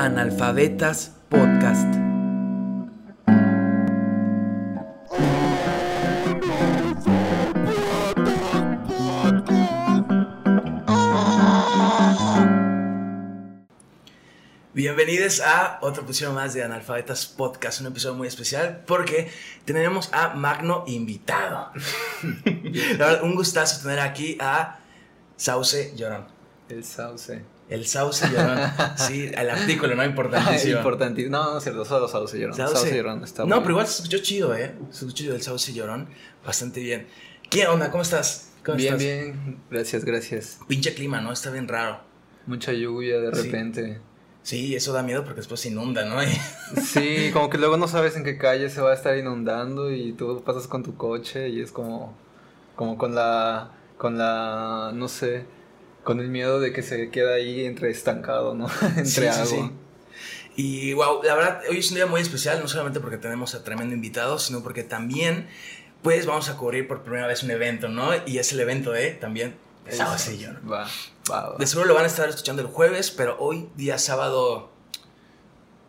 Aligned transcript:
Analfabetas 0.00 1.12
Podcast. 1.28 1.86
Bienvenidos 14.72 15.42
a 15.42 15.78
otro 15.82 16.04
episodio 16.04 16.32
más 16.32 16.54
de 16.54 16.64
Analfabetas 16.64 17.26
Podcast, 17.26 17.82
un 17.82 17.88
episodio 17.88 18.14
muy 18.14 18.26
especial 18.26 18.82
porque 18.86 19.30
tenemos 19.66 20.08
a 20.14 20.30
Magno 20.30 20.84
invitado. 20.86 21.72
La 22.96 23.06
verdad, 23.06 23.22
un 23.22 23.34
gustazo 23.34 23.82
tener 23.82 24.00
aquí 24.00 24.38
a 24.40 24.78
Sauce 25.36 25.92
Llorón. 25.94 26.26
El 26.70 26.84
sauce. 26.84 27.59
El 27.70 27.86
Sauce 27.86 28.26
Llorón. 28.28 28.58
Sí, 28.96 29.30
el 29.34 29.48
artículo, 29.48 29.94
¿no? 29.94 30.04
Importantísimo. 30.04 30.76
Importantísimo. 30.78 31.36
No, 31.38 31.52
no 31.52 31.58
es 31.58 31.62
cierto, 31.64 31.84
solo 31.86 32.08
sauce 32.08 32.38
llorón. 32.38 32.56
Sauce. 32.56 32.74
Sauce, 32.74 32.94
llorón 32.96 33.24
está 33.24 33.42
No, 33.44 33.48
bueno. 33.48 33.62
pero 33.62 33.70
igual 33.72 33.86
se 33.86 34.02
escuchó 34.02 34.18
chido, 34.18 34.54
¿eh? 34.54 34.74
Se 34.90 34.98
escuchó 35.06 35.14
chido 35.14 35.34
el 35.36 35.42
Sauce 35.42 35.72
Llorón. 35.72 36.08
Bastante 36.44 36.80
bien. 36.80 37.06
¿Qué 37.48 37.66
onda? 37.68 37.90
¿Cómo 37.90 38.02
estás? 38.02 38.50
¿Cómo 38.64 38.76
Bien, 38.76 38.94
estás? 38.94 39.04
bien. 39.06 39.58
Gracias, 39.70 40.04
gracias. 40.04 40.58
Pinche 40.68 40.92
clima, 40.94 41.20
¿no? 41.20 41.32
Está 41.32 41.50
bien 41.50 41.66
raro. 41.68 42.00
Mucha 42.46 42.72
lluvia 42.72 43.20
de 43.20 43.34
Sí. 43.34 43.42
repente. 43.42 44.00
Sí, 44.42 44.74
eso 44.74 44.92
da 44.92 45.02
miedo 45.02 45.22
porque 45.24 45.38
después 45.40 45.60
se 45.60 45.68
inunda, 45.68 46.04
¿no? 46.04 46.22
Y- 46.22 46.26
Sí, 46.82 47.30
como 47.32 47.50
que 47.50 47.58
luego 47.58 47.76
no 47.76 47.86
sabes 47.88 48.16
en 48.16 48.24
qué 48.24 48.36
calle 48.38 48.68
se 48.70 48.80
va 48.80 48.90
a 48.90 48.94
estar 48.94 49.16
inundando 49.16 49.92
y 49.92 50.12
tú 50.14 50.42
pasas 50.44 50.66
con 50.66 50.82
tu 50.82 50.96
coche 50.96 51.48
y 51.50 51.60
es 51.60 51.70
como, 51.72 52.16
como 52.74 52.96
con 52.98 53.14
la, 53.14 53.70
con 53.98 54.16
la, 54.18 54.90
no 54.94 55.08
sé, 55.08 55.44
con 56.04 56.20
el 56.20 56.28
miedo 56.28 56.60
de 56.60 56.72
que 56.72 56.82
se 56.82 57.10
queda 57.10 57.34
ahí 57.34 57.64
entre 57.64 57.90
estancado, 57.90 58.54
¿no? 58.54 58.68
entre 58.82 59.04
Sí, 59.04 59.20
sí, 59.20 59.26
agua. 59.26 59.46
sí. 59.46 59.70
Y 60.56 60.92
wow, 60.94 61.22
la 61.22 61.34
verdad, 61.34 61.62
hoy 61.70 61.78
es 61.78 61.88
un 61.90 61.96
día 61.96 62.06
muy 62.06 62.20
especial, 62.20 62.60
no 62.60 62.68
solamente 62.68 63.00
porque 63.00 63.16
tenemos 63.18 63.54
a 63.54 63.62
tremendo 63.64 63.94
invitado, 63.94 64.38
sino 64.38 64.62
porque 64.62 64.82
también, 64.82 65.48
pues, 66.02 66.26
vamos 66.26 66.48
a 66.48 66.56
cubrir 66.56 66.86
por 66.88 67.02
primera 67.02 67.26
vez 67.26 67.42
un 67.42 67.50
evento, 67.50 67.88
¿no? 67.88 68.10
Y 68.26 68.38
es 68.38 68.52
el 68.52 68.60
evento 68.60 68.90
de 68.92 69.12
también 69.12 69.54
de 69.84 69.92
Eso. 69.92 70.04
Sauce 70.04 70.36
Llorón. 70.38 70.60
Va, 70.70 70.86
va, 71.30 71.50
va. 71.50 71.56
De 71.58 71.66
seguro 71.66 71.86
lo 71.88 71.94
van 71.94 72.04
a 72.04 72.08
estar 72.08 72.28
escuchando 72.28 72.60
el 72.62 72.68
jueves, 72.68 73.10
pero 73.10 73.36
hoy, 73.38 73.68
día 73.76 73.96
sábado 73.98 74.70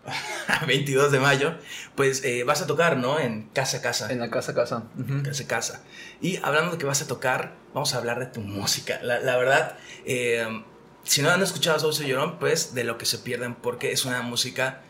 22 0.67 1.11
de 1.11 1.19
mayo, 1.19 1.55
pues 1.95 2.23
eh, 2.23 2.43
vas 2.43 2.61
a 2.61 2.67
tocar, 2.67 2.97
¿no? 2.97 3.19
En 3.19 3.43
Casa 3.53 3.77
a 3.77 3.81
Casa. 3.81 4.11
En 4.11 4.19
la 4.19 4.29
casa, 4.29 4.53
casa. 4.53 4.83
Ujú. 4.97 5.23
Casa 5.23 5.43
a 5.43 5.47
Casa. 5.47 5.83
Y 6.21 6.37
hablando 6.43 6.71
de 6.71 6.77
que 6.77 6.85
vas 6.85 7.01
a 7.01 7.07
tocar, 7.07 7.53
vamos 7.73 7.93
a 7.93 7.97
hablar 7.97 8.19
de 8.19 8.25
tu 8.25 8.41
música. 8.41 8.99
La, 9.03 9.19
la 9.19 9.37
verdad, 9.37 9.77
eh, 10.05 10.63
si 11.03 11.21
no 11.21 11.29
han 11.29 11.41
escuchado 11.41 11.79
Sauce 11.79 12.07
Llorón, 12.07 12.39
pues 12.39 12.73
de 12.73 12.83
lo 12.83 12.97
que 12.97 13.05
se 13.05 13.17
pierden, 13.19 13.55
porque 13.55 13.91
es 13.91 14.05
una 14.05 14.21
música, 14.21 14.81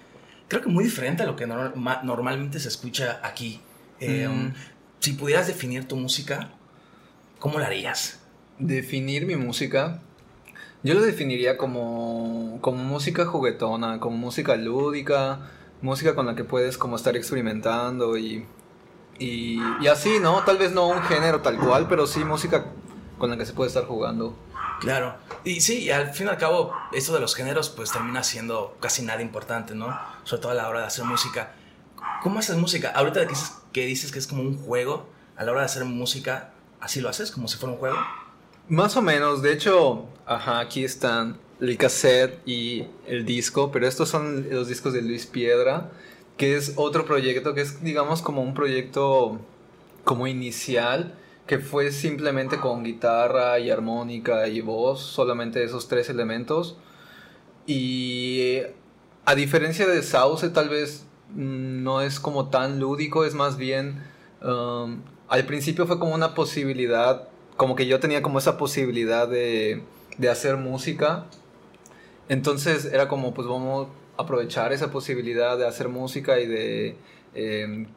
creo 0.48 0.62
que 0.62 0.70
muy 0.70 0.84
diferente 0.84 1.24
a 1.24 1.26
lo 1.26 1.36
que 1.36 1.46
norma- 1.48 2.02
normalmente 2.04 2.60
se 2.60 2.68
escucha 2.70 3.20
aquí. 3.24 3.62
Eh, 4.00 4.28
Mm. 4.28 4.54
Si 5.00 5.14
pudieras 5.14 5.48
definir 5.48 5.88
tu 5.88 5.96
música, 5.96 6.52
¿cómo 7.40 7.58
la 7.60 7.66
harías? 7.66 8.20
Definir 8.60 9.26
mi 9.26 9.36
música, 9.36 10.00
yo 10.84 10.94
lo 10.94 11.02
definiría 11.02 11.58
como, 11.58 12.58
como 12.62 12.84
música 12.84 13.26
juguetona, 13.26 14.00
como 14.00 14.18
música 14.18 14.56
lúdica, 14.56 15.52
música 15.82 16.16
con 16.16 16.26
la 16.26 16.36
que 16.36 16.44
puedes 16.44 16.78
como 16.78 16.96
estar 16.96 17.16
experimentando 17.16 18.18
y, 18.18 18.46
y, 19.20 19.60
así, 19.88 20.20
¿no? 20.20 20.44
Tal 20.44 20.58
vez 20.58 20.72
no 20.72 20.88
un 20.88 21.02
género 21.04 21.42
tal 21.42 21.58
cual, 21.58 21.88
pero 21.88 22.08
sí 22.08 22.24
música 22.24 22.66
con 23.20 23.30
la 23.30 23.38
que 23.38 23.46
se 23.46 23.54
puede 23.54 23.68
estar 23.68 23.86
jugando. 23.86 24.36
Claro. 24.80 25.16
Y 25.44 25.62
sí, 25.62 25.92
al 25.92 26.12
fin 26.12 26.26
y 26.26 26.30
al 26.32 26.38
cabo, 26.38 26.74
esto 26.92 27.14
de 27.14 27.20
los 27.20 27.36
géneros, 27.36 27.70
pues 27.70 27.92
termina 27.92 28.24
siendo 28.24 28.76
casi 28.80 29.04
nada 29.04 29.22
importante, 29.22 29.76
¿no? 29.76 29.96
Sobre 30.24 30.42
todo 30.42 30.52
a 30.54 30.56
la 30.56 30.68
hora 30.68 30.80
de 30.82 30.88
hacer 30.88 31.06
música. 31.06 31.52
¿Cómo 32.24 32.40
haces 32.40 32.58
música? 32.58 32.92
Ahorita 32.96 33.22
que 33.22 33.28
dices, 33.28 33.54
que 33.72 33.86
dices 33.86 34.12
que 34.12 34.18
es 34.18 34.26
como 34.26 34.42
un 34.42 34.58
juego, 34.58 35.08
a 35.38 35.44
la 35.44 35.52
hora 35.52 35.62
de 35.62 35.66
hacer 35.66 35.86
música, 35.86 36.54
¿así 36.80 37.00
lo 37.00 37.10
haces? 37.10 37.32
¿Como 37.32 37.48
si 37.48 37.58
fuera 37.58 37.74
un 37.74 37.80
juego? 37.80 37.98
Más 38.68 38.96
o 38.96 39.02
menos, 39.02 39.42
de 39.42 39.54
hecho, 39.54 40.06
ajá, 40.26 40.60
aquí 40.60 40.84
están 40.84 41.38
el 41.60 41.78
cassette 41.78 42.40
y 42.48 42.86
el 43.06 43.26
disco, 43.26 43.72
pero 43.72 43.88
estos 43.88 44.10
son 44.10 44.48
los 44.50 44.68
discos 44.68 44.94
de 44.94 45.02
Luis 45.02 45.28
Piedra, 45.28 45.92
que 46.38 46.56
es 46.56 46.74
otro 46.78 47.06
proyecto 47.06 47.54
que 47.54 47.62
es, 47.62 47.84
digamos, 47.84 48.22
como 48.22 48.42
un 48.42 48.54
proyecto 48.54 49.40
como 50.04 50.26
inicial, 50.28 51.16
que 51.46 51.60
fue 51.60 51.92
simplemente 51.92 52.60
con 52.60 52.84
guitarra 52.84 53.60
y 53.60 53.70
armónica 53.70 54.48
y 54.48 54.62
voz, 54.62 55.02
solamente 55.02 55.64
esos 55.64 55.88
tres 55.88 56.10
elementos. 56.10 56.78
Y 57.68 58.62
a 59.26 59.36
diferencia 59.36 59.88
de 59.88 60.02
Sauce, 60.02 60.50
tal 60.50 60.70
vez 60.70 61.06
no 61.36 62.02
es 62.02 62.20
como 62.20 62.50
tan 62.50 62.80
lúdico, 62.80 63.26
es 63.26 63.34
más 63.34 63.58
bien, 63.58 64.04
um, 64.42 65.02
al 65.28 65.46
principio 65.46 65.86
fue 65.86 66.00
como 66.00 66.16
una 66.16 66.34
posibilidad, 66.34 67.30
como 67.58 67.76
que 67.76 67.86
yo 67.86 68.00
tenía 68.00 68.22
como 68.22 68.40
esa 68.40 68.58
posibilidad 68.58 69.28
de, 69.28 69.84
de 70.18 70.30
hacer 70.30 70.58
música. 70.58 71.26
Entonces 72.30 72.86
era 72.86 73.08
como, 73.08 73.34
pues 73.34 73.48
vamos 73.48 73.88
a 74.18 74.24
aprovechar 74.24 74.74
esa 74.74 74.92
posibilidad 74.92 75.58
de 75.58 75.68
hacer 75.68 75.90
música 75.90 76.40
y 76.40 76.48
de, 76.48 76.98
eh, 77.34 77.88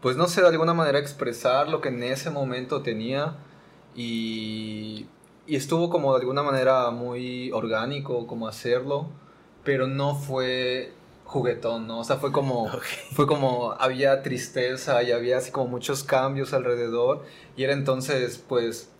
pues 0.00 0.16
no 0.16 0.26
sé, 0.26 0.42
de 0.42 0.48
alguna 0.48 0.74
manera 0.74 0.98
expresar 0.98 1.68
lo 1.68 1.80
que 1.80 1.88
en 1.88 2.02
ese 2.02 2.30
momento 2.30 2.82
tenía. 2.82 3.36
Y, 3.94 5.06
y 5.46 5.56
estuvo 5.56 5.90
como 5.90 6.12
de 6.14 6.20
alguna 6.20 6.42
manera 6.42 6.90
muy 6.90 7.50
orgánico 7.52 8.26
como 8.26 8.46
hacerlo, 8.48 9.08
pero 9.64 9.86
no 9.86 10.14
fue 10.14 10.92
juguetón, 11.30 11.86
¿no? 11.86 12.00
O 12.00 12.04
sea, 12.04 12.16
fue 12.16 12.32
como, 12.32 12.68
fue 13.12 13.26
como, 13.26 13.72
había 13.78 14.22
tristeza 14.22 15.02
y 15.04 15.12
había 15.12 15.38
así 15.38 15.52
como 15.52 15.68
muchos 15.68 16.02
cambios 16.02 16.52
alrededor. 16.52 17.24
Y 17.56 17.62
era 17.62 17.72
entonces, 17.72 18.42
pues, 18.48 18.90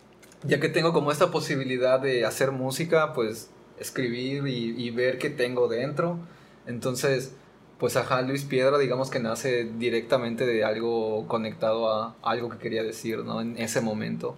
ya 0.43 0.59
que 0.59 0.69
tengo 0.69 0.93
como 0.93 1.11
esta 1.11 1.29
posibilidad 1.29 1.99
de 1.99 2.25
hacer 2.25 2.51
música, 2.51 3.13
pues 3.13 3.49
escribir 3.79 4.47
y, 4.47 4.81
y 4.81 4.91
ver 4.91 5.17
qué 5.17 5.29
tengo 5.29 5.67
dentro. 5.67 6.19
Entonces, 6.67 7.33
pues 7.79 7.97
ajá, 7.97 8.21
Luis 8.21 8.45
Piedra 8.45 8.77
digamos 8.77 9.09
que 9.09 9.19
nace 9.19 9.65
directamente 9.77 10.45
de 10.45 10.63
algo 10.63 11.27
conectado 11.27 11.89
a 11.93 12.15
algo 12.21 12.49
que 12.49 12.59
quería 12.59 12.83
decir, 12.83 13.19
¿no? 13.25 13.41
En 13.41 13.57
ese 13.57 13.81
momento. 13.81 14.37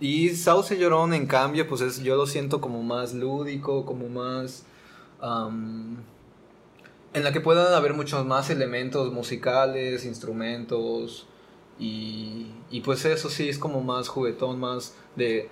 Y 0.00 0.30
Sauce 0.30 0.76
Llorón, 0.78 1.14
en 1.14 1.26
cambio, 1.26 1.68
pues 1.68 1.80
es, 1.82 2.02
yo 2.02 2.16
lo 2.16 2.26
siento 2.26 2.60
como 2.60 2.82
más 2.82 3.14
lúdico, 3.14 3.84
como 3.84 4.08
más... 4.08 4.64
am, 5.20 5.98
en 7.12 7.24
la 7.24 7.32
que 7.32 7.40
puedan 7.40 7.72
haber 7.74 7.94
muchos 7.94 8.24
más 8.26 8.50
elementos 8.50 9.12
musicales, 9.12 10.04
instrumentos, 10.04 11.26
y, 11.78 12.46
y 12.70 12.80
pues 12.82 13.04
eso 13.04 13.30
sí 13.30 13.48
es 13.48 13.58
como 13.58 13.80
más 13.80 14.08
juguetón, 14.08 14.60
más 14.60 14.94
de... 15.16 15.48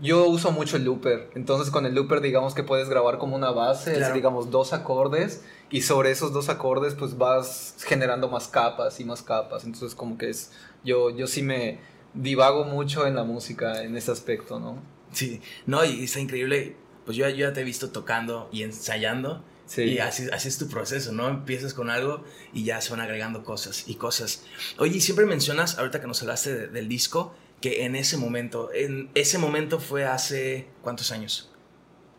Yo 0.00 0.26
uso 0.28 0.52
mucho 0.52 0.76
el 0.76 0.84
looper, 0.84 1.28
entonces 1.34 1.72
con 1.72 1.84
el 1.84 1.94
looper 1.94 2.20
digamos 2.20 2.54
que 2.54 2.62
puedes 2.62 2.88
grabar 2.88 3.18
como 3.18 3.34
una 3.34 3.50
base, 3.50 3.90
Claro. 3.92 4.06
así, 4.06 4.14
digamos 4.14 4.50
dos 4.50 4.72
acordes, 4.72 5.42
y 5.70 5.80
sobre 5.80 6.12
esos 6.12 6.32
dos 6.32 6.48
acordes 6.48 6.94
pues 6.94 7.18
vas 7.18 7.74
generando 7.84 8.28
más 8.28 8.46
capas 8.46 9.00
y 9.00 9.04
más 9.04 9.22
capas, 9.22 9.64
entonces 9.64 9.94
como 9.96 10.16
que 10.16 10.30
es... 10.30 10.52
Yo, 10.84 11.10
yo 11.10 11.26
sí 11.26 11.42
me 11.42 11.80
divago 12.14 12.64
mucho 12.64 13.06
en 13.06 13.16
la 13.16 13.24
música 13.24 13.82
en 13.82 13.96
ese 13.96 14.12
aspecto, 14.12 14.60
¿no? 14.60 14.78
Sí. 15.10 15.40
No, 15.66 15.84
y 15.84 16.04
está 16.04 16.20
increíble. 16.20 16.76
Pues 17.04 17.16
yo, 17.16 17.28
yo 17.30 17.48
ya 17.48 17.52
te 17.52 17.62
he 17.62 17.64
visto 17.64 17.90
tocando 17.90 18.48
y 18.52 18.62
ensayando. 18.62 19.42
Sí. 19.68 19.82
Y 19.82 19.98
así, 20.00 20.26
así 20.32 20.48
es 20.48 20.58
tu 20.58 20.66
proceso, 20.68 21.12
¿no? 21.12 21.28
Empiezas 21.28 21.74
con 21.74 21.90
algo 21.90 22.24
y 22.52 22.64
ya 22.64 22.80
se 22.80 22.90
van 22.90 23.00
agregando 23.00 23.44
cosas 23.44 23.84
y 23.86 23.94
cosas. 23.94 24.42
Oye, 24.78 24.96
y 24.96 25.00
siempre 25.00 25.24
mencionas, 25.26 25.78
ahorita 25.78 26.00
que 26.00 26.06
nos 26.08 26.20
hablaste 26.22 26.54
de- 26.54 26.66
del 26.68 26.88
disco, 26.88 27.34
que 27.60 27.84
en 27.84 27.94
ese 27.94 28.16
momento, 28.16 28.70
en 28.72 29.10
ese 29.14 29.36
momento 29.38 29.78
fue 29.78 30.04
hace 30.06 30.66
cuántos 30.82 31.12
años? 31.12 31.50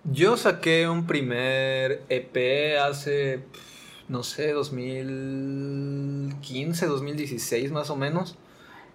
Yo 0.05 0.38
saqué 0.38 0.88
un 0.88 1.07
primer 1.07 2.03
EP 2.09 2.77
hace, 2.79 3.44
no 4.07 4.24
sé, 4.24 4.51
2015, 5.50 6.85
2016 6.85 7.71
más 7.71 7.89
o 7.89 7.95
menos, 7.95 8.38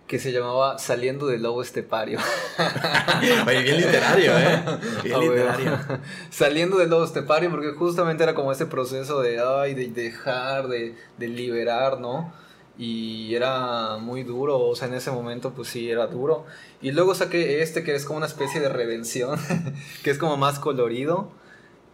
que 0.07 0.19
se 0.19 0.33
llamaba 0.33 0.79
Saliendo 0.79 1.27
del 1.27 1.43
Lobo 1.43 1.63
Estepario. 1.63 2.19
Oye, 3.47 3.63
bien 3.63 3.77
literario, 3.79 4.39
¿eh? 4.39 4.63
Bien 5.03 5.21
literario. 5.21 5.79
Saliendo 6.31 6.79
del 6.79 6.91
Lobo 6.91 7.05
Estepario, 7.05 7.51
porque 7.51 7.73
justamente 7.73 8.23
era 8.23 8.35
como 8.35 8.53
ese 8.53 8.67
proceso 8.67 9.23
de, 9.23 9.41
ay, 9.41 9.75
de 9.75 9.89
dejar, 9.89 10.69
de, 10.69 10.95
de 11.17 11.29
liberar, 11.29 12.01
¿no? 12.01 12.33
Y 12.77 13.35
era 13.35 13.97
muy 13.99 14.25
duro, 14.25 14.59
o 14.59 14.75
sea, 14.75 14.89
en 14.89 14.95
ese 14.95 15.11
momento 15.11 15.53
pues 15.55 15.69
sí, 15.69 15.91
era 15.91 16.07
duro. 16.07 16.45
Y 16.83 16.91
luego 16.91 17.15
saqué 17.15 17.63
este 17.63 17.83
que 17.83 17.95
es 17.95 18.05
como 18.05 18.19
una 18.19 18.27
especie 18.27 18.61
de 18.61 18.69
redención, 18.69 19.39
que 20.03 20.11
es 20.11 20.19
como 20.19 20.37
más 20.37 20.59
colorido. 20.59 21.31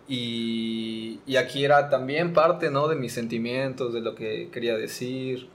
Y, 0.08 1.20
y 1.26 1.36
aquí 1.36 1.64
era 1.64 1.88
también 1.90 2.32
parte, 2.32 2.70
¿no? 2.70 2.88
De 2.88 2.96
mis 2.96 3.12
sentimientos, 3.12 3.92
de 3.92 4.00
lo 4.00 4.16
que 4.16 4.48
quería 4.50 4.76
decir, 4.76 5.48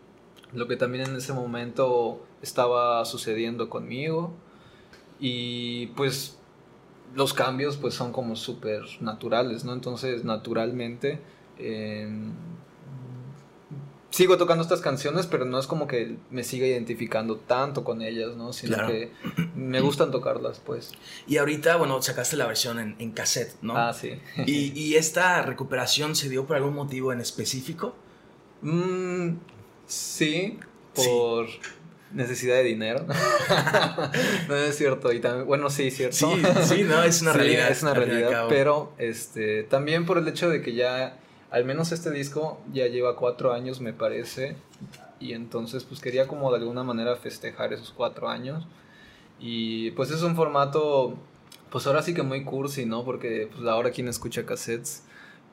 lo 0.53 0.67
que 0.67 0.77
también 0.77 1.09
en 1.09 1.15
ese 1.17 1.33
momento 1.33 2.25
estaba 2.45 3.03
sucediendo 3.05 3.69
conmigo. 3.69 4.33
Y 5.19 5.87
pues 5.95 6.37
los 7.15 7.33
cambios 7.33 7.77
pues 7.77 7.93
son 7.93 8.11
como 8.11 8.35
súper 8.35 8.81
naturales, 9.01 9.63
¿no? 9.65 9.73
Entonces 9.73 10.23
naturalmente 10.25 11.19
em, 11.57 12.33
sigo 14.09 14.37
tocando 14.37 14.61
estas 14.63 14.81
canciones, 14.81 15.25
pero 15.27 15.45
no 15.45 15.59
es 15.59 15.67
como 15.67 15.87
que 15.87 16.17
me 16.29 16.43
siga 16.43 16.65
identificando 16.67 17.37
tanto 17.37 17.83
con 17.83 18.01
ellas, 18.01 18.35
¿no? 18.35 18.53
Sino 18.53 18.75
Claro. 18.75 18.87
que 18.89 19.11
me 19.55 19.81
gustan 19.81 20.11
tocarlas, 20.11 20.59
pues. 20.65 20.91
Y 21.27 21.37
ahorita, 21.37 21.75
bueno, 21.77 22.01
sacaste 22.01 22.35
la 22.37 22.47
versión 22.47 22.79
en, 22.79 22.95
en 22.99 23.11
cassette, 23.11 23.55
¿no? 23.61 23.77
Ah, 23.77 23.93
sí. 23.93 24.11
¿Y, 24.45 24.77
y 24.79 24.95
esta 24.95 25.41
recuperación 25.41 26.15
se 26.15 26.29
dio 26.29 26.45
por 26.45 26.55
algún 26.57 26.75
motivo 26.75 27.11
en 27.13 27.19
específico? 27.21 27.93
Mm, 28.61 29.35
sí, 29.85 30.59
por 30.93 31.47
necesidad 32.15 32.55
de 32.55 32.63
dinero. 32.63 33.05
no 34.47 34.55
es 34.55 34.77
cierto. 34.77 35.11
Y 35.11 35.19
también, 35.19 35.45
bueno, 35.45 35.69
sí, 35.69 35.91
cierto. 35.91 36.15
Sí, 36.15 36.25
sí, 36.63 36.83
no, 36.83 37.03
es 37.03 37.21
una 37.21 37.31
Sí, 37.33 37.37
realidad. 37.37 37.69
Es 37.69 37.83
una 37.83 37.93
realidad, 37.93 38.45
pero 38.49 38.93
este, 38.97 39.63
también 39.63 40.05
por 40.05 40.17
el 40.17 40.27
hecho 40.27 40.49
de 40.49 40.61
que 40.61 40.73
ya, 40.73 41.17
al 41.51 41.65
menos 41.65 41.91
este 41.91 42.09
disco 42.11 42.59
ya 42.73 42.87
lleva 42.87 43.15
cuatro 43.15 43.53
años, 43.53 43.81
me 43.81 43.93
parece. 43.93 44.55
Y 45.19 45.33
entonces, 45.33 45.83
pues 45.83 46.01
quería 46.01 46.27
como 46.27 46.51
de 46.51 46.57
alguna 46.57 46.83
manera 46.83 47.15
festejar 47.15 47.73
esos 47.73 47.91
cuatro 47.91 48.29
años. 48.29 48.65
Y 49.39 49.91
pues 49.91 50.11
es 50.11 50.21
un 50.23 50.35
formato, 50.35 51.15
pues 51.69 51.85
ahora 51.87 52.01
sí 52.01 52.13
que 52.13 52.23
muy 52.23 52.43
cursi, 52.43 52.85
¿no? 52.85 53.03
Porque 53.03 53.49
pues 53.53 53.67
ahora 53.67 53.91
quien 53.91 54.07
escucha 54.07 54.45
cassettes. 54.45 55.03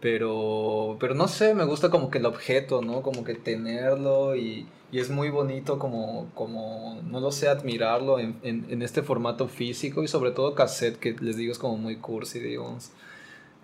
Pero, 0.01 0.97
pero 0.99 1.15
no 1.15 1.29
sé, 1.29 1.55
me 1.55 1.65
gusta 1.65 1.89
como 1.89 2.11
que 2.11 2.19
el 2.19 2.27
objeto, 2.27 2.83
¿no? 2.83 3.03
Como 3.03 3.23
que 3.23 3.35
tenerlo 3.35 4.35
y, 4.35 4.67
y 4.93 5.01
es 5.01 5.09
muy 5.11 5.31
bonito 5.31 5.79
como, 5.79 6.31
como, 6.35 7.01
no 7.05 7.19
lo 7.19 7.33
sé, 7.33 7.49
admirarlo 7.49 8.19
en, 8.19 8.37
en, 8.43 8.67
en 8.69 8.83
este 8.83 9.03
formato 9.03 9.49
físico 9.49 10.03
y 10.05 10.09
sobre 10.09 10.31
todo 10.33 10.55
cassette, 10.55 10.99
que 10.99 11.17
les 11.19 11.37
digo 11.37 11.51
es 11.51 11.59
como 11.59 11.79
muy 11.79 11.97
cursi, 11.97 12.39
digamos. 12.39 12.91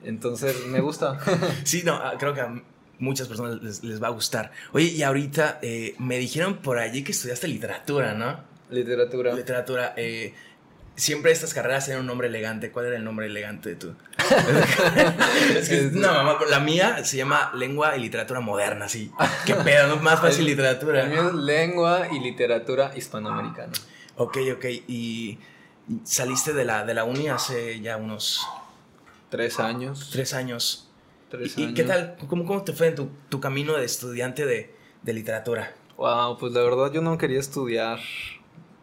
Entonces, 0.04 0.66
me 0.66 0.80
gusta. 0.80 1.19
Sí, 1.64 1.82
no, 1.84 1.94
ah, 1.94 2.14
creo 2.19 2.32
que 2.32 2.40
a 2.40 2.62
muchas 2.98 3.28
personas 3.28 3.62
les, 3.62 3.84
les 3.84 4.02
va 4.02 4.06
a 4.08 4.10
gustar. 4.10 4.52
Oye, 4.72 4.86
y 4.86 5.02
ahorita 5.02 5.58
eh, 5.62 5.94
me 5.98 6.19
dijeron 6.19 6.56
por 6.56 6.78
allí 6.78 7.04
que 7.04 7.12
estudiaste 7.12 7.46
literatura, 7.46 8.14
¿no? 8.14 8.40
Literatura. 8.70 9.34
Literatura. 9.34 9.94
eh, 9.96 10.34
siempre 10.98 11.32
estas 11.32 11.54
carreras 11.54 11.86
tienen 11.86 12.00
un 12.02 12.06
nombre 12.06 12.28
elegante. 12.28 12.70
¿Cuál 12.70 12.86
era 12.86 12.96
el 12.96 13.04
nombre 13.04 13.26
elegante 13.26 13.70
de 13.70 13.76
tu? 13.76 13.94
es 15.56 15.68
que, 15.68 15.90
no, 15.92 16.12
mamá, 16.12 16.38
la 16.50 16.60
mía 16.60 17.04
se 17.04 17.16
llama 17.16 17.50
Lengua 17.54 17.96
y 17.96 18.00
Literatura 18.00 18.40
Moderna, 18.40 18.88
sí. 18.88 19.10
Qué 19.46 19.54
pedo, 19.54 19.86
¿no? 19.88 19.96
Más 20.02 20.20
fácil 20.20 20.44
literatura. 20.44 21.04
El 21.04 21.10
mío 21.10 21.28
es 21.28 21.34
lengua 21.34 22.08
y 22.12 22.20
literatura 22.20 22.92
hispanoamericana. 22.94 23.72
Ok, 24.16 24.36
ok. 24.54 24.64
Y 24.88 25.38
saliste 26.04 26.52
de 26.52 26.64
la, 26.64 26.84
de 26.84 26.94
la 26.94 27.04
uni 27.04 27.28
hace 27.28 27.80
ya 27.80 27.96
unos 27.96 28.46
Tres 29.30 29.60
años. 29.60 30.10
tres 30.12 30.34
años. 30.34 30.88
Tres 31.30 31.56
¿Y, 31.56 31.60
y 31.60 31.64
años. 31.64 31.76
qué 31.76 31.84
tal? 31.84 32.16
¿Cómo, 32.28 32.44
cómo 32.46 32.62
te 32.64 32.72
fue 32.72 32.88
en 32.88 32.94
tu, 32.94 33.10
tu 33.28 33.40
camino 33.40 33.74
de 33.74 33.84
estudiante 33.84 34.46
de, 34.46 34.74
de 35.02 35.12
literatura? 35.12 35.74
Wow, 35.96 36.38
pues 36.38 36.52
la 36.52 36.62
verdad 36.62 36.90
yo 36.92 37.02
no 37.02 37.18
quería 37.18 37.38
estudiar 37.40 37.98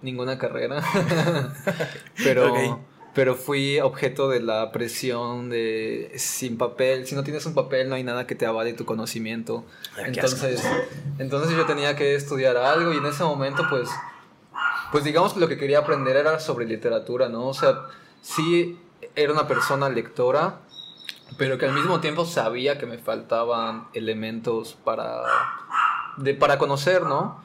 ninguna 0.05 0.37
carrera. 0.37 0.81
pero, 2.23 2.79
pero 3.13 3.35
fui 3.35 3.79
objeto 3.79 4.29
de 4.29 4.41
la 4.41 4.71
presión 4.71 5.49
de 5.49 6.13
sin 6.15 6.57
papel. 6.57 7.05
Si 7.07 7.15
no 7.15 7.23
tienes 7.23 7.45
un 7.45 7.53
papel, 7.53 7.89
no 7.89 7.95
hay 7.95 8.03
nada 8.03 8.25
que 8.27 8.35
te 8.35 8.45
avale 8.45 8.73
tu 8.73 8.85
conocimiento. 8.85 9.65
Ah, 9.97 10.03
Entonces, 10.05 10.63
entonces 11.19 11.57
yo 11.57 11.65
tenía 11.65 11.95
que 11.95 12.15
estudiar 12.15 12.55
algo 12.55 12.93
y 12.93 12.97
en 12.97 13.05
ese 13.05 13.23
momento, 13.23 13.65
pues, 13.69 13.89
pues 14.91 15.03
digamos 15.03 15.33
que 15.33 15.39
lo 15.39 15.47
que 15.47 15.57
quería 15.57 15.79
aprender 15.79 16.15
era 16.15 16.39
sobre 16.39 16.65
literatura, 16.65 17.27
¿no? 17.27 17.47
O 17.47 17.53
sea, 17.53 17.81
sí 18.21 18.79
era 19.15 19.33
una 19.33 19.47
persona 19.47 19.89
lectora, 19.89 20.59
pero 21.37 21.57
que 21.57 21.65
al 21.65 21.73
mismo 21.73 21.99
tiempo 21.99 22.25
sabía 22.25 22.77
que 22.77 22.85
me 22.85 22.97
faltaban 22.97 23.87
elementos 23.93 24.77
para, 24.83 25.21
de, 26.17 26.33
para 26.33 26.57
conocer, 26.57 27.03
¿no? 27.03 27.43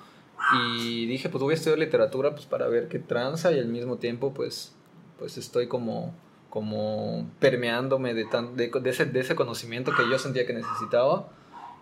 Y 0.55 1.07
dije, 1.07 1.29
pues 1.29 1.43
voy 1.43 1.53
a 1.53 1.57
estudiar 1.57 1.79
literatura 1.79 2.31
pues 2.33 2.47
para 2.47 2.67
ver 2.69 2.89
qué 2.89 2.99
tranza 2.99 3.53
y 3.53 3.59
al 3.59 3.69
mismo 3.69 3.97
tiempo 3.97 4.33
pues, 4.35 4.75
pues 5.19 5.39
estoy 5.39 5.69
como, 5.69 6.15
como 6.49 7.29
permeándome 7.39 8.15
de, 8.15 8.25
tan, 8.25 8.57
de, 8.57 8.69
de 8.69 8.91
ese, 8.91 9.05
de 9.05 9.21
ese 9.21 9.35
conocimiento 9.35 9.93
que 9.95 10.09
yo 10.11 10.19
sentía 10.19 10.47
que 10.47 10.53
necesitaba. 10.53 11.29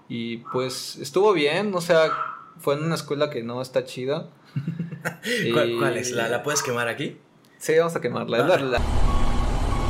Y 0.08 0.38
pues 0.38 0.96
estuvo 0.96 1.32
bien, 1.32 1.74
o 1.74 1.80
sea, 1.80 2.10
fue 2.58 2.74
en 2.74 2.84
una 2.84 2.94
escuela 2.94 3.30
que 3.30 3.42
no 3.42 3.62
está 3.62 3.84
chida. 3.84 4.28
¿Cuál, 5.52 5.96
es? 5.96 6.12
¿La, 6.12 6.28
¿La 6.28 6.42
puedes 6.42 6.62
quemar 6.62 6.88
aquí? 6.88 7.18
Sí, 7.58 7.76
vamos 7.76 7.94
a 7.96 8.00
quemarla. 8.00 8.38
Es 8.38 8.46
la, 8.46 8.56
la- 8.58 8.82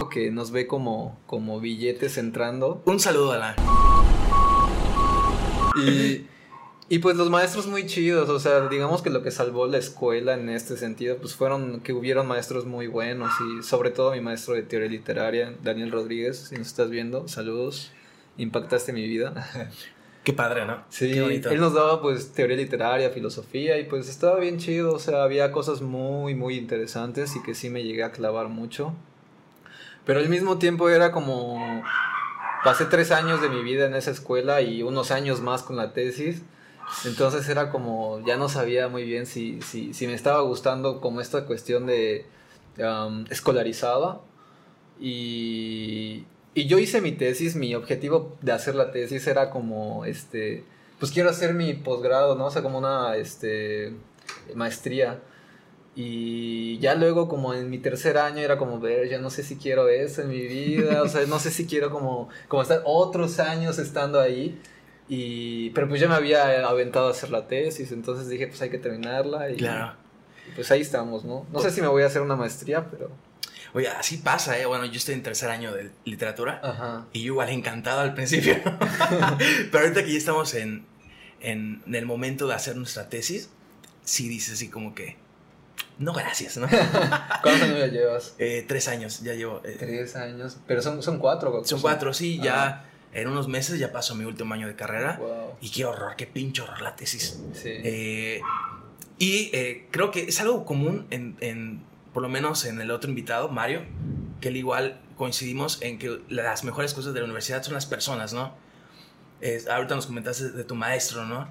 que 0.08 0.30
nos 0.30 0.50
ve 0.50 0.66
como, 0.66 1.18
como 1.26 1.60
billetes 1.60 2.18
entrando. 2.18 2.82
Un 2.86 2.98
saludo 2.98 3.32
a 3.32 3.38
la. 3.38 3.56
Y, 5.76 6.26
y 6.90 7.00
pues 7.00 7.16
los 7.16 7.28
maestros 7.28 7.66
muy 7.66 7.86
chidos, 7.86 8.30
o 8.30 8.40
sea, 8.40 8.68
digamos 8.68 9.02
que 9.02 9.10
lo 9.10 9.22
que 9.22 9.30
salvó 9.30 9.66
la 9.66 9.76
escuela 9.76 10.34
en 10.34 10.48
este 10.48 10.76
sentido, 10.76 11.18
pues 11.18 11.34
fueron 11.34 11.80
que 11.80 11.92
hubieron 11.92 12.26
maestros 12.26 12.64
muy 12.64 12.86
buenos 12.86 13.30
y 13.40 13.62
sobre 13.62 13.90
todo 13.90 14.12
mi 14.12 14.20
maestro 14.20 14.54
de 14.54 14.62
teoría 14.62 14.88
literaria, 14.88 15.54
Daniel 15.62 15.92
Rodríguez, 15.92 16.48
si 16.48 16.56
nos 16.56 16.68
estás 16.68 16.88
viendo, 16.88 17.28
saludos, 17.28 17.92
impactaste 18.38 18.94
mi 18.94 19.06
vida. 19.06 19.34
Qué 20.24 20.32
padre, 20.32 20.66
¿no? 20.66 20.82
Sí, 20.88 21.12
Qué 21.12 21.42
él 21.50 21.60
nos 21.60 21.74
daba 21.74 22.00
pues 22.00 22.32
teoría 22.32 22.56
literaria, 22.56 23.10
filosofía 23.10 23.78
y 23.78 23.84
pues 23.84 24.08
estaba 24.08 24.38
bien 24.38 24.58
chido, 24.58 24.94
o 24.94 24.98
sea, 24.98 25.22
había 25.22 25.52
cosas 25.52 25.82
muy, 25.82 26.34
muy 26.34 26.56
interesantes 26.56 27.36
y 27.36 27.42
que 27.42 27.54
sí 27.54 27.68
me 27.70 27.82
llegué 27.82 28.02
a 28.02 28.12
clavar 28.12 28.48
mucho. 28.48 28.94
Pero 30.06 30.20
al 30.20 30.28
mismo 30.30 30.58
tiempo 30.58 30.88
era 30.88 31.12
como, 31.12 31.82
pasé 32.64 32.86
tres 32.86 33.10
años 33.10 33.42
de 33.42 33.50
mi 33.50 33.62
vida 33.62 33.84
en 33.84 33.94
esa 33.94 34.10
escuela 34.10 34.62
y 34.62 34.82
unos 34.82 35.10
años 35.10 35.42
más 35.42 35.62
con 35.62 35.76
la 35.76 35.92
tesis. 35.92 36.42
Entonces 37.04 37.48
era 37.48 37.70
como, 37.70 38.24
ya 38.26 38.36
no 38.36 38.48
sabía 38.48 38.88
muy 38.88 39.04
bien 39.04 39.26
si, 39.26 39.60
si, 39.62 39.94
si 39.94 40.06
me 40.06 40.14
estaba 40.14 40.40
gustando 40.40 41.00
como 41.00 41.20
esta 41.20 41.44
cuestión 41.44 41.86
de 41.86 42.26
um, 42.78 43.24
escolarizada. 43.30 44.20
Y, 45.00 46.24
y 46.54 46.66
yo 46.66 46.78
hice 46.78 47.00
mi 47.00 47.12
tesis, 47.12 47.54
mi 47.56 47.74
objetivo 47.74 48.36
de 48.42 48.52
hacer 48.52 48.74
la 48.74 48.90
tesis 48.90 49.26
era 49.26 49.50
como, 49.50 50.04
este, 50.04 50.64
pues 50.98 51.12
quiero 51.12 51.30
hacer 51.30 51.54
mi 51.54 51.74
posgrado, 51.74 52.34
¿no? 52.34 52.46
O 52.46 52.50
sea, 52.50 52.62
como 52.62 52.78
una, 52.78 53.16
este, 53.16 53.94
maestría. 54.54 55.20
Y 55.94 56.78
ya 56.78 56.94
luego 56.94 57.28
como 57.28 57.54
en 57.54 57.70
mi 57.70 57.78
tercer 57.78 58.18
año 58.18 58.38
era 58.38 58.56
como 58.56 58.78
ver, 58.78 59.08
yo 59.08 59.20
no 59.20 59.30
sé 59.30 59.42
si 59.42 59.56
quiero 59.56 59.88
eso 59.88 60.22
en 60.22 60.28
mi 60.28 60.46
vida, 60.46 61.02
o 61.02 61.08
sea, 61.08 61.26
no 61.26 61.40
sé 61.40 61.50
si 61.50 61.66
quiero 61.66 61.90
como, 61.90 62.28
como 62.46 62.62
estar 62.62 62.82
otros 62.84 63.40
años 63.40 63.78
estando 63.78 64.20
ahí. 64.20 64.60
Y, 65.08 65.70
pero 65.70 65.88
pues 65.88 66.00
ya 66.00 66.08
me 66.08 66.14
había 66.14 66.66
aventado 66.68 67.08
a 67.08 67.10
hacer 67.12 67.30
la 67.30 67.46
tesis, 67.46 67.92
entonces 67.92 68.28
dije, 68.28 68.46
pues 68.46 68.60
hay 68.62 68.70
que 68.70 68.78
terminarla. 68.78 69.50
Y, 69.50 69.56
Claro. 69.56 69.94
y 70.48 70.54
pues 70.54 70.70
ahí 70.70 70.80
estamos, 70.82 71.24
¿no? 71.24 71.46
No 71.52 71.60
sé 71.60 71.70
si 71.70 71.80
me 71.80 71.86
voy 71.88 72.02
a 72.02 72.06
hacer 72.06 72.20
una 72.22 72.36
maestría, 72.36 72.86
pero... 72.90 73.10
Oye, 73.74 73.88
así 73.88 74.16
pasa, 74.18 74.58
¿eh? 74.58 74.64
Bueno, 74.66 74.86
yo 74.86 74.94
estoy 74.96 75.14
en 75.14 75.22
tercer 75.22 75.50
año 75.50 75.72
de 75.74 75.90
literatura 76.06 76.58
Ajá. 76.62 77.06
y 77.12 77.20
yo 77.20 77.32
igual 77.32 77.50
encantado 77.50 78.00
al 78.00 78.14
principio. 78.14 78.54
Pero 79.70 79.84
ahorita 79.84 80.04
que 80.04 80.12
ya 80.12 80.18
estamos 80.18 80.54
en, 80.54 80.86
en, 81.40 81.82
en 81.86 81.94
el 81.94 82.06
momento 82.06 82.46
de 82.48 82.54
hacer 82.54 82.76
nuestra 82.76 83.10
tesis, 83.10 83.50
sí 84.04 84.26
dices 84.26 84.54
así 84.54 84.68
como 84.70 84.94
que, 84.94 85.18
no 85.98 86.14
gracias, 86.14 86.56
¿no? 86.56 86.66
¿Cuántos 87.42 87.62
años 87.62 87.78
ya 87.78 87.86
llevas? 87.88 88.34
Eh, 88.38 88.64
tres 88.66 88.88
años, 88.88 89.20
ya 89.20 89.34
llevo. 89.34 89.60
eh, 89.64 89.76
Tres 89.78 90.16
años. 90.16 90.56
Pero 90.66 90.80
son, 90.80 91.02
son 91.02 91.18
cuatro. 91.18 91.62
son 91.66 91.80
cuatro, 91.82 92.14
sí, 92.14 92.40
ya 92.42 92.87
en 93.12 93.28
unos 93.28 93.48
meses 93.48 93.78
ya 93.78 93.92
paso 93.92 94.14
mi 94.14 94.24
último 94.24 94.54
año 94.54 94.66
de 94.66 94.74
carrera. 94.76 95.16
Wow. 95.20 95.56
Y 95.60 95.70
qué 95.70 95.84
horror, 95.84 96.14
qué 96.16 96.26
pinche 96.26 96.62
horror 96.62 96.80
la 96.82 96.94
tesis. 96.96 97.40
Sí. 97.54 97.70
Eh, 97.70 98.40
y 99.18 99.50
eh, 99.52 99.86
creo 99.90 100.10
que 100.10 100.22
es 100.24 100.40
algo 100.40 100.64
común 100.64 101.06
en, 101.10 101.36
en, 101.40 101.82
por 102.12 102.22
lo 102.22 102.28
menos 102.28 102.64
en 102.64 102.80
el 102.80 102.90
otro 102.90 103.10
invitado, 103.10 103.48
Mario, 103.48 103.82
que 104.40 104.48
él 104.48 104.56
igual 104.56 105.00
coincidimos 105.16 105.82
en 105.82 105.98
que 105.98 106.20
las 106.28 106.62
mejores 106.64 106.94
cosas 106.94 107.12
de 107.14 107.20
la 107.20 107.24
universidad 107.24 107.62
son 107.62 107.74
las 107.74 107.86
personas, 107.86 108.32
¿no? 108.32 108.54
Es- 109.40 109.66
ahorita 109.68 109.94
nos 109.96 110.06
comentaste 110.06 110.50
de 110.50 110.64
tu 110.64 110.74
maestro, 110.76 111.24
¿no? 111.24 111.48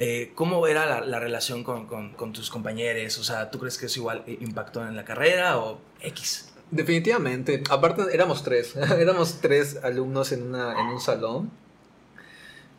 Eh, 0.00 0.30
¿Cómo 0.36 0.64
era 0.68 0.86
la, 0.86 1.00
la 1.00 1.18
relación 1.18 1.64
con, 1.64 1.86
con- 1.86 2.12
con 2.12 2.32
tus 2.32 2.50
compañeros? 2.50 3.18
O 3.18 3.24
sea, 3.24 3.50
¿tú 3.50 3.58
crees 3.58 3.76
que 3.78 3.86
eso 3.86 3.98
igual 3.98 4.22
eh, 4.28 4.38
impactó 4.40 4.86
en 4.86 4.94
la 4.94 5.04
carrera 5.04 5.58
o 5.58 5.80
X? 6.00 6.52
Definitivamente. 6.70 7.62
Aparte, 7.70 8.02
éramos 8.12 8.42
tres. 8.42 8.76
éramos 8.98 9.40
tres 9.40 9.82
alumnos 9.82 10.32
en, 10.32 10.42
una, 10.42 10.72
en 10.72 10.86
un 10.88 11.00
salón. 11.00 11.50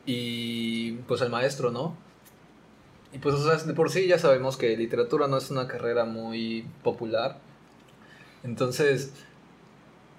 Y 0.05 0.93
pues 1.07 1.21
el 1.21 1.29
maestro, 1.29 1.71
¿no? 1.71 1.95
Y 3.13 3.17
pues, 3.17 3.35
o 3.35 3.43
sea, 3.43 3.63
de 3.63 3.73
por 3.73 3.89
sí 3.89 4.07
ya 4.07 4.19
sabemos 4.19 4.57
que 4.57 4.75
literatura 4.77 5.27
no 5.27 5.37
es 5.37 5.49
una 5.49 5.67
carrera 5.67 6.05
muy 6.05 6.67
popular. 6.83 7.39
Entonces, 8.43 9.11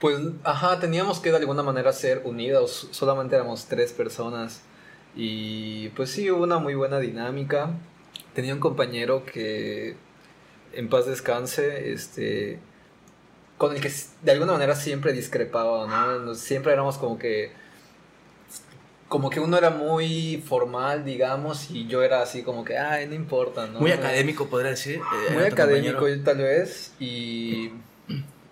pues, 0.01 0.19
ajá, 0.45 0.81
teníamos 0.81 1.21
que 1.21 1.31
de 1.31 1.37
alguna 1.37 1.63
manera 1.63 1.93
ser 1.93 2.23
unidos. 2.25 2.89
Solamente 2.91 3.37
éramos 3.37 3.67
tres 3.67 3.93
personas. 3.93 4.63
Y 5.17 5.89
pues 5.91 6.11
sí, 6.11 6.31
hubo 6.31 6.43
una 6.43 6.59
muy 6.59 6.75
buena 6.75 6.99
dinámica. 6.99 7.71
Tenía 8.35 8.55
un 8.55 8.61
compañero 8.61 9.25
que, 9.25 9.97
en 10.73 10.89
paz 10.89 11.07
descanse, 11.07 11.93
este, 11.93 12.61
con 13.61 13.77
el 13.77 13.83
que 13.83 13.93
de 14.23 14.33
alguna 14.33 14.53
manera 14.53 14.75
siempre 14.75 15.13
discrepaba, 15.13 15.87
¿no? 15.87 16.35
Siempre 16.35 16.73
éramos 16.73 16.97
como 16.97 17.19
que 17.19 17.53
como 19.07 19.29
que 19.29 19.39
uno 19.39 19.59
era 19.59 19.69
muy 19.69 20.43
formal, 20.49 21.05
digamos, 21.05 21.71
y 21.71 21.87
yo 21.87 22.03
era 22.03 22.23
así 22.23 22.43
como 22.43 22.65
que, 22.65 22.79
ay, 22.79 23.07
no 23.07 23.15
importa, 23.15 23.67
¿no? 23.67 23.79
Muy 23.81 23.91
académico, 23.93 24.47
podría 24.47 24.71
decir. 24.71 24.97
eh, 24.97 25.35
muy 25.35 25.43
académico 25.43 26.07
tal 26.25 26.39
vez, 26.39 26.95
y, 26.99 27.71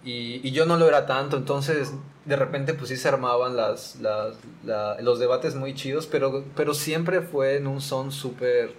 y, 0.05 0.47
y, 0.47 0.51
yo 0.51 0.67
no 0.67 0.77
lo 0.77 0.87
era 0.87 1.07
tanto, 1.07 1.39
entonces 1.39 1.95
de 2.27 2.37
repente 2.37 2.75
pues 2.75 2.91
sí 2.91 2.99
se 2.99 3.09
armaban 3.09 3.57
las, 3.57 3.97
las 4.03 4.35
la, 4.63 5.01
los 5.01 5.19
debates 5.19 5.55
muy 5.55 5.75
chidos, 5.75 6.07
pero, 6.07 6.45
pero 6.55 6.75
siempre 6.75 7.23
fue 7.23 7.57
en 7.57 7.67
un 7.67 7.81
son 7.81 8.13
súper... 8.13 8.75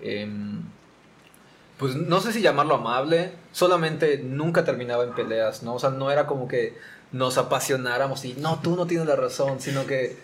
Eh, 0.00 0.28
pues 1.80 1.96
no 1.96 2.20
sé 2.20 2.34
si 2.34 2.42
llamarlo 2.42 2.74
amable, 2.74 3.32
solamente 3.52 4.18
nunca 4.18 4.64
terminaba 4.64 5.02
en 5.02 5.14
peleas, 5.14 5.62
¿no? 5.62 5.74
O 5.74 5.78
sea, 5.78 5.88
no 5.88 6.10
era 6.12 6.26
como 6.26 6.46
que 6.46 6.76
nos 7.10 7.38
apasionáramos 7.38 8.22
y 8.26 8.34
no, 8.34 8.60
tú 8.60 8.76
no 8.76 8.86
tienes 8.86 9.06
la 9.06 9.16
razón, 9.16 9.60
sino 9.60 9.86
que, 9.86 10.18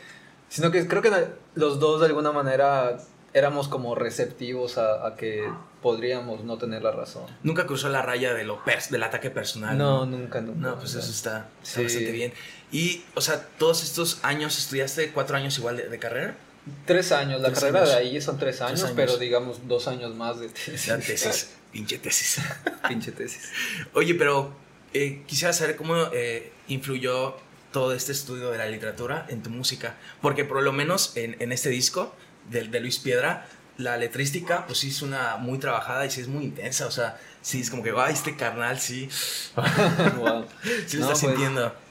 sino 0.50 0.70
que 0.70 0.86
creo 0.86 1.00
que 1.00 1.10
los 1.54 1.80
dos 1.80 2.00
de 2.00 2.08
alguna 2.08 2.30
manera 2.30 2.98
éramos 3.32 3.68
como 3.68 3.94
receptivos 3.94 4.76
a, 4.76 5.06
a 5.06 5.16
que 5.16 5.50
podríamos 5.80 6.44
no 6.44 6.58
tener 6.58 6.82
la 6.82 6.90
razón. 6.90 7.25
Nunca 7.42 7.66
cruzó 7.66 7.88
la 7.88 8.02
raya 8.02 8.34
de 8.34 8.44
lo 8.44 8.60
del 8.90 9.02
ataque 9.02 9.30
personal. 9.30 9.78
No, 9.78 10.04
¿no? 10.04 10.18
nunca, 10.18 10.42
nunca. 10.42 10.60
No, 10.60 10.75
pues 10.76 10.94
eso 10.94 11.10
está, 11.10 11.48
está 11.62 11.76
sí. 11.76 11.84
bastante 11.84 12.12
bien. 12.12 12.34
Y, 12.70 13.02
o 13.14 13.22
sea, 13.22 13.46
todos 13.56 13.82
estos 13.82 14.18
años, 14.22 14.58
¿estudiaste 14.58 15.10
cuatro 15.12 15.38
años 15.38 15.56
igual 15.56 15.78
de, 15.78 15.88
de 15.88 15.98
carrera? 15.98 16.36
Tres 16.85 17.12
años, 17.12 17.40
la 17.40 17.49
tres 17.49 17.61
carrera 17.61 17.80
años. 17.80 17.90
de 17.90 17.96
ahí 17.96 18.20
son 18.20 18.38
tres 18.38 18.61
años, 18.61 18.80
tres 18.80 18.85
años, 18.85 18.96
pero 18.96 19.18
digamos 19.18 19.68
dos 19.68 19.87
años 19.87 20.14
más 20.16 20.40
de 20.40 20.49
tesis. 20.49 20.88
La 20.88 20.99
tesis, 20.99 21.50
pinche 21.73 21.99
tesis. 21.99 22.40
pinche 22.88 23.12
tesis. 23.12 23.50
Oye, 23.92 24.14
pero 24.14 24.52
eh, 24.92 25.23
quisiera 25.26 25.52
saber 25.52 25.76
cómo 25.76 25.94
eh, 26.12 26.52
influyó 26.66 27.37
todo 27.73 27.92
este 27.92 28.12
estudio 28.12 28.50
de 28.50 28.58
la 28.58 28.66
literatura 28.66 29.26
en 29.28 29.42
tu 29.42 29.50
música, 29.50 29.94
porque 30.20 30.44
por 30.44 30.62
lo 30.62 30.73
menos 30.73 31.16
en, 31.16 31.37
en 31.38 31.52
este 31.52 31.68
disco 31.68 32.14
de, 32.50 32.64
de, 32.64 32.80
Luis 32.80 32.99
Piedra, 32.99 33.46
la 33.78 33.96
letrística 33.96 34.66
pues 34.66 34.78
sí 34.78 34.88
es 34.88 35.02
una 35.02 35.37
muy 35.37 35.58
trabajada 35.58 36.06
y 36.06 36.11
sí 36.11 36.20
es 36.20 36.28
muy 36.28 36.44
intensa, 36.44 36.87
o 36.87 36.90
sea, 36.90 37.18
sí 37.42 37.61
es 37.61 37.70
como 37.70 37.82
que, 37.82 37.92
ay, 37.96 38.12
este 38.12 38.35
carnal 38.37 38.80
sí, 38.80 39.08
wow. 40.16 40.46
sí 40.87 40.96
lo 40.96 41.06
no, 41.06 41.12
está 41.12 41.20
pues, 41.26 41.35
sintiendo. 41.35 41.86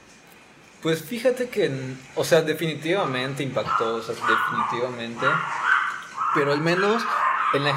Pues 0.82 1.02
fíjate 1.02 1.48
que, 1.48 1.70
o 2.14 2.24
sea, 2.24 2.42
definitivamente 2.42 3.42
impactó, 3.42 3.96
o 3.96 4.02
sea, 4.02 4.14
definitivamente. 4.14 5.26
Pero 6.34 6.52
al 6.52 6.60
menos 6.60 7.02
en 7.54 7.64
la, 7.64 7.70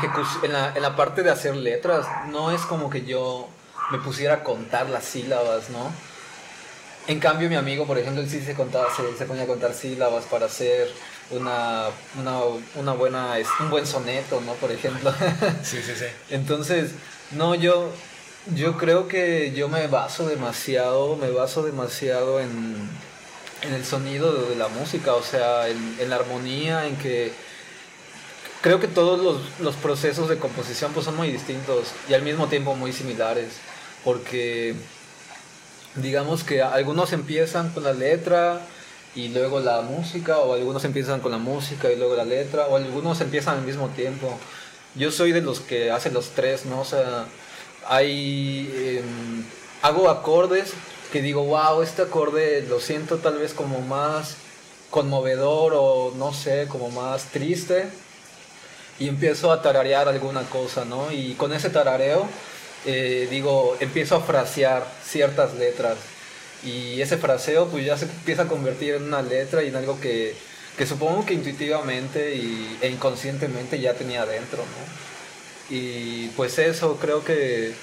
en 0.43 0.53
la, 0.53 0.75
en 0.75 0.81
la 0.81 0.95
parte 0.95 1.23
de 1.23 1.31
hacer 1.31 1.55
letras, 1.55 2.05
no 2.31 2.51
es 2.51 2.61
como 2.61 2.89
que 2.89 3.05
yo 3.05 3.47
me 3.91 3.99
pusiera 3.99 4.35
a 4.35 4.43
contar 4.43 4.89
las 4.89 5.05
sílabas, 5.05 5.69
¿no? 5.69 5.91
En 7.07 7.19
cambio, 7.19 7.49
mi 7.49 7.55
amigo, 7.55 7.87
por 7.87 7.97
ejemplo, 7.97 8.21
él 8.21 8.29
sí 8.29 8.41
se, 8.41 8.53
contaba, 8.53 8.93
se, 8.95 9.17
se 9.17 9.25
ponía 9.25 9.43
a 9.43 9.47
contar 9.47 9.73
sílabas 9.73 10.25
para 10.25 10.45
hacer 10.45 10.89
una, 11.31 11.85
una, 12.19 12.39
una 12.75 12.93
buena, 12.93 13.35
un 13.59 13.69
buen 13.69 13.85
soneto, 13.85 14.41
¿no? 14.41 14.53
Por 14.53 14.71
ejemplo. 14.71 15.11
Sí, 15.63 15.81
sí, 15.81 15.93
sí. 15.95 16.05
Entonces, 16.29 16.91
no, 17.31 17.55
yo, 17.55 17.91
yo 18.55 18.77
creo 18.77 19.07
que 19.07 19.53
yo 19.55 19.69
me 19.69 19.87
baso 19.87 20.27
demasiado, 20.27 21.15
me 21.15 21.29
baso 21.31 21.63
demasiado 21.63 22.39
en, 22.39 22.89
en 23.61 23.73
el 23.73 23.85
sonido 23.85 24.31
de, 24.49 24.55
la 24.55 24.67
música, 24.67 25.13
o 25.13 25.23
sea, 25.23 25.67
en, 25.67 25.97
en, 25.99 26.09
la 26.09 26.17
armonía, 26.17 26.87
en 26.87 26.95
que 26.97 27.31
creo 28.61 28.79
que 28.79 28.87
todos 28.87 29.19
los, 29.19 29.59
los, 29.59 29.75
procesos 29.75 30.29
de 30.29 30.37
composición 30.37 30.93
pues 30.93 31.05
son 31.05 31.15
muy 31.15 31.31
distintos 31.31 31.89
y 32.09 32.13
al 32.13 32.23
mismo 32.23 32.47
tiempo 32.47 32.75
muy 32.75 32.93
similares, 32.93 33.53
porque 34.03 34.75
digamos 35.95 36.43
que 36.43 36.61
algunos 36.61 37.13
empiezan 37.13 37.69
con 37.69 37.83
la 37.83 37.93
letra 37.93 38.61
y 39.15 39.29
luego 39.29 39.59
la 39.59 39.81
música, 39.81 40.37
o 40.39 40.53
algunos 40.53 40.85
empiezan 40.85 41.19
con 41.19 41.31
la 41.31 41.37
música 41.37 41.91
y 41.91 41.95
luego 41.95 42.15
la 42.15 42.25
letra, 42.25 42.67
o 42.67 42.75
algunos 42.77 43.21
empiezan 43.21 43.57
al 43.57 43.63
mismo 43.65 43.89
tiempo. 43.89 44.37
Yo 44.95 45.11
soy 45.11 45.31
de 45.31 45.41
los 45.41 45.59
que 45.59 45.91
hacen 45.91 46.13
los 46.13 46.29
tres, 46.29 46.65
¿no? 46.65 46.81
O 46.81 46.85
sea, 46.85 47.25
hay 47.89 48.71
eh, 48.73 49.03
hago 49.81 50.09
acordes 50.09 50.71
que 51.11 51.21
digo 51.21 51.43
wow 51.43 51.81
este 51.81 52.03
acorde 52.03 52.61
lo 52.61 52.79
siento 52.79 53.17
tal 53.17 53.37
vez 53.37 53.53
como 53.53 53.81
más 53.81 54.37
conmovedor 54.89 55.73
o 55.75 56.13
no 56.15 56.33
sé 56.33 56.67
como 56.69 56.89
más 56.89 57.25
triste 57.25 57.87
y 58.99 59.07
empiezo 59.07 59.51
a 59.51 59.61
tararear 59.61 60.07
alguna 60.07 60.43
cosa 60.43 60.85
no 60.85 61.11
y 61.11 61.33
con 61.33 61.51
ese 61.51 61.69
tarareo 61.69 62.27
eh, 62.85 63.27
digo 63.29 63.75
empiezo 63.79 64.15
a 64.15 64.21
frasear 64.21 64.85
ciertas 65.03 65.53
letras. 65.55 65.97
Y 66.63 67.01
ese 67.01 67.17
fraseo 67.17 67.67
pues 67.67 67.85
ya 67.85 67.97
se 67.97 68.05
empieza 68.05 68.43
a 68.43 68.47
convertir 68.47 68.95
en 68.95 69.03
una 69.03 69.21
letra 69.21 69.63
y 69.63 69.67
en 69.69 69.75
algo 69.75 69.99
que, 69.99 70.35
que 70.77 70.85
supongo 70.85 71.25
que 71.25 71.33
intuitivamente 71.33 72.35
y, 72.35 72.77
e 72.81 72.89
inconscientemente 72.89 73.79
ya 73.79 73.93
tenía 73.93 74.25
dentro 74.25 74.59
no 74.59 75.08
y 75.69 76.27
pues 76.29 76.57
eso 76.57 76.97
creo 76.99 77.23
que, 77.23 77.73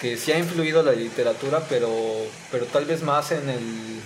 que 0.00 0.16
sí 0.16 0.32
ha 0.32 0.38
influido 0.38 0.82
la 0.82 0.92
literatura, 0.92 1.62
pero, 1.68 1.90
pero 2.50 2.66
tal 2.66 2.84
vez 2.84 3.02
más 3.02 3.30
en 3.32 3.48
el, 3.48 4.00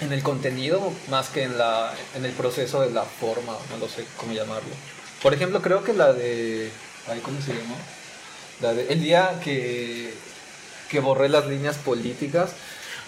en 0.00 0.12
el 0.12 0.22
contenido, 0.22 0.92
más 1.08 1.28
que 1.28 1.44
en, 1.44 1.56
la, 1.58 1.94
en 2.14 2.24
el 2.24 2.32
proceso 2.32 2.82
de 2.82 2.90
la 2.90 3.04
forma, 3.04 3.56
no 3.70 3.78
lo 3.78 3.88
sé 3.88 4.04
cómo 4.16 4.32
llamarlo. 4.32 4.70
Por 5.22 5.34
ejemplo, 5.34 5.60
creo 5.60 5.84
que 5.84 5.92
la 5.92 6.12
de... 6.12 6.70
Ay, 7.06 7.20
¿Cómo 7.20 7.40
se 7.40 7.52
llamó? 7.52 7.76
La 8.60 8.74
de, 8.74 8.92
el 8.92 9.02
día 9.02 9.40
que, 9.42 10.12
que 10.90 11.00
borré 11.00 11.28
las 11.28 11.46
líneas 11.46 11.76
políticas. 11.76 12.50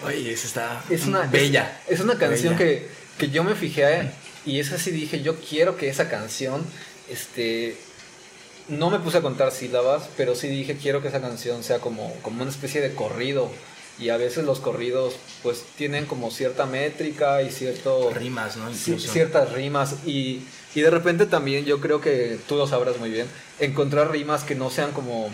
Oye, 0.05 0.33
esa 0.33 0.47
está 0.47 0.83
es 0.89 1.05
una, 1.05 1.21
bella. 1.21 1.79
Es, 1.87 1.95
es 1.95 1.99
una 2.01 2.17
canción 2.17 2.57
que, 2.57 2.87
que 3.17 3.29
yo 3.29 3.43
me 3.43 3.55
fijé 3.55 4.11
y 4.45 4.59
esa 4.59 4.77
sí 4.77 4.91
dije, 4.91 5.21
yo 5.21 5.37
quiero 5.37 5.77
que 5.77 5.89
esa 5.89 6.09
canción 6.09 6.65
este, 7.09 7.77
no 8.67 8.89
me 8.89 8.99
puse 8.99 9.17
a 9.17 9.21
contar 9.21 9.51
sílabas, 9.51 10.09
pero 10.17 10.35
sí 10.35 10.47
dije 10.47 10.77
quiero 10.81 11.01
que 11.01 11.09
esa 11.09 11.21
canción 11.21 11.63
sea 11.63 11.79
como, 11.79 12.13
como 12.21 12.41
una 12.41 12.51
especie 12.51 12.81
de 12.81 12.93
corrido. 12.93 13.49
Y 13.99 14.09
a 14.09 14.17
veces 14.17 14.43
los 14.43 14.59
corridos 14.59 15.13
pues 15.43 15.63
tienen 15.77 16.05
como 16.07 16.31
cierta 16.31 16.65
métrica 16.65 17.43
y 17.43 17.51
cierto... 17.51 18.09
Rimas, 18.11 18.57
¿no? 18.57 18.71
Incluso. 18.71 19.11
Ciertas 19.11 19.51
rimas. 19.51 19.97
Y, 20.05 20.41
y 20.73 20.81
de 20.81 20.89
repente 20.89 21.27
también 21.27 21.65
yo 21.65 21.79
creo 21.79 22.01
que 22.01 22.39
tú 22.47 22.55
lo 22.55 22.65
sabrás 22.65 22.97
muy 22.97 23.11
bien, 23.11 23.27
encontrar 23.59 24.09
rimas 24.09 24.43
que 24.43 24.55
no 24.55 24.71
sean 24.71 24.93
como, 24.93 25.29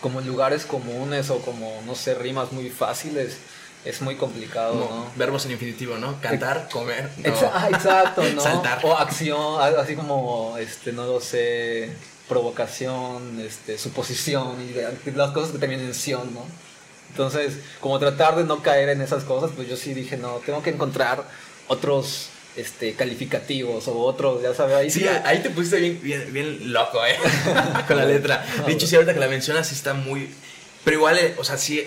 como 0.00 0.20
lugares 0.20 0.66
comunes 0.66 1.30
o 1.30 1.38
como, 1.38 1.82
no 1.84 1.96
sé, 1.96 2.14
rimas 2.14 2.52
muy 2.52 2.70
fáciles 2.70 3.38
es 3.84 4.02
muy 4.02 4.16
complicado, 4.16 4.74
¿no? 4.74 5.10
Verbos 5.16 5.46
en 5.46 5.52
infinitivo, 5.52 5.96
¿no? 5.96 6.20
Cantar, 6.20 6.68
comer. 6.70 7.10
No. 7.16 7.30
Exacto, 7.30 8.22
¿no? 8.34 8.42
Saltar. 8.42 8.84
O 8.84 8.96
acción, 8.96 9.58
así 9.78 9.96
como, 9.96 10.56
este, 10.58 10.92
no 10.92 11.06
lo 11.06 11.20
sé, 11.20 11.90
provocación, 12.30 13.40
este, 13.40 13.76
suposición 13.76 14.56
y 14.62 15.10
las 15.10 15.32
cosas 15.32 15.50
que 15.50 15.58
terminan 15.58 15.86
en 15.86 15.94
sion, 15.94 16.32
¿no? 16.32 16.46
Entonces, 17.10 17.58
como 17.80 17.98
tratar 17.98 18.36
de 18.36 18.44
no 18.44 18.62
caer 18.62 18.88
en 18.88 19.02
esas 19.02 19.24
cosas, 19.24 19.50
pues 19.54 19.68
yo 19.68 19.76
sí 19.76 19.94
dije, 19.94 20.16
no, 20.16 20.36
tengo 20.46 20.62
que 20.62 20.70
encontrar 20.70 21.24
otros 21.66 22.28
este, 22.56 22.94
calificativos 22.94 23.88
o 23.88 23.98
otros, 23.98 24.42
ya 24.42 24.54
sabes. 24.54 24.76
Ahí 24.76 24.90
sí, 24.90 25.04
ahí 25.24 25.42
te 25.42 25.50
pusiste 25.50 25.80
bien, 25.80 26.00
bien, 26.00 26.32
bien 26.32 26.72
loco, 26.72 27.04
¿eh? 27.04 27.16
Con 27.88 27.96
la 27.96 28.04
letra. 28.04 28.46
De 28.64 28.72
hecho, 28.72 28.86
sí, 28.86 28.94
ahorita 28.94 29.12
que 29.12 29.20
la 29.20 29.28
mencionas, 29.28 29.66
sí 29.66 29.74
está 29.74 29.94
muy... 29.94 30.30
Pero 30.84 30.96
igual, 30.96 31.18
eh, 31.18 31.34
o 31.36 31.42
sea, 31.42 31.58
sí 31.58 31.84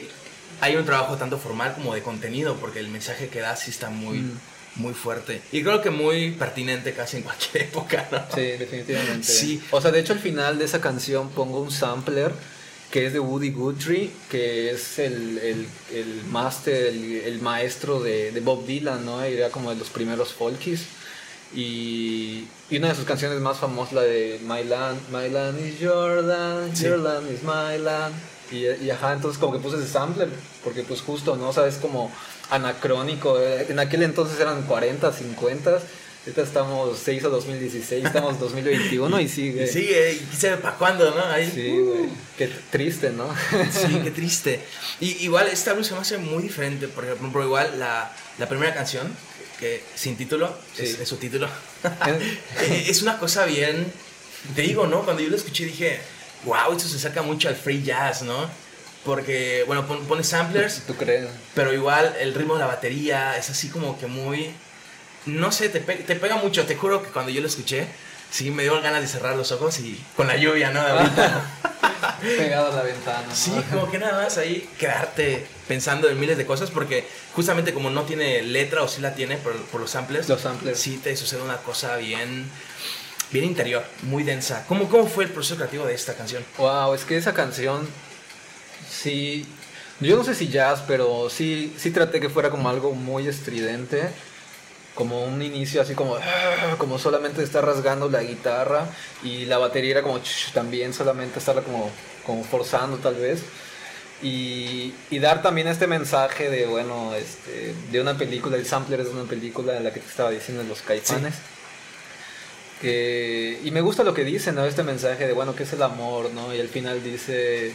hay 0.59 0.75
un 0.75 0.85
trabajo 0.85 1.15
tanto 1.15 1.37
formal 1.39 1.73
como 1.73 1.95
de 1.95 2.01
contenido, 2.01 2.57
porque 2.57 2.79
el 2.79 2.89
mensaje 2.89 3.29
que 3.29 3.39
da 3.39 3.55
sí 3.55 3.71
está 3.71 3.89
muy... 3.89 4.19
Mm 4.19 4.39
muy 4.75 4.93
fuerte. 4.93 5.41
Y 5.51 5.61
creo 5.63 5.81
que 5.81 5.89
muy 5.89 6.31
pertinente 6.31 6.93
casi 6.93 7.17
en 7.17 7.23
cualquier 7.23 7.63
época, 7.67 8.07
¿no? 8.11 8.19
Sí, 8.33 8.41
definitivamente. 8.41 9.27
Sí. 9.27 9.61
O 9.71 9.81
sea, 9.81 9.91
de 9.91 9.99
hecho 9.99 10.13
al 10.13 10.19
final 10.19 10.57
de 10.57 10.65
esa 10.65 10.81
canción 10.81 11.29
pongo 11.29 11.61
un 11.61 11.71
sampler 11.71 12.31
que 12.93 13.07
es 13.07 13.13
de 13.13 13.19
Woody 13.19 13.49
Guthrie, 13.49 14.11
que 14.29 14.69
es 14.69 14.99
el, 14.99 15.39
el, 15.39 15.67
el 15.91 16.23
máster, 16.29 16.89
el, 16.89 17.21
el, 17.25 17.41
maestro 17.41 17.99
de, 17.99 18.31
de, 18.31 18.39
Bob 18.39 18.67
Dylan, 18.67 19.03
¿no? 19.03 19.23
Era 19.23 19.49
como 19.49 19.71
de 19.71 19.77
los 19.77 19.89
primeros 19.89 20.31
folkies. 20.31 20.85
Y, 21.55 22.47
y, 22.69 22.77
una 22.77 22.89
de 22.89 22.95
sus 22.95 23.05
canciones 23.05 23.39
más 23.39 23.57
famosas, 23.57 23.93
la 23.93 24.01
de 24.03 24.39
My 24.43 24.63
Land, 24.63 25.09
My 25.11 25.27
Land 25.27 25.65
is 25.65 25.79
Your 25.79 26.23
Land, 26.23 26.75
sí. 26.75 26.83
Your 26.85 26.99
Land 26.99 27.31
is 27.31 27.41
My 27.41 27.79
Land. 27.79 28.13
Y, 28.51 28.85
y, 28.85 28.91
ajá, 28.91 29.13
entonces 29.13 29.39
como 29.39 29.53
que 29.53 29.59
puse 29.59 29.77
ese 29.77 29.87
sampler, 29.87 30.29
porque 30.63 30.83
pues 30.83 31.01
justo, 31.01 31.35
¿no? 31.35 31.49
O 31.49 31.53
sea, 31.53 31.65
es 31.65 31.77
como 31.77 32.11
anacrónico. 32.49 33.39
En 33.41 33.79
aquel 33.79 34.03
entonces 34.03 34.39
eran 34.39 34.63
40, 34.63 35.11
50. 35.11 35.79
Ahorita 36.25 36.41
estamos, 36.41 36.97
se 36.99 37.13
hizo 37.13 37.29
2016, 37.29 38.05
estamos 38.05 38.39
2021 38.39 39.19
y 39.19 39.27
sigue. 39.27 39.65
Y 39.65 39.67
sigue, 39.67 40.13
y 40.13 40.37
quién 40.39 40.57
para 40.61 40.77
cuándo, 40.77 41.13
¿no? 41.13 41.21
Ahí, 41.25 41.51
sí, 41.53 41.69
güey. 41.69 42.01
Uh. 42.03 42.17
Qué 42.37 42.49
triste, 42.69 43.09
¿no? 43.09 43.27
sí, 43.69 43.99
qué 44.01 44.09
triste. 44.09 44.61
Y 45.01 45.25
igual 45.25 45.47
esta 45.47 45.71
álbum 45.71 45.83
se 45.83 45.93
me 45.93 45.99
hace 45.99 46.17
muy 46.17 46.43
diferente, 46.43 46.87
por 46.87 47.03
ejemplo, 47.03 47.43
igual 47.43 47.77
la, 47.77 48.15
la 48.37 48.47
primera 48.47 48.73
canción, 48.73 49.13
que 49.59 49.83
sin 49.95 50.15
título, 50.15 50.57
sí. 50.73 50.83
es, 50.83 50.99
es, 51.01 51.09
su 51.09 51.17
título, 51.17 51.49
es 52.87 53.01
una 53.01 53.19
cosa 53.19 53.43
bien, 53.45 53.85
te 54.55 54.61
digo, 54.61 54.87
¿no? 54.87 55.03
Cuando 55.03 55.21
yo 55.21 55.29
lo 55.29 55.35
escuché 55.35 55.65
dije, 55.65 55.99
wow, 56.45 56.71
esto 56.71 56.87
se 56.87 56.99
saca 56.99 57.21
mucho 57.21 57.49
al 57.49 57.57
free 57.57 57.83
jazz, 57.83 58.21
¿no? 58.21 58.49
Porque, 59.05 59.63
bueno, 59.67 59.85
pone 59.85 60.23
samplers. 60.23 60.83
¿Tú 60.87 60.95
crees? 60.95 61.29
Pero 61.53 61.73
igual 61.73 62.15
el 62.19 62.33
ritmo 62.33 62.53
de 62.55 62.61
la 62.61 62.67
batería 62.67 63.37
es 63.37 63.49
así 63.49 63.69
como 63.69 63.99
que 63.99 64.07
muy. 64.07 64.51
no 65.25 65.51
sé, 65.51 65.69
te, 65.69 65.79
te 65.79 66.15
pega 66.15 66.37
mucho. 66.37 66.65
Te 66.65 66.75
juro 66.75 67.03
que 67.03 67.09
cuando 67.09 67.31
yo 67.31 67.41
lo 67.41 67.47
escuché, 67.47 67.87
sí 68.33 68.49
me 68.49 68.63
dio 68.63 68.81
ganas 68.81 69.01
de 69.01 69.07
cerrar 69.07 69.35
los 69.35 69.51
ojos 69.51 69.79
y 69.79 70.01
con 70.15 70.27
la 70.27 70.37
lluvia, 70.37 70.71
¿no? 70.71 70.81
Pegado 72.21 72.71
a 72.71 72.75
la 72.75 72.83
ventana. 72.83 73.27
Sí, 73.33 73.51
como 73.69 73.91
que 73.91 73.99
nada 73.99 74.23
más 74.23 74.37
ahí 74.37 74.67
quedarte 74.79 75.45
pensando 75.67 76.09
en 76.09 76.19
miles 76.19 76.37
de 76.37 76.45
cosas 76.45 76.71
porque 76.71 77.07
justamente 77.35 77.73
como 77.73 77.89
no 77.89 78.03
tiene 78.03 78.41
letra 78.41 78.81
o 78.81 78.87
sí 78.87 79.01
la 79.01 79.13
tiene 79.13 79.37
por, 79.37 79.55
por 79.65 79.81
los 79.81 79.91
samplers, 79.91 80.29
los 80.29 80.41
samplers, 80.41 80.79
sí 80.79 80.99
te 81.03 81.15
sucede 81.15 81.41
una 81.41 81.57
cosa 81.57 81.97
bien 81.97 82.49
bien 83.31 83.45
interior, 83.45 83.83
muy 84.03 84.23
densa. 84.23 84.63
¿Cómo, 84.67 84.87
¿Cómo 84.89 85.07
fue 85.07 85.25
el 85.25 85.31
proceso 85.31 85.55
creativo 85.55 85.85
de 85.85 85.95
esta 85.95 86.13
canción? 86.13 86.45
Wow, 86.57 86.93
es 86.93 87.03
que 87.03 87.17
esa 87.17 87.33
canción 87.33 87.87
sí. 88.89 89.45
Yo 89.99 90.17
no 90.17 90.23
sé 90.23 90.35
si 90.35 90.49
jazz, 90.49 90.83
pero 90.87 91.29
sí 91.29 91.73
sí 91.77 91.91
traté 91.91 92.19
que 92.19 92.29
fuera 92.29 92.49
como 92.49 92.69
algo 92.69 92.93
muy 92.93 93.27
estridente 93.27 94.09
como 94.95 95.23
un 95.25 95.41
inicio 95.41 95.81
así 95.81 95.95
como 95.95 96.15
ah, 96.15 96.75
como 96.77 96.99
solamente 96.99 97.43
está 97.43 97.61
rasgando 97.61 98.09
la 98.09 98.21
guitarra 98.23 98.87
y 99.23 99.45
la 99.45 99.57
batería 99.57 99.91
era 99.91 100.03
como 100.03 100.19
también 100.53 100.93
solamente 100.93 101.39
estarla 101.39 101.63
como 101.63 101.89
como 102.25 102.43
forzando 102.43 102.97
tal 102.97 103.15
vez. 103.15 103.41
Y, 104.21 104.93
y, 105.09 105.19
dar 105.19 105.41
también 105.41 105.67
este 105.67 105.85
mensaje 105.85 106.49
de 106.49 106.65
bueno 106.65 107.13
este 107.13 107.73
de 107.91 107.99
una 107.99 108.17
película 108.17 108.55
el 108.55 108.65
sampler 108.65 109.01
es 109.01 109.07
de 109.07 109.13
una 109.13 109.29
película 109.29 109.75
en 109.75 109.83
la 109.83 109.91
que 109.91 109.99
te 109.99 110.07
estaba 110.07 110.29
diciendo 110.31 110.63
los 110.63 110.81
caifanes. 110.81 111.35
Que, 112.79 113.59
y 113.63 113.71
me 113.71 113.81
gusta 113.81 114.03
lo 114.03 114.13
que 114.13 114.23
dice 114.23 114.51
no 114.51 114.65
este 114.65 114.83
mensaje 114.83 115.27
de 115.27 115.33
bueno 115.33 115.55
qué 115.55 115.63
es 115.63 115.73
el 115.73 115.81
amor 115.81 116.31
no 116.31 116.53
y 116.53 116.59
al 116.59 116.67
final 116.67 117.03
dice 117.03 117.73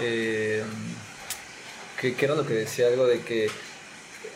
eh, 0.00 0.62
que 1.98 2.14
era 2.18 2.34
lo 2.34 2.46
que 2.46 2.54
decía 2.54 2.86
algo 2.88 3.06
de 3.06 3.20
que 3.20 3.50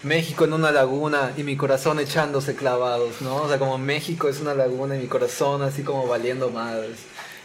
México 0.02 0.44
en 0.44 0.52
una 0.52 0.70
laguna 0.70 1.32
y 1.36 1.42
mi 1.42 1.56
corazón 1.56 1.98
echándose 1.98 2.54
clavados, 2.54 3.22
¿no? 3.22 3.36
O 3.36 3.48
sea, 3.48 3.58
como 3.58 3.78
México 3.78 4.28
es 4.28 4.40
una 4.40 4.54
laguna 4.54 4.96
y 4.96 5.00
mi 5.00 5.06
corazón 5.06 5.62
así 5.62 5.82
como 5.82 6.06
valiendo 6.06 6.50
madres. 6.50 6.98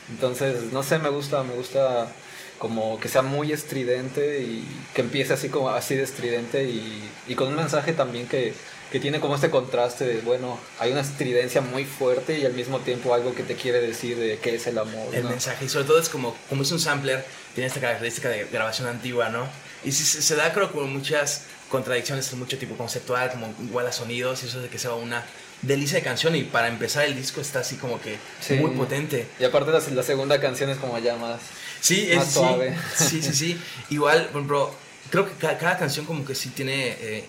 Entonces, 0.09 0.73
no 0.73 0.83
sé, 0.83 0.99
me 0.99 1.09
gusta, 1.09 1.43
me 1.43 1.53
gusta 1.53 2.11
como 2.57 2.99
que 2.99 3.07
sea 3.07 3.21
muy 3.21 3.53
estridente 3.53 4.41
y 4.41 4.65
que 4.93 5.01
empiece 5.01 5.33
así 5.33 5.49
como 5.49 5.69
así 5.69 5.95
de 5.95 6.03
estridente 6.03 6.65
y 6.65 7.35
con 7.35 7.47
un 7.47 7.55
mensaje 7.55 7.93
también 7.93 8.27
que, 8.27 8.53
que, 8.91 8.99
tiene 8.99 9.19
como 9.19 9.35
este 9.35 9.49
contraste 9.49 10.05
de, 10.05 10.21
bueno, 10.21 10.59
hay 10.79 10.91
una 10.91 11.01
estridencia 11.01 11.61
muy 11.61 11.85
fuerte 11.85 12.39
y 12.39 12.45
al 12.45 12.53
mismo 12.53 12.79
tiempo 12.79 13.13
algo 13.13 13.33
que 13.33 13.43
te 13.43 13.55
quiere 13.55 13.81
decir 13.81 14.17
de 14.17 14.37
qué 14.39 14.55
es 14.55 14.67
el 14.67 14.77
amor. 14.77 15.13
El 15.13 15.25
mensaje, 15.25 15.65
y 15.65 15.69
sobre 15.69 15.85
todo 15.85 15.99
es 15.99 16.09
como, 16.09 16.35
como 16.49 16.63
es 16.63 16.71
un 16.71 16.79
sampler, 16.79 17.25
tiene 17.53 17.67
esta 17.67 17.79
característica 17.79 18.29
de 18.29 18.45
grabación 18.45 18.87
antigua, 18.87 19.29
¿no? 19.29 19.47
Y 19.83 19.91
si, 19.91 20.03
se, 20.03 20.21
se 20.21 20.35
da 20.35 20.51
creo 20.53 20.71
con 20.71 20.91
muchas 20.91 21.43
contradicciones 21.69 22.33
mucho 22.33 22.57
tipo 22.57 22.75
conceptual, 22.75 23.31
como 23.31 23.53
igual 23.63 23.87
a 23.87 23.91
sonidos, 23.91 24.43
y 24.43 24.47
eso 24.47 24.59
de 24.59 24.67
que 24.67 24.79
sea 24.79 24.93
una 24.93 25.23
delicia 25.61 25.97
de 25.97 26.03
canción. 26.03 26.35
Y 26.35 26.43
para 26.43 26.67
empezar, 26.67 27.05
el 27.05 27.15
disco 27.15 27.41
está 27.41 27.59
así 27.59 27.75
como 27.75 27.99
que 28.01 28.17
muy 28.59 28.71
potente. 28.71 29.27
Y 29.39 29.43
aparte, 29.43 29.71
la, 29.71 29.79
la, 29.79 30.03
segunda 30.03 30.41
canción 30.41 30.69
es 30.69 30.77
como 30.77 30.97
ya 30.99 31.15
más, 31.15 31.39
sí, 31.79 32.07
es, 32.11 32.25
suave. 32.25 32.75
Sí, 32.95 33.21
sí, 33.21 33.33
sí, 33.33 33.61
Igual, 33.89 34.25
por 34.25 34.41
ejemplo, 34.41 34.73
creo 35.09 35.25
que 35.25 35.33
cada, 35.35 35.77
canción, 35.77 36.05
como 36.05 36.25
que 36.25 36.35
sí 36.35 36.49
tiene. 36.49 36.97
Eh, 36.99 37.25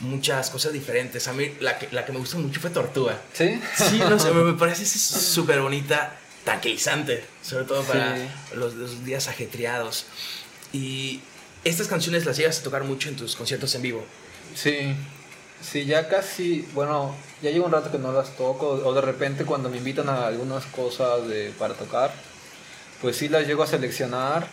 muchas 0.00 0.50
cosas 0.50 0.72
diferentes. 0.72 1.28
A 1.28 1.32
mí 1.32 1.52
la 1.60 1.78
que, 1.78 1.88
la 1.92 2.04
que 2.04 2.12
me 2.12 2.18
gustó 2.18 2.38
mucho 2.38 2.60
fue 2.60 2.70
Tortuga. 2.70 3.20
¿Sí? 3.32 3.60
Sí, 3.74 3.98
no 3.98 4.18
sé, 4.18 4.30
me, 4.30 4.52
parece 4.58 4.84
súper 4.86 5.60
bonita, 5.60 6.16
tranquilizante, 6.44 7.24
sobre 7.42 7.64
todo 7.64 7.82
para 7.82 8.16
los, 8.54 8.74
los, 8.74 9.04
días 9.04 9.28
ajetreados. 9.28 10.06
Y 10.72 11.20
estas 11.64 11.88
canciones 11.88 12.24
las 12.24 12.36
llegas 12.36 12.60
a 12.60 12.62
tocar 12.62 12.84
mucho 12.84 13.08
en 13.08 13.16
tus 13.16 13.36
conciertos 13.36 13.74
en 13.74 13.82
vivo. 13.82 14.04
Sí, 14.54 14.94
sí, 15.60 15.84
ya 15.84 16.08
casi, 16.08 16.66
bueno, 16.74 17.14
ya 17.42 17.50
llevo 17.50 17.66
un 17.66 17.72
rato 17.72 17.90
que 17.90 17.98
no 17.98 18.12
las 18.12 18.36
toco, 18.36 18.68
o 18.68 18.94
de 18.94 19.00
repente 19.00 19.44
cuando 19.44 19.68
me 19.68 19.78
invitan 19.78 20.08
a 20.08 20.26
algunas 20.26 20.64
cosas 20.66 21.26
de, 21.28 21.52
para 21.58 21.74
tocar, 21.74 22.12
pues 23.02 23.16
sí 23.16 23.28
las 23.28 23.46
llego 23.46 23.62
a 23.62 23.66
seleccionar, 23.66 24.48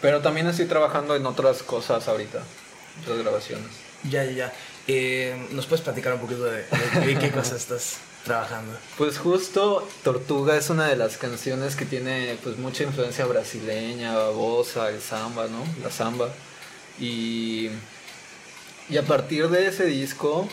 pero 0.00 0.20
también 0.20 0.46
estoy 0.48 0.66
trabajando 0.66 1.14
en 1.14 1.26
otras 1.26 1.62
cosas 1.62 2.08
ahorita, 2.08 2.42
otras 3.02 3.18
grabaciones. 3.18 3.89
Ya, 4.04 4.24
ya, 4.24 4.32
ya. 4.32 4.52
Eh, 4.86 5.48
¿Nos 5.52 5.66
puedes 5.66 5.82
platicar 5.82 6.14
un 6.14 6.20
poquito 6.20 6.44
de, 6.44 6.64
de 7.06 7.18
qué 7.18 7.30
cosas 7.32 7.58
estás 7.58 7.98
trabajando? 8.24 8.76
Pues 8.96 9.18
justo 9.18 9.86
Tortuga 10.02 10.56
es 10.56 10.70
una 10.70 10.88
de 10.88 10.96
las 10.96 11.16
canciones 11.16 11.76
que 11.76 11.84
tiene 11.84 12.38
pues 12.42 12.56
mucha 12.56 12.84
influencia 12.84 13.26
brasileña, 13.26 14.14
babosa, 14.14 14.88
el 14.90 15.00
samba, 15.00 15.46
¿no? 15.46 15.64
La 15.82 15.90
samba. 15.90 16.28
Y, 16.98 17.70
y 18.88 18.96
a 18.96 19.02
partir 19.02 19.48
de 19.48 19.66
ese 19.66 19.84
disco, 19.86 20.48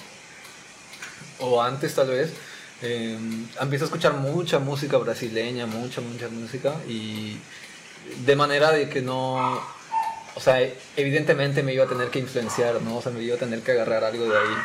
o 1.39 1.61
antes 1.61 1.95
tal 1.95 2.09
vez, 2.09 2.31
eh, 2.81 3.17
empiezo 3.59 3.85
a 3.85 3.87
escuchar 3.87 4.13
mucha 4.13 4.59
música 4.59 4.97
brasileña, 4.97 5.65
mucha, 5.65 6.01
mucha 6.01 6.27
música, 6.29 6.75
y 6.87 7.37
de 8.25 8.35
manera 8.35 8.71
de 8.71 8.89
que 8.89 9.01
no, 9.01 9.61
o 10.37 10.39
sea, 10.39 10.59
evidentemente 10.95 11.63
me 11.63 11.73
iba 11.73 11.85
a 11.85 11.87
tener 11.87 12.11
que 12.11 12.19
influenciar, 12.19 12.79
¿no? 12.83 12.97
O 12.97 13.01
sea, 13.01 13.11
me 13.11 13.23
iba 13.23 13.35
a 13.35 13.39
tener 13.39 13.63
que 13.63 13.71
agarrar 13.71 14.03
algo 14.03 14.25
de 14.25 14.37
ahí. 14.37 14.55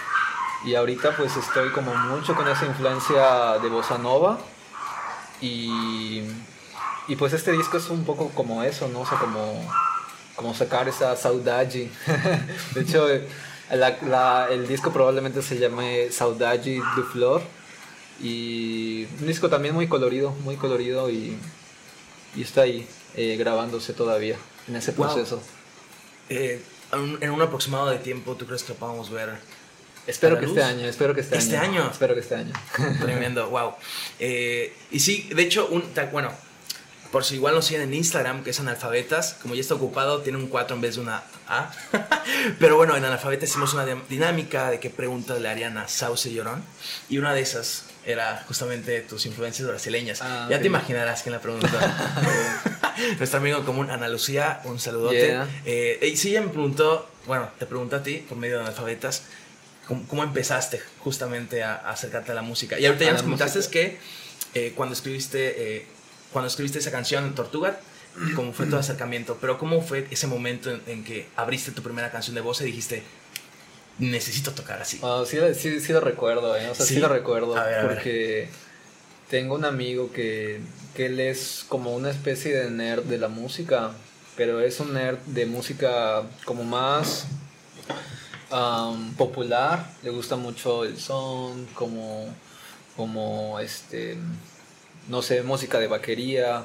Y 0.67 0.75
ahorita 0.75 1.17
pues 1.17 1.35
estoy 1.35 1.71
como 1.71 1.95
mucho 1.95 2.35
con 2.35 2.47
esa 2.47 2.67
influencia 2.67 3.59
de 3.59 3.71
bossa 3.71 3.97
nova. 3.97 4.39
Y, 5.41 6.25
y 7.09 7.17
pues 7.17 7.33
este 7.33 7.53
disco 7.53 7.79
es 7.79 7.89
un 7.89 8.05
poco 8.05 8.29
como 8.35 8.63
eso, 8.63 8.87
¿no? 8.89 9.01
O 9.01 9.07
sea, 9.07 9.17
como, 9.17 9.67
como 10.37 10.53
sacar 10.53 10.89
esa 10.89 11.17
saudade. 11.17 11.89
de 12.75 12.81
hecho, 12.83 13.09
la, 13.71 13.97
la, 14.03 14.49
el 14.51 14.69
disco 14.69 14.93
probablemente 14.93 15.41
se 15.41 15.59
llame 15.59 16.13
Saudade 16.13 16.83
du 16.95 17.03
Flor. 17.03 17.41
Y 18.23 19.07
un 19.21 19.27
disco 19.27 19.49
también 19.49 19.75
muy 19.75 19.89
colorido, 19.89 20.33
muy 20.45 20.57
colorido 20.57 21.09
y, 21.09 21.39
y 22.37 22.43
está 22.43 22.61
ahí 22.61 22.87
eh, 23.17 23.37
grabándose 23.39 23.95
todavía 23.95 24.37
en 24.69 24.77
ese 24.77 24.93
proceso. 24.93 25.37
Wow. 25.37 25.62
Eh, 26.33 26.63
en 26.93 27.31
un 27.31 27.41
aproximado 27.41 27.89
de 27.89 27.99
tiempo, 27.99 28.37
¿tú 28.37 28.47
crees 28.47 28.63
que 28.63 28.75
podamos 28.75 29.11
ver 29.11 29.31
Espero 30.07 30.39
que 30.39 30.47
este 30.47 30.63
año, 30.63 30.87
espero 30.87 31.15
que 31.15 31.21
este, 31.21 31.37
¿Este 31.37 31.57
año. 31.57 31.89
Espero 31.91 32.15
que 32.15 32.21
este 32.21 32.35
año. 32.35 32.53
Tremendo, 33.01 33.49
wow. 33.51 33.75
Eh, 34.19 34.75
y 34.91 34.99
sí, 34.99 35.29
de 35.33 35.43
hecho, 35.43 35.69
un, 35.69 35.85
bueno, 36.11 36.33
por 37.13 37.25
si 37.25 37.37
igual 37.37 37.55
nos 37.55 37.67
siguen 37.67 37.83
en 37.83 37.95
Instagram, 37.95 38.43
que 38.43 38.51
es 38.51 38.59
analfabetas, 38.59 39.35
como 39.41 39.55
ya 39.55 39.61
está 39.61 39.75
ocupado, 39.75 40.21
tiene 40.23 40.39
un 40.39 40.49
4 40.49 40.75
en 40.75 40.83
vez 40.83 40.97
de 40.97 41.03
una 41.03 41.23
A. 41.47 41.71
Pero 42.59 42.77
bueno, 42.77 42.97
en 42.97 43.05
analfabetas 43.05 43.51
hicimos 43.51 43.75
una 43.75 43.87
dinámica 44.09 44.71
de 44.71 44.81
qué 44.81 44.91
preguntas 44.91 45.41
le 45.41 45.49
harían 45.49 45.79
a 45.79 45.87
Sauce 45.87 46.33
Llorón. 46.33 46.65
Y 47.09 47.19
una 47.19 47.33
de 47.33 47.43
esas 47.43 47.85
era 48.05 48.45
justamente 48.47 49.01
tus 49.03 49.27
influencias 49.27 49.69
brasileñas. 49.69 50.21
Ah, 50.23 50.47
ya 50.51 50.57
okay. 50.57 50.61
te 50.61 50.67
imaginarás 50.67 51.23
quién 51.23 51.33
la 51.33 51.41
preguntó. 51.41 51.69
Nuestro 53.19 53.39
amigo 53.39 53.65
común, 53.65 53.91
Ana 53.91 54.09
Lucía, 54.09 54.61
un 54.65 54.79
saludote. 54.79 55.27
Yeah. 55.27 55.49
Eh, 55.65 56.11
y 56.13 56.17
sí, 56.17 56.31
ella 56.31 56.43
me 56.43 56.49
preguntó, 56.49 57.09
bueno, 57.27 57.49
te 57.59 57.67
pregunto 57.67 57.97
a 57.97 58.03
ti, 58.03 58.25
por 58.29 58.39
medio 58.39 58.57
de 58.57 58.63
analfabetas, 58.63 59.23
¿Cómo, 59.87 60.07
cómo 60.07 60.23
empezaste 60.23 60.81
justamente 61.01 61.63
a, 61.65 61.75
a, 61.75 61.91
acercarte 61.91 62.31
a 62.31 62.35
la 62.35 62.43
música? 62.43 62.79
Y 62.79 62.87
ahorita 62.87 63.05
ya 63.05 63.13
nos 63.13 63.23
comentaste 63.23 63.59
que 63.69 63.99
eh, 64.55 64.73
cuando 64.77 64.95
escribiste 64.95 65.77
eh, 65.77 65.87
cuando 66.33 66.49
escribiste 66.49 66.79
esa 66.79 66.91
canción 66.91 67.35
Tortuga, 67.35 67.79
cómo 68.35 68.53
fue 68.53 68.67
tu 68.67 68.77
acercamiento, 68.79 69.39
pero 69.41 69.59
cómo 69.59 69.83
fue 69.83 70.07
ese 70.11 70.27
momento 70.27 70.71
en, 70.71 70.83
en, 70.87 71.05
que 71.05 71.27
abriste 71.37 71.73
tu 71.73 71.83
primera 71.83 72.11
canción 72.11 72.35
de 72.35 72.41
voz 72.41 72.61
y 72.61 72.65
dijiste 72.65 73.03
necesito 73.99 74.53
tocar 74.53 74.81
así. 74.83 75.01
Uh, 75.03 75.25
sí, 75.25 75.39
sí, 75.55 75.81
sí, 75.81 75.93
lo 75.93 76.01
recuerdo, 76.01 76.57
¿eh? 76.57 76.69
o 76.71 76.75
sea, 76.75 76.87
sí, 76.87 76.95
sí 76.95 77.01
lo 77.01 77.09
recuerdo 77.09 77.57
a 77.57 77.65
ver, 77.65 77.79
a 77.79 77.89
porque 77.89 78.49
tengo 79.29 79.55
un 79.55 79.65
amigo 79.65 80.13
que, 80.13 80.61
que 80.95 81.07
él 81.07 81.21
es 81.21 81.65
como 81.69 81.95
una 81.95 82.11
especie 82.11 82.55
de 82.55 82.71
nerd 82.71 83.05
de 83.05 83.19
la 83.19 83.29
música, 83.29 83.93
pero 84.37 84.61
es 84.61 84.81
un 84.81 84.95
nerd 84.95 85.19
de 85.27 85.47
música 85.47 86.23
como 86.45 86.65
más 86.65 87.27
um, 88.51 89.15
popular, 89.15 89.91
le 90.03 90.11
gusta 90.11 90.37
mucho 90.37 90.85
el 90.85 90.99
son, 90.99 91.67
como, 91.75 92.27
como 92.97 93.59
este, 93.61 94.17
no 95.09 95.23
sé, 95.23 95.43
música 95.43 95.79
de 95.79 95.87
vaquería. 95.87 96.65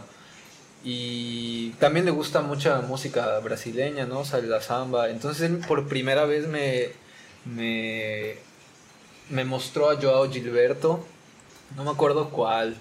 Y 0.83 1.71
también 1.79 2.05
le 2.05 2.11
gusta 2.11 2.41
mucha 2.41 2.81
música 2.81 3.39
brasileña, 3.39 4.05
¿no? 4.05 4.19
O 4.19 4.25
sea, 4.25 4.39
la 4.39 4.61
samba. 4.61 5.09
Entonces 5.09 5.49
él 5.49 5.59
por 5.67 5.87
primera 5.87 6.25
vez 6.25 6.47
me, 6.47 6.91
me, 7.55 8.36
me 9.29 9.45
mostró 9.45 9.89
a 9.89 9.99
Joao 9.99 10.29
Gilberto. 10.29 11.03
No 11.75 11.83
me 11.83 11.91
acuerdo 11.91 12.29
cuál. 12.29 12.77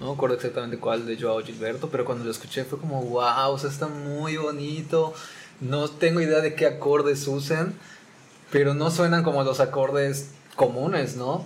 No 0.00 0.06
me 0.06 0.12
acuerdo 0.12 0.36
exactamente 0.36 0.78
cuál 0.78 1.06
de 1.06 1.20
Joao 1.20 1.42
Gilberto, 1.42 1.88
pero 1.90 2.04
cuando 2.04 2.24
lo 2.24 2.30
escuché 2.30 2.64
fue 2.64 2.78
como, 2.78 3.02
wow, 3.02 3.50
o 3.50 3.56
está 3.56 3.88
muy 3.88 4.36
bonito. 4.36 5.12
No 5.60 5.88
tengo 5.88 6.20
idea 6.20 6.40
de 6.40 6.54
qué 6.54 6.66
acordes 6.66 7.26
usen, 7.26 7.74
pero 8.52 8.74
no 8.74 8.90
suenan 8.92 9.24
como 9.24 9.42
los 9.42 9.58
acordes 9.58 10.30
comunes, 10.54 11.16
¿no? 11.16 11.44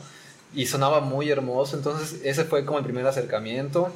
Y 0.54 0.66
sonaba 0.66 1.00
muy 1.00 1.30
hermoso, 1.30 1.76
entonces 1.76 2.20
ese 2.24 2.44
fue 2.44 2.66
como 2.66 2.78
el 2.78 2.85
primer 2.85 3.06
acercamiento. 3.06 3.90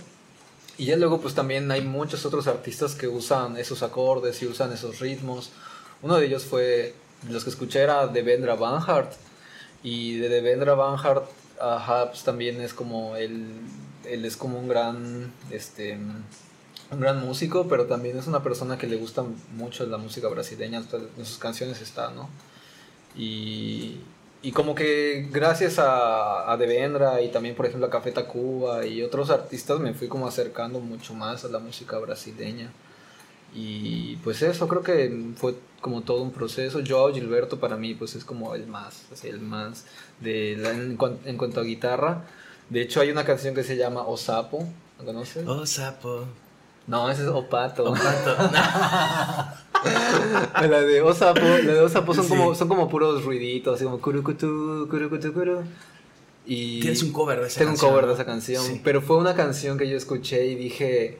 Y 0.79 0.87
ya 0.87 0.97
luego 0.97 1.21
pues 1.21 1.35
también 1.35 1.71
hay 1.71 1.83
muchos 1.83 2.25
otros 2.25 2.47
artistas 2.47 2.95
que 2.95 3.09
usan 3.09 3.59
esos 3.59 3.83
acordes 3.83 4.43
y 4.43 4.47
usan 4.47 4.73
esos 4.73 5.01
ritmos. 5.01 5.51
Uno 6.03 6.17
de 6.17 6.27
ellos 6.27 6.45
fue, 6.45 6.95
los 7.31 7.45
que 7.45 7.51
escuché 7.51 7.83
era 7.83 8.07
de 8.07 8.23
Vendra 8.23 8.55
Van 8.55 8.83
Hart. 8.87 9.13
Y 9.83 10.17
de 10.19 10.29
Devendra 10.29 10.75
Banhart 10.75 11.29
a 11.61 12.07
pues 12.09 12.25
también 12.25 12.61
es 12.61 12.75
como 12.75 13.17
él, 13.17 13.47
él 14.05 14.25
es 14.25 14.37
como 14.37 14.59
un 14.59 14.69
gran, 14.69 15.33
este, 15.51 15.97
un 16.91 17.01
gran 17.01 17.25
músico, 17.25 17.69
pero 17.69 17.87
también 17.87 18.19
es 18.19 18.27
una 18.27 18.43
persona 18.43 18.79
que 18.79 18.87
le 18.87 18.97
gusta 18.97 19.25
mucho 19.55 19.87
la 19.87 19.99
música 19.99 20.29
brasileña, 20.29 20.83
en 21.17 21.25
sus 21.25 21.39
canciones 21.39 21.81
está, 21.81 22.11
¿no? 22.11 22.29
Y, 23.17 23.99
y 24.43 24.53
como 24.53 24.75
que 24.75 25.29
gracias 25.31 25.79
a, 25.79 26.51
a 26.51 26.57
Devendra 26.57 27.23
y 27.23 27.29
también, 27.31 27.55
por 27.55 27.67
ejemplo, 27.67 27.87
a 27.87 27.91
Café 27.91 28.13
Tacuba 28.13 28.85
y 28.87 29.03
otros 29.03 29.31
artistas 29.31 29.81
me 29.81 29.95
fui 29.95 30.09
como 30.09 30.27
acercando 30.27 30.81
mucho 30.81 31.15
más 31.15 31.45
a 31.45 31.49
la 31.49 31.59
música 31.59 31.99
brasileña. 31.99 32.73
Y 33.59 34.17
pues 34.17 34.43
eso 34.43 34.69
creo 34.69 34.83
que 34.83 35.33
fue 35.37 35.55
como 35.81 36.03
todo 36.03 36.21
un 36.21 36.31
proceso. 36.31 36.81
Yo, 36.81 37.11
Gilberto, 37.11 37.59
para 37.59 37.77
mí, 37.77 37.95
pues 37.95 38.15
es 38.15 38.23
como 38.23 38.55
el 38.55 38.67
más, 38.67 39.07
el 39.25 39.41
más 39.41 39.87
de 40.21 40.53
en, 40.53 40.97
cuanto 41.39 41.61
a 41.61 41.63
guitarra. 41.63 42.25
De 42.69 42.83
hecho, 42.83 43.01
hay 43.01 43.11
una 43.11 43.25
canción 43.25 43.55
que 43.55 43.65
se 43.65 43.79
llama 43.79 44.03
Osapo, 44.03 44.69
¿la 44.99 45.07
conoces? 45.07 45.49
Osapo. 45.49 46.27
No, 46.87 47.11
ese 47.11 47.23
es 47.23 47.29
Opato. 47.29 47.85
Opato. 47.85 48.37
la 50.69 50.83
de 50.83 51.01
Osapo, 51.01 51.41
la 51.41 51.57
de 51.57 51.81
Osapo 51.81 52.13
son, 52.13 52.29
como, 52.29 52.55
son 52.55 52.69
como 52.69 52.91
puros 52.91 53.25
ruiditos, 53.25 53.77
así 53.77 53.85
como 53.85 54.03
curucutu, 54.03 54.87
curucutu, 54.91 55.33
curu. 55.33 55.63
Y 56.45 56.81
Tienes 56.81 57.03
un 57.03 57.13
cover 57.13 57.41
de 57.41 57.47
esa 57.47 57.65
canción. 57.65 57.75
Tengo 57.75 57.89
un 57.89 57.95
cover 57.95 58.07
de 58.07 58.13
esa 58.13 58.27
canción, 58.27 58.81
pero 58.85 59.01
fue 59.01 59.17
una 59.17 59.35
canción 59.35 59.79
que 59.79 59.89
yo 59.89 59.97
escuché 59.97 60.45
y 60.47 60.57
dije, 60.57 61.19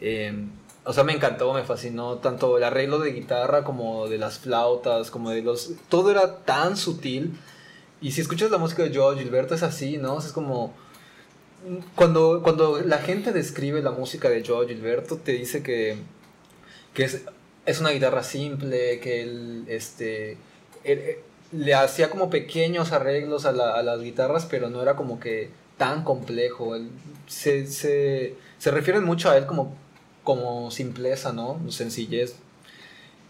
eh, 0.00 0.44
o 0.88 0.92
sea, 0.94 1.04
me 1.04 1.12
encantó, 1.12 1.52
me 1.52 1.64
fascinó 1.64 2.16
tanto 2.16 2.56
el 2.56 2.64
arreglo 2.64 2.98
de 2.98 3.12
guitarra 3.12 3.62
como 3.62 4.08
de 4.08 4.16
las 4.16 4.38
flautas, 4.38 5.10
como 5.10 5.28
de 5.28 5.42
los... 5.42 5.72
Todo 5.90 6.10
era 6.10 6.36
tan 6.46 6.78
sutil. 6.78 7.38
Y 8.00 8.12
si 8.12 8.22
escuchas 8.22 8.50
la 8.50 8.56
música 8.56 8.84
de 8.84 8.96
Joe 8.96 9.18
Gilberto 9.18 9.54
es 9.54 9.62
así, 9.62 9.98
¿no? 9.98 10.18
es 10.18 10.32
como... 10.32 10.72
Cuando, 11.94 12.40
cuando 12.42 12.80
la 12.80 12.96
gente 13.00 13.32
describe 13.32 13.82
la 13.82 13.90
música 13.90 14.30
de 14.30 14.42
Joe 14.42 14.66
Gilberto, 14.66 15.18
te 15.18 15.32
dice 15.32 15.62
que, 15.62 15.98
que 16.94 17.04
es, 17.04 17.20
es 17.66 17.80
una 17.80 17.90
guitarra 17.90 18.22
simple, 18.22 18.98
que 19.00 19.20
él, 19.20 19.66
este, 19.68 20.38
le 21.52 21.74
hacía 21.74 22.08
como 22.08 22.30
pequeños 22.30 22.92
arreglos 22.92 23.44
a, 23.44 23.50
a, 23.50 23.82
las 23.82 24.00
guitarras, 24.00 24.46
pero 24.46 24.70
no 24.70 24.80
era 24.80 24.96
como 24.96 25.20
que 25.20 25.50
tan 25.76 26.02
complejo. 26.02 26.74
se, 27.26 27.66
se, 27.66 28.36
se 28.56 28.70
refieren 28.70 29.04
mucho 29.04 29.28
a 29.28 29.36
él 29.36 29.44
como 29.44 29.76
como 30.28 30.70
simpleza, 30.70 31.32
¿no? 31.32 31.58
Sencillez. 31.70 32.36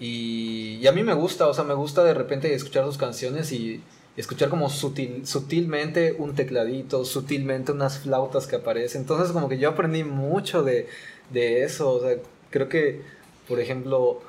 Y, 0.01 0.85
a 0.85 0.91
mí 0.91 1.05
me 1.05 1.15
gusta, 1.15 1.47
o 1.47 1.55
sea, 1.55 1.63
me 1.63 1.75
gusta 1.75 2.03
de 2.03 2.13
repente 2.13 2.53
escuchar 2.53 2.85
sus 2.87 2.99
canciones 2.99 3.53
y 3.53 3.81
escuchar 4.17 4.49
como 4.49 4.69
sutil, 4.69 5.25
sutilmente 5.25 6.17
un 6.19 6.35
tecladito, 6.35 7.05
sutilmente 7.05 7.71
unas 7.71 8.01
flautas 8.01 8.49
que 8.49 8.57
aparecen. 8.57 9.03
Entonces 9.03 9.31
como 9.31 9.49
que 9.49 9.59
yo 9.59 9.69
aprendí 9.69 10.03
mucho 10.03 10.65
de, 10.65 10.89
de 11.31 11.63
eso, 11.63 11.93
o 11.93 12.01
sea, 12.01 12.17
creo 12.51 12.69
que, 12.69 13.03
por 13.47 13.61
ejemplo, 13.61 14.21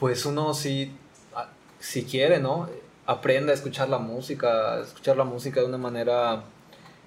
pues 0.00 0.24
uno 0.24 0.54
sí, 0.54 0.92
si 1.78 2.04
quiere, 2.04 2.40
¿no? 2.40 2.70
Aprende 3.04 3.52
a 3.52 3.54
escuchar 3.54 3.90
la 3.90 3.98
música, 3.98 4.80
escuchar 4.80 5.18
la 5.18 5.24
música 5.24 5.60
de 5.60 5.66
una 5.66 5.78
manera 5.78 6.44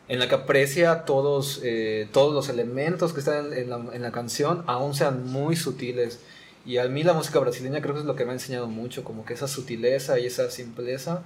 en 0.08 0.20
la 0.20 0.30
que 0.30 0.36
aprecia 0.36 1.06
todos, 1.06 1.60
eh, 1.64 2.08
todos 2.12 2.34
los 2.34 2.50
elementos 2.50 3.14
que 3.14 3.20
están 3.20 3.54
en 3.54 3.70
la, 3.70 3.78
en 3.94 4.02
la, 4.02 4.12
canción, 4.12 4.64
aún 4.68 4.96
sean 4.96 5.26
muy 5.26 5.56
sutiles. 5.56 6.20
Y 6.66 6.78
a 6.78 6.88
mí 6.88 7.04
la 7.04 7.14
música 7.14 7.40
brasileña 7.40 7.82
creo 7.82 7.94
que 7.94 8.02
es 8.02 8.06
lo 8.06 8.16
que 8.16 8.26
me 8.26 8.32
ha 8.32 8.34
enseñado 8.34 8.68
mucho, 8.68 9.04
como 9.04 9.26
que 9.26 9.34
esa 9.34 9.48
sutileza 9.48 10.20
y 10.20 10.26
esa 10.26 10.50
simpleza 10.50 11.24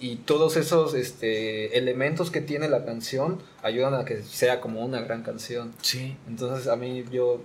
y 0.00 0.16
todos 0.16 0.56
esos 0.56 0.94
este, 0.94 1.76
elementos 1.76 2.30
que 2.30 2.40
tiene 2.40 2.68
la 2.68 2.84
canción 2.84 3.42
ayudan 3.62 3.94
a 3.94 4.04
que 4.04 4.22
sea 4.22 4.60
como 4.60 4.84
una 4.84 5.00
gran 5.00 5.22
canción. 5.22 5.74
Sí. 5.82 6.16
Entonces 6.28 6.68
a 6.68 6.76
mí 6.76 7.04
yo 7.10 7.40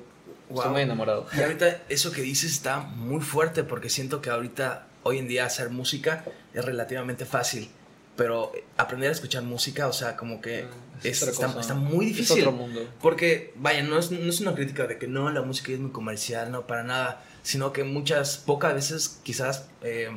estoy 0.49 0.71
muy 0.71 0.81
enamorado. 0.81 1.25
Y 1.35 1.41
ahorita 1.41 1.83
eso 1.89 2.11
que 2.11 2.21
dices 2.21 2.51
está 2.51 2.79
muy 2.79 3.21
fuerte 3.21 3.63
porque 3.63 3.89
siento 3.89 4.21
que 4.21 4.29
ahorita, 4.29 4.87
hoy 5.01 5.17
en 5.17 5.27
día, 5.27 5.45
hacer 5.45 5.69
música 5.69 6.25
es 6.53 6.63
relativamente 6.63 7.25
fácil 7.25 7.69
pero 8.15 8.51
aprender 8.77 9.09
a 9.09 9.13
escuchar 9.13 9.43
música, 9.43 9.87
o 9.87 9.93
sea, 9.93 10.15
como 10.15 10.39
que 10.41 10.65
ah, 10.65 10.99
está, 11.03 11.73
muy 11.73 12.07
difícil. 12.07 12.37
Es 12.37 12.43
otro 12.43 12.51
mundo. 12.51 12.87
Porque, 13.01 13.53
vaya, 13.55 13.83
no 13.83 13.97
es, 13.97 14.11
no 14.11 14.29
es 14.29 14.39
una 14.39 14.53
crítica 14.53 14.85
de 14.85 14.97
que 14.97 15.07
no, 15.07 15.29
la 15.31 15.41
música 15.41 15.71
es 15.71 15.79
muy 15.79 15.91
comercial, 15.91 16.51
no, 16.51 16.67
para 16.67 16.83
nada, 16.83 17.23
sino 17.41 17.73
que 17.73 17.83
muchas, 17.83 18.37
pocas 18.37 18.73
veces 18.73 19.19
quizás, 19.23 19.67
eh, 19.81 20.09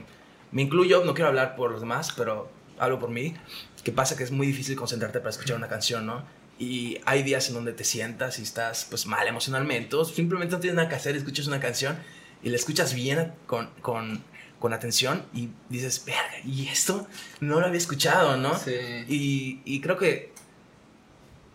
me 0.53 0.63
incluyo, 0.63 1.05
no 1.05 1.15
quiero 1.15 1.29
hablar 1.29 1.57
por 1.57 1.71
los 1.71 1.81
demás, 1.81 2.13
pero 2.17 2.51
hablo 2.79 2.99
por 2.99 3.11
mí, 3.11 3.35
que 3.83 3.93
pasa 3.93 4.17
que 4.17 4.25
es 4.25 4.31
muy 4.31 4.47
difícil 4.47 4.77
concentrarte 4.77 5.21
para 5.21 5.31
escuchar 5.31 5.57
una 5.57 5.69
canción, 5.69 6.07
¿no? 6.07 6.25
Y 6.59 6.99
hay 7.05 7.23
días 7.23 7.49
en 7.49 7.55
donde 7.55 7.73
te 7.73 7.85
sientas 7.85 8.39
y 8.39 8.43
estás 8.43 8.87
pues 8.89 9.07
mal 9.07 9.27
emocionalmente, 9.27 9.97
o 9.97 10.05
simplemente 10.05 10.55
no 10.55 10.61
tienes 10.61 10.77
nada 10.77 10.89
que 10.89 10.95
hacer, 10.95 11.17
escuchas 11.17 11.47
una 11.47 11.61
canción 11.61 11.97
y 12.43 12.51
la 12.51 12.57
escuchas 12.57 12.95
bien 12.95 13.33
con, 13.47 13.69
con 13.81 14.23
con 14.59 14.73
atención 14.73 15.25
y 15.35 15.51
dices, 15.69 16.05
verga, 16.05 16.41
¿y 16.45 16.69
esto? 16.69 17.07
No 17.41 17.61
lo 17.61 17.67
había 17.67 17.79
escuchado, 17.79 18.37
¿no? 18.37 18.59
Sí. 18.59 18.75
Y, 19.09 19.61
y 19.65 19.81
creo 19.81 19.97
que 19.97 20.33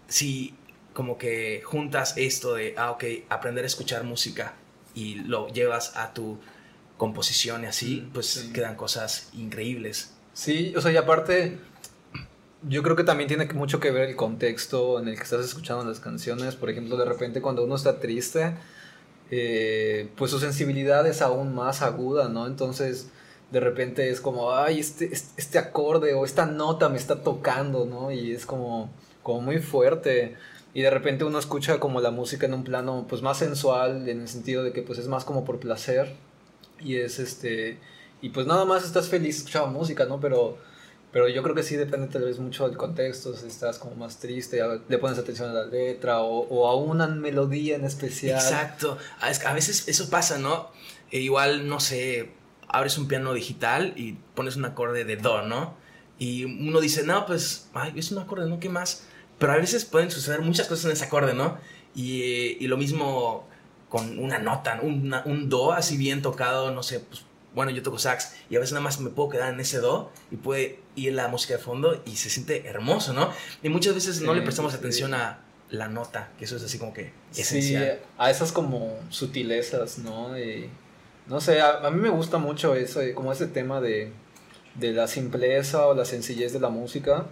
si 0.08 0.54
como 0.94 1.18
que 1.18 1.62
juntas 1.64 2.14
esto 2.18 2.56
de, 2.56 2.76
ah, 2.78 2.92
ok, 2.92 3.04
aprender 3.30 3.64
a 3.64 3.68
escuchar 3.68 4.04
música 4.04 4.54
y 4.94 5.16
lo 5.16 5.48
llevas 5.48 5.96
a 5.96 6.14
tu 6.14 6.40
composición 6.98 7.64
y 7.64 7.68
así, 7.68 8.10
pues 8.14 8.50
quedan 8.54 8.76
cosas 8.76 9.30
increíbles. 9.34 10.14
Sí, 10.34 10.74
o 10.76 10.82
sea, 10.82 10.92
y 10.92 10.98
aparte, 10.98 11.58
yo 12.68 12.84
creo 12.84 12.96
que 12.96 13.04
también 13.04 13.28
tiene 13.28 13.46
mucho 13.54 13.80
que 13.80 13.92
ver 13.92 14.10
el 14.10 14.16
contexto 14.16 15.00
en 15.00 15.08
el 15.08 15.16
que 15.16 15.24
estás 15.24 15.46
escuchando 15.46 15.84
las 15.84 16.00
canciones. 16.00 16.56
Por 16.56 16.70
ejemplo, 16.70 16.98
de 16.98 17.06
repente 17.06 17.42
cuando 17.42 17.64
uno 17.64 17.76
está 17.76 18.00
triste, 18.00 18.56
eh, 19.32 20.10
pues 20.18 20.30
su 20.30 20.40
sensibilidad 20.40 21.08
es 21.08 21.22
aún 21.22 21.56
más 21.56 21.82
aguda, 21.82 22.28
¿no? 22.28 22.48
Entonces, 22.48 23.10
de 23.52 23.60
repente 23.62 24.10
es 24.10 24.20
como, 24.22 24.54
ay, 24.54 24.80
este, 24.80 25.12
este 25.14 25.58
acorde 25.58 26.14
o 26.14 26.26
esta 26.26 26.46
nota 26.46 26.90
me 26.90 26.98
está 26.98 27.24
tocando, 27.24 27.86
¿no? 27.86 28.12
Y 28.12 28.34
es 28.34 28.46
como, 28.46 28.90
como 29.24 29.42
muy 29.42 29.60
fuerte. 29.60 30.36
Y 30.74 30.82
de 30.82 30.90
repente 30.90 31.24
uno 31.24 31.40
escucha 31.40 31.80
como 31.80 32.02
la 32.02 32.12
música 32.12 32.46
en 32.46 32.54
un 32.54 32.64
plano 32.64 33.06
pues 33.10 33.22
más 33.22 33.38
sensual, 33.38 34.08
en 34.08 34.22
el 34.22 34.28
sentido 34.28 34.64
de 34.64 34.74
que 34.74 34.82
pues 34.82 35.00
es 35.00 35.08
más 35.08 35.26
como 35.26 35.46
por 35.46 35.60
placer. 35.60 36.14
Y 36.80 36.98
es 36.98 37.20
este... 37.20 37.78
Y 38.22 38.30
pues 38.30 38.46
nada 38.48 38.66
más 38.66 38.86
estás 38.86 39.10
feliz 39.10 39.38
escuchando 39.38 39.70
música, 39.70 40.06
¿no? 40.06 40.20
Pero 40.20 40.58
pero 41.12 41.28
yo 41.28 41.44
creo 41.44 41.54
que 41.54 41.64
sí 41.64 41.76
depende 41.76 42.08
tal 42.08 42.24
vez 42.24 42.40
mucho 42.40 42.68
del 42.68 42.78
contexto, 42.78 43.36
si 43.36 43.48
estás 43.48 43.78
como 43.78 43.96
más 43.96 44.20
triste, 44.20 44.62
le 44.88 44.98
pones 44.98 45.18
atención 45.18 45.50
a 45.50 45.54
la 45.54 45.66
letra 45.66 46.22
o, 46.22 46.48
o 46.48 46.68
a 46.68 46.76
una 46.76 47.08
melodía 47.08 47.76
en 47.76 47.84
especial. 47.84 48.40
Exacto, 48.40 48.98
a 49.20 49.54
veces 49.54 49.88
eso 49.88 50.10
pasa, 50.10 50.38
¿no? 50.38 50.70
E 51.12 51.20
igual, 51.20 51.68
no 51.68 51.80
sé, 51.82 52.32
abres 52.68 52.98
un 52.98 53.08
piano 53.08 53.34
digital 53.34 53.94
y 53.98 54.14
pones 54.36 54.56
un 54.56 54.66
acorde 54.66 55.04
de 55.04 55.18
Do, 55.18 55.42
¿no? 55.42 55.76
Y 56.18 56.46
uno 56.46 56.80
dice, 56.80 57.04
no, 57.04 57.26
pues, 57.26 57.70
ay, 57.74 57.94
es 57.98 58.12
un 58.12 58.20
acorde, 58.20 58.48
¿no? 58.48 58.60
¿Qué 58.60 58.70
más? 58.70 59.04
Pero 59.38 59.52
a 59.54 59.58
veces 59.58 59.84
pueden 59.86 60.12
suceder 60.12 60.42
muchas 60.42 60.68
cosas 60.68 60.86
en 60.86 60.92
ese 60.92 61.06
acorde, 61.06 61.34
¿no? 61.34 61.58
Y, 61.94 62.58
y 62.64 62.68
lo 62.68 62.78
mismo 62.78 63.48
con 63.90 64.18
una 64.20 64.40
nota, 64.40 64.80
un 64.82 65.50
Do 65.50 65.74
así 65.74 65.98
bien 65.98 66.22
tocado, 66.22 66.72
no 66.72 66.84
sé, 66.84 67.02
pues 67.02 67.26
bueno, 67.54 67.72
yo 67.72 67.84
toco 67.84 68.00
sax 68.00 68.34
y 68.50 68.56
a 68.56 68.60
veces 68.60 68.74
nada 68.74 68.84
más 68.84 69.00
me 69.00 69.10
puedo 69.10 69.30
quedar 69.30 69.54
en 69.54 69.60
ese 69.60 69.80
do 69.80 70.12
y 70.32 70.38
puede 70.38 70.80
ir 70.96 71.14
la 71.14 71.28
música 71.28 71.56
de 71.56 71.60
fondo 71.64 72.02
y 72.06 72.16
se 72.16 72.30
siente 72.30 72.68
hermoso, 72.68 73.14
¿no? 73.14 73.32
Y 73.62 73.70
muchas 73.70 73.94
veces 73.94 74.22
no 74.22 74.34
le 74.34 74.42
prestamos 74.42 74.74
atención 74.74 75.14
a 75.14 75.42
la 75.70 75.88
nota, 75.88 76.30
que 76.38 76.46
eso 76.46 76.58
es 76.58 76.64
así 76.64 76.78
como 76.78 76.94
que 76.94 77.12
esencial. 77.36 78.00
Sí, 78.00 78.06
a 78.18 78.30
esas 78.30 78.52
como 78.52 78.98
sutilezas, 79.10 80.00
¿no? 80.00 80.32
no 81.28 81.40
sé, 81.40 81.62
a, 81.62 81.90
mí 81.90 82.02
me 82.02 82.10
gusta 82.10 82.38
mucho 82.38 82.76
eso, 82.76 83.00
como 83.16 83.32
ese 83.32 83.48
tema 83.48 83.80
de, 83.80 84.12
de 84.76 84.92
la 84.92 85.08
simpleza 85.08 85.88
o 85.88 85.94
la 85.94 86.06
sencillez 86.06 86.52
de 86.54 86.60
la 86.60 86.70
música, 86.70 87.28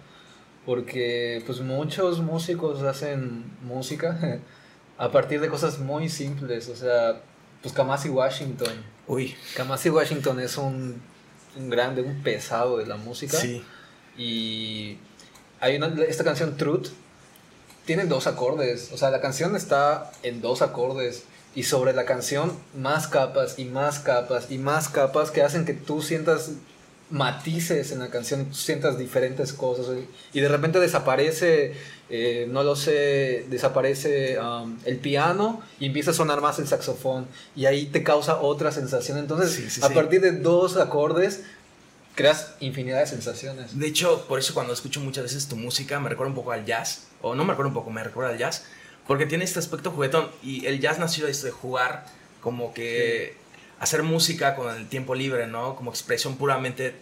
porque 0.64 1.42
pues 1.46 1.60
muchos 1.60 2.20
músicos 2.20 2.82
hacen 2.82 3.44
música 3.62 4.40
a 4.98 5.10
partir 5.10 5.40
de 5.40 5.48
cosas 5.48 5.78
muy 5.78 6.08
simples, 6.08 6.68
o 6.68 6.76
sea, 6.76 7.20
pues 7.62 7.74
Kamasi 7.74 8.08
Washington. 8.08 8.72
Uy. 9.06 9.36
Kamasi 9.56 9.90
Washington 9.90 10.40
es 10.40 10.56
un, 10.56 11.00
un, 11.56 11.70
grande, 11.70 12.02
un 12.02 12.22
pesado 12.22 12.78
de 12.78 12.86
la 12.86 12.96
música. 12.96 13.36
Sí. 13.36 13.62
Y 14.16 14.98
hay 15.60 15.76
una, 15.76 15.88
esta 16.04 16.24
canción 16.24 16.56
Truth 16.56 16.88
tiene 17.84 18.04
dos 18.04 18.26
acordes. 18.26 18.90
O 18.92 18.96
sea, 18.96 19.10
la 19.10 19.20
canción 19.20 19.56
está 19.56 20.12
en 20.22 20.40
dos 20.40 20.62
acordes. 20.62 21.24
Y 21.54 21.64
sobre 21.64 21.92
la 21.92 22.04
canción, 22.04 22.56
más 22.76 23.08
capas 23.08 23.58
y 23.58 23.64
más 23.64 23.98
capas 23.98 24.50
y 24.50 24.58
más 24.58 24.88
capas 24.88 25.32
que 25.32 25.42
hacen 25.42 25.64
que 25.64 25.74
tú 25.74 26.00
sientas 26.00 26.52
matices 27.10 27.90
en 27.90 27.98
la 27.98 28.08
canción, 28.08 28.46
tú 28.46 28.54
sientas 28.54 28.96
diferentes 28.98 29.52
cosas. 29.52 29.86
Y 30.32 30.40
de 30.40 30.48
repente 30.48 30.78
desaparece 30.78 31.74
eh, 32.10 32.48
no 32.50 32.64
lo 32.64 32.74
sé, 32.74 33.46
desaparece 33.48 34.38
um, 34.40 34.76
el 34.84 34.96
piano 34.96 35.62
y 35.78 35.86
empieza 35.86 36.10
a 36.10 36.14
sonar 36.14 36.40
más 36.40 36.58
el 36.58 36.66
saxofón 36.66 37.26
y 37.54 37.66
ahí 37.66 37.86
te 37.86 38.02
causa 38.02 38.40
otra 38.40 38.72
sensación. 38.72 39.16
Entonces, 39.18 39.82
a 39.82 39.90
partir 39.90 40.20
de 40.20 40.32
dos 40.32 40.76
acordes, 40.76 41.44
creas 42.16 42.54
infinidad 42.58 42.98
de 42.98 43.06
sensaciones. 43.06 43.78
De 43.78 43.86
hecho, 43.86 44.26
por 44.26 44.40
eso 44.40 44.54
cuando 44.54 44.72
escucho 44.72 45.00
muchas 45.00 45.24
veces 45.24 45.46
tu 45.46 45.54
música 45.56 46.00
me 46.00 46.08
recuerda 46.08 46.30
un 46.30 46.34
poco 46.34 46.50
al 46.50 46.64
jazz, 46.64 47.06
o 47.22 47.36
no 47.36 47.44
me 47.44 47.52
recuerda 47.52 47.68
un 47.68 47.74
poco, 47.74 47.90
me 47.90 48.02
recuerda 48.02 48.32
al 48.32 48.38
jazz, 48.38 48.64
porque 49.06 49.26
tiene 49.26 49.44
este 49.44 49.60
aspecto 49.60 49.92
juguetón 49.92 50.28
y 50.42 50.66
el 50.66 50.80
jazz 50.80 50.98
nació 50.98 51.26
de 51.26 51.30
esto 51.30 51.46
de 51.46 51.52
jugar, 51.52 52.06
como 52.40 52.74
que 52.74 53.36
hacer 53.78 54.02
música 54.02 54.56
con 54.56 54.74
el 54.74 54.88
tiempo 54.88 55.14
libre, 55.14 55.46
¿no? 55.46 55.76
Como 55.76 55.90
expresión 55.90 56.36
puramente 56.36 56.94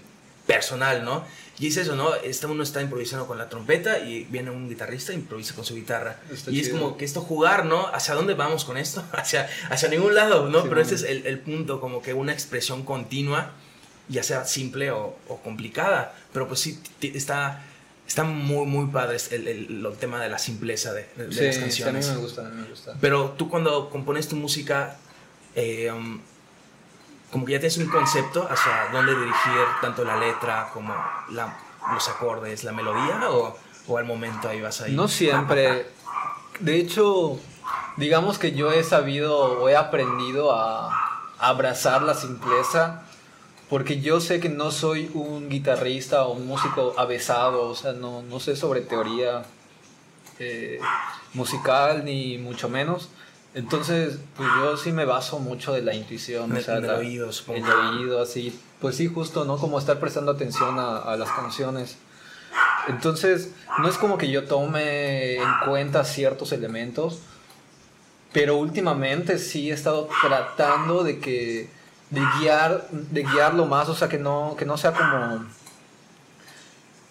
personal, 0.47 1.05
¿no? 1.05 1.25
Y 1.61 1.69
es 1.69 1.77
eso, 1.77 1.97
¿no? 1.97 2.15
Este 2.15 2.47
uno 2.47 2.63
está 2.63 2.81
improvisando 2.81 3.27
con 3.27 3.37
la 3.37 3.49
trompeta 3.49 3.99
y 3.99 4.25
viene 4.25 4.51
un 4.51 4.69
guitarrista 4.69 5.13
e 5.13 5.17
improvisa 5.17 5.55
con 5.55 5.65
su 5.65 5.75
guitarra. 5.75 6.21
y 6.47 6.61
es 6.61 6.69
como 6.69 6.97
que 6.97 7.05
esto 7.05 7.21
jugar, 7.21 7.65
¿no? 7.65 7.89
¿Hacia 7.89 8.15
dónde 8.15 8.35
vamos 8.35 8.65
con 8.65 8.77
esto? 8.77 9.05
hacia, 9.13 9.49
hacia 9.69 9.89
ningún 9.89 10.15
lado, 10.15 10.49
¿no? 10.49 10.63
Pero 10.65 10.81
ese 10.81 10.95
es 10.95 11.03
el, 11.03 11.27
el, 11.27 11.41
punto, 11.41 11.81
como 11.81 12.01
que 12.01 12.15
una 12.15 12.33
expresión 12.33 12.85
continua, 12.85 13.53
ya 14.09 14.23
sea 14.23 14.45
simple 14.45 14.93
o, 14.93 15.17
o 15.27 15.39
complicada. 15.43 16.15
Pero 16.33 16.47
pues 16.47 16.61
sí, 16.61 16.79
está, 17.01 17.65
está 18.07 18.23
muy, 18.23 18.65
muy 18.67 18.87
padre 18.93 19.17
el, 19.33 19.49
el, 19.49 19.87
el 19.87 19.97
tema 19.97 20.23
de 20.23 20.29
la 20.29 20.39
simpleza 20.39 20.93
de, 20.93 21.09
de 21.17 21.33
sí, 21.33 21.45
las 21.45 21.59
canciones. 21.59 22.07
Sí, 22.07 22.13
a 22.13 22.15
mí 22.15 22.21
me 22.21 22.25
gusta, 22.25 22.47
a 22.47 22.51
mí 22.51 22.63
me 22.63 22.69
gusta. 22.69 22.95
Pero 23.01 23.31
tú 23.37 23.49
cuando 23.49 23.91
compones 23.91 24.29
tu 24.29 24.37
música... 24.37 24.97
Eh, 25.57 25.91
um, 25.91 26.21
como 27.31 27.45
que 27.45 27.53
ya 27.53 27.61
tienes 27.61 27.79
un 27.79 27.89
concepto 27.89 28.47
hacia 28.51 28.89
dónde 28.93 29.15
dirigir 29.15 29.67
tanto 29.81 30.05
la 30.05 30.17
letra 30.17 30.71
como 30.73 30.95
la, 31.31 31.59
los 31.93 32.09
acordes, 32.09 32.65
la 32.65 32.73
melodía 32.73 33.31
o, 33.31 33.57
o, 33.87 33.99
al 33.99 34.05
momento 34.05 34.49
ahí 34.49 34.61
vas 34.61 34.81
a 34.81 34.89
ir. 34.89 34.95
No 34.95 35.09
siempre. 35.09 35.87
De 36.61 36.77
hecho, 36.77 37.39
digamos 37.97 38.39
que 38.39 38.53
yo 38.53 38.73
he 38.73 38.83
sabido 38.83 39.37
o 39.39 39.69
he 39.69 39.77
aprendido 39.77 40.53
a, 40.53 40.89
a 41.39 41.49
abrazar 41.49 42.03
la 42.03 42.15
simpleza 42.15 43.03
porque 43.69 44.01
yo 44.01 44.21
sé 44.21 44.41
que 44.41 44.49
no 44.49 44.71
soy 44.71 45.11
un 45.13 45.49
guitarrista 45.49 46.25
o 46.25 46.33
un 46.33 46.47
músico 46.47 46.95
avesado, 46.97 47.69
o 47.69 47.75
sea, 47.75 47.93
no, 47.93 48.23
no 48.23 48.41
sé 48.41 48.57
sobre 48.57 48.81
teoría 48.81 49.45
eh, 50.39 50.79
musical 51.35 52.05
ni 52.05 52.39
mucho 52.39 52.69
menos. 52.69 53.11
Entonces, 53.59 54.21
pues 54.37 54.49
yo 54.57 54.77
sí 54.77 54.93
me 54.93 55.05
baso 55.05 55.41
mucho 55.41 55.73
de 55.73 55.83
la 55.83 55.93
intuición, 55.93 56.53
el, 56.53 56.59
o 56.59 56.61
sea, 56.61 56.77
el 56.77 56.89
oído, 56.91 57.29
el 57.49 57.65
oído, 57.65 58.23
así. 58.23 58.57
Pues 58.81 58.95
sí, 58.95 59.09
justo, 59.09 59.45
¿no? 59.45 59.57
Como 59.57 59.81
estar 59.81 59.99
prestando 59.99 60.31
atención 60.31 60.79
a, 60.79 60.99
a, 60.99 61.17
las 61.17 61.29
canciones. 61.33 61.97
Entonces, 62.87 63.51
no 63.79 63.89
es 63.89 63.99
como 63.99 64.17
que 64.17 64.31
yo 64.31 64.45
tome 64.45 65.39
en 65.39 65.51
cuenta 65.67 66.05
ciertos 66.05 66.53
elementos, 66.53 67.19
pero 68.33 68.57
últimamente 68.59 69.39
sí 69.39 69.73
he 69.73 69.75
estado 69.75 70.09
tratando 70.23 71.03
de 71.03 71.19
que 71.19 71.69
de 72.11 72.23
guiar 72.39 72.87
de 72.91 73.25
guiarlo 73.25 73.67
más, 73.67 73.89
o 73.89 73.95
sea, 73.97 74.09
que 74.09 74.19
no 74.19 74.55
que 74.57 74.67
no 74.67 74.79
sea 74.79 74.93
como 74.93 75.45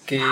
que 0.06 0.24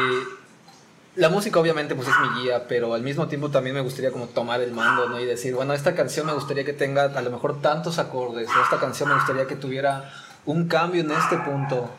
la 1.15 1.29
música 1.29 1.59
obviamente 1.59 1.95
pues 1.95 2.07
es 2.07 2.13
mi 2.19 2.41
guía, 2.41 2.67
pero 2.67 2.93
al 2.93 3.01
mismo 3.01 3.27
tiempo 3.27 3.49
también 3.49 3.75
me 3.75 3.81
gustaría 3.81 4.11
como 4.11 4.27
tomar 4.27 4.61
el 4.61 4.71
mando, 4.71 5.07
¿no? 5.07 5.19
Y 5.19 5.25
decir, 5.25 5.55
bueno, 5.55 5.73
esta 5.73 5.95
canción 5.95 6.25
me 6.25 6.33
gustaría 6.33 6.65
que 6.65 6.73
tenga 6.73 7.05
a 7.05 7.21
lo 7.21 7.31
mejor 7.31 7.61
tantos 7.61 7.99
acordes, 7.99 8.49
o 8.49 8.61
esta 8.61 8.79
canción 8.79 9.09
me 9.09 9.15
gustaría 9.15 9.47
que 9.47 9.55
tuviera 9.55 10.11
un 10.45 10.67
cambio 10.67 11.01
en 11.01 11.11
este 11.11 11.37
punto. 11.37 11.89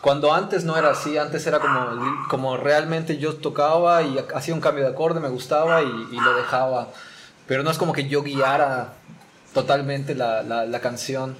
Cuando 0.00 0.32
antes 0.32 0.62
no 0.64 0.76
era 0.76 0.90
así, 0.90 1.18
antes 1.18 1.44
era 1.46 1.58
como, 1.58 2.26
como 2.28 2.56
realmente 2.56 3.18
yo 3.18 3.34
tocaba 3.34 4.02
y 4.02 4.24
hacía 4.34 4.54
un 4.54 4.60
cambio 4.60 4.84
de 4.84 4.90
acorde, 4.90 5.18
me 5.18 5.28
gustaba 5.28 5.82
y, 5.82 5.88
lo 5.88 6.34
dejaba. 6.34 6.88
Pero 7.48 7.64
no 7.64 7.70
es 7.70 7.78
como 7.78 7.92
que 7.92 8.06
yo 8.08 8.22
guiara 8.22 8.92
totalmente 9.52 10.14
la, 10.14 10.42
la, 10.42 10.64
la 10.64 10.80
canción. 10.80 11.36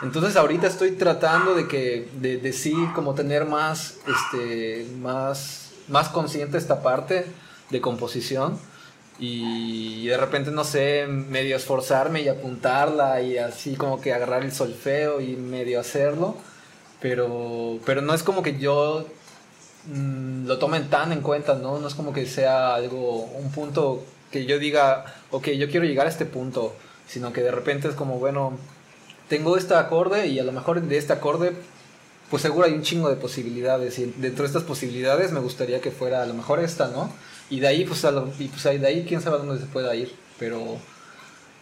Entonces 0.00 0.36
ahorita 0.36 0.66
estoy 0.66 0.92
tratando 0.92 1.54
de 1.54 1.68
que, 1.68 2.08
de, 2.14 2.38
de 2.38 2.52
sí, 2.52 2.74
como 2.94 3.14
tener 3.14 3.44
más, 3.44 3.98
este, 4.06 4.86
más 5.00 5.67
más 5.88 6.08
consciente 6.08 6.58
esta 6.58 6.82
parte 6.82 7.26
de 7.70 7.80
composición 7.80 8.58
y 9.18 10.06
de 10.06 10.16
repente, 10.16 10.50
no 10.50 10.64
sé, 10.64 11.06
medio 11.08 11.56
esforzarme 11.56 12.22
y 12.22 12.28
apuntarla 12.28 13.20
y 13.20 13.36
así 13.38 13.74
como 13.74 14.00
que 14.00 14.12
agarrar 14.12 14.44
el 14.44 14.52
solfeo 14.52 15.20
y 15.20 15.34
medio 15.34 15.80
hacerlo, 15.80 16.36
pero, 17.00 17.78
pero 17.84 18.00
no 18.00 18.14
es 18.14 18.22
como 18.22 18.42
que 18.42 18.58
yo 18.58 19.06
mmm, 19.86 20.46
lo 20.46 20.58
tomen 20.58 20.88
tan 20.88 21.12
en 21.12 21.20
cuenta, 21.20 21.54
¿no? 21.54 21.78
No 21.78 21.88
es 21.88 21.94
como 21.94 22.12
que 22.12 22.26
sea 22.26 22.74
algo, 22.74 23.24
un 23.24 23.50
punto 23.50 24.04
que 24.30 24.46
yo 24.46 24.58
diga, 24.58 25.16
ok, 25.30 25.48
yo 25.48 25.68
quiero 25.68 25.86
llegar 25.86 26.06
a 26.06 26.10
este 26.10 26.26
punto, 26.26 26.74
sino 27.08 27.32
que 27.32 27.42
de 27.42 27.50
repente 27.50 27.88
es 27.88 27.94
como, 27.94 28.18
bueno, 28.18 28.56
tengo 29.28 29.56
este 29.56 29.74
acorde 29.74 30.28
y 30.28 30.38
a 30.38 30.44
lo 30.44 30.52
mejor 30.52 30.80
de 30.80 30.96
este 30.98 31.12
acorde 31.12 31.54
pues 32.30 32.42
seguro 32.42 32.66
hay 32.66 32.72
un 32.72 32.82
chingo 32.82 33.08
de 33.08 33.16
posibilidades 33.16 33.98
y 33.98 34.12
dentro 34.16 34.42
de 34.42 34.48
estas 34.48 34.64
posibilidades 34.64 35.32
me 35.32 35.40
gustaría 35.40 35.80
que 35.80 35.90
fuera 35.90 36.22
a 36.22 36.26
lo 36.26 36.34
mejor 36.34 36.60
esta, 36.60 36.88
¿no? 36.88 37.12
Y 37.50 37.60
de 37.60 37.68
ahí, 37.68 37.84
pues, 37.84 38.04
a 38.04 38.10
lo, 38.10 38.30
y 38.38 38.48
pues 38.48 38.62
de 38.62 38.86
ahí 38.86 39.04
quién 39.08 39.22
sabe 39.22 39.38
dónde 39.38 39.58
se 39.58 39.66
pueda 39.66 39.94
ir, 39.94 40.14
pero, 40.38 40.78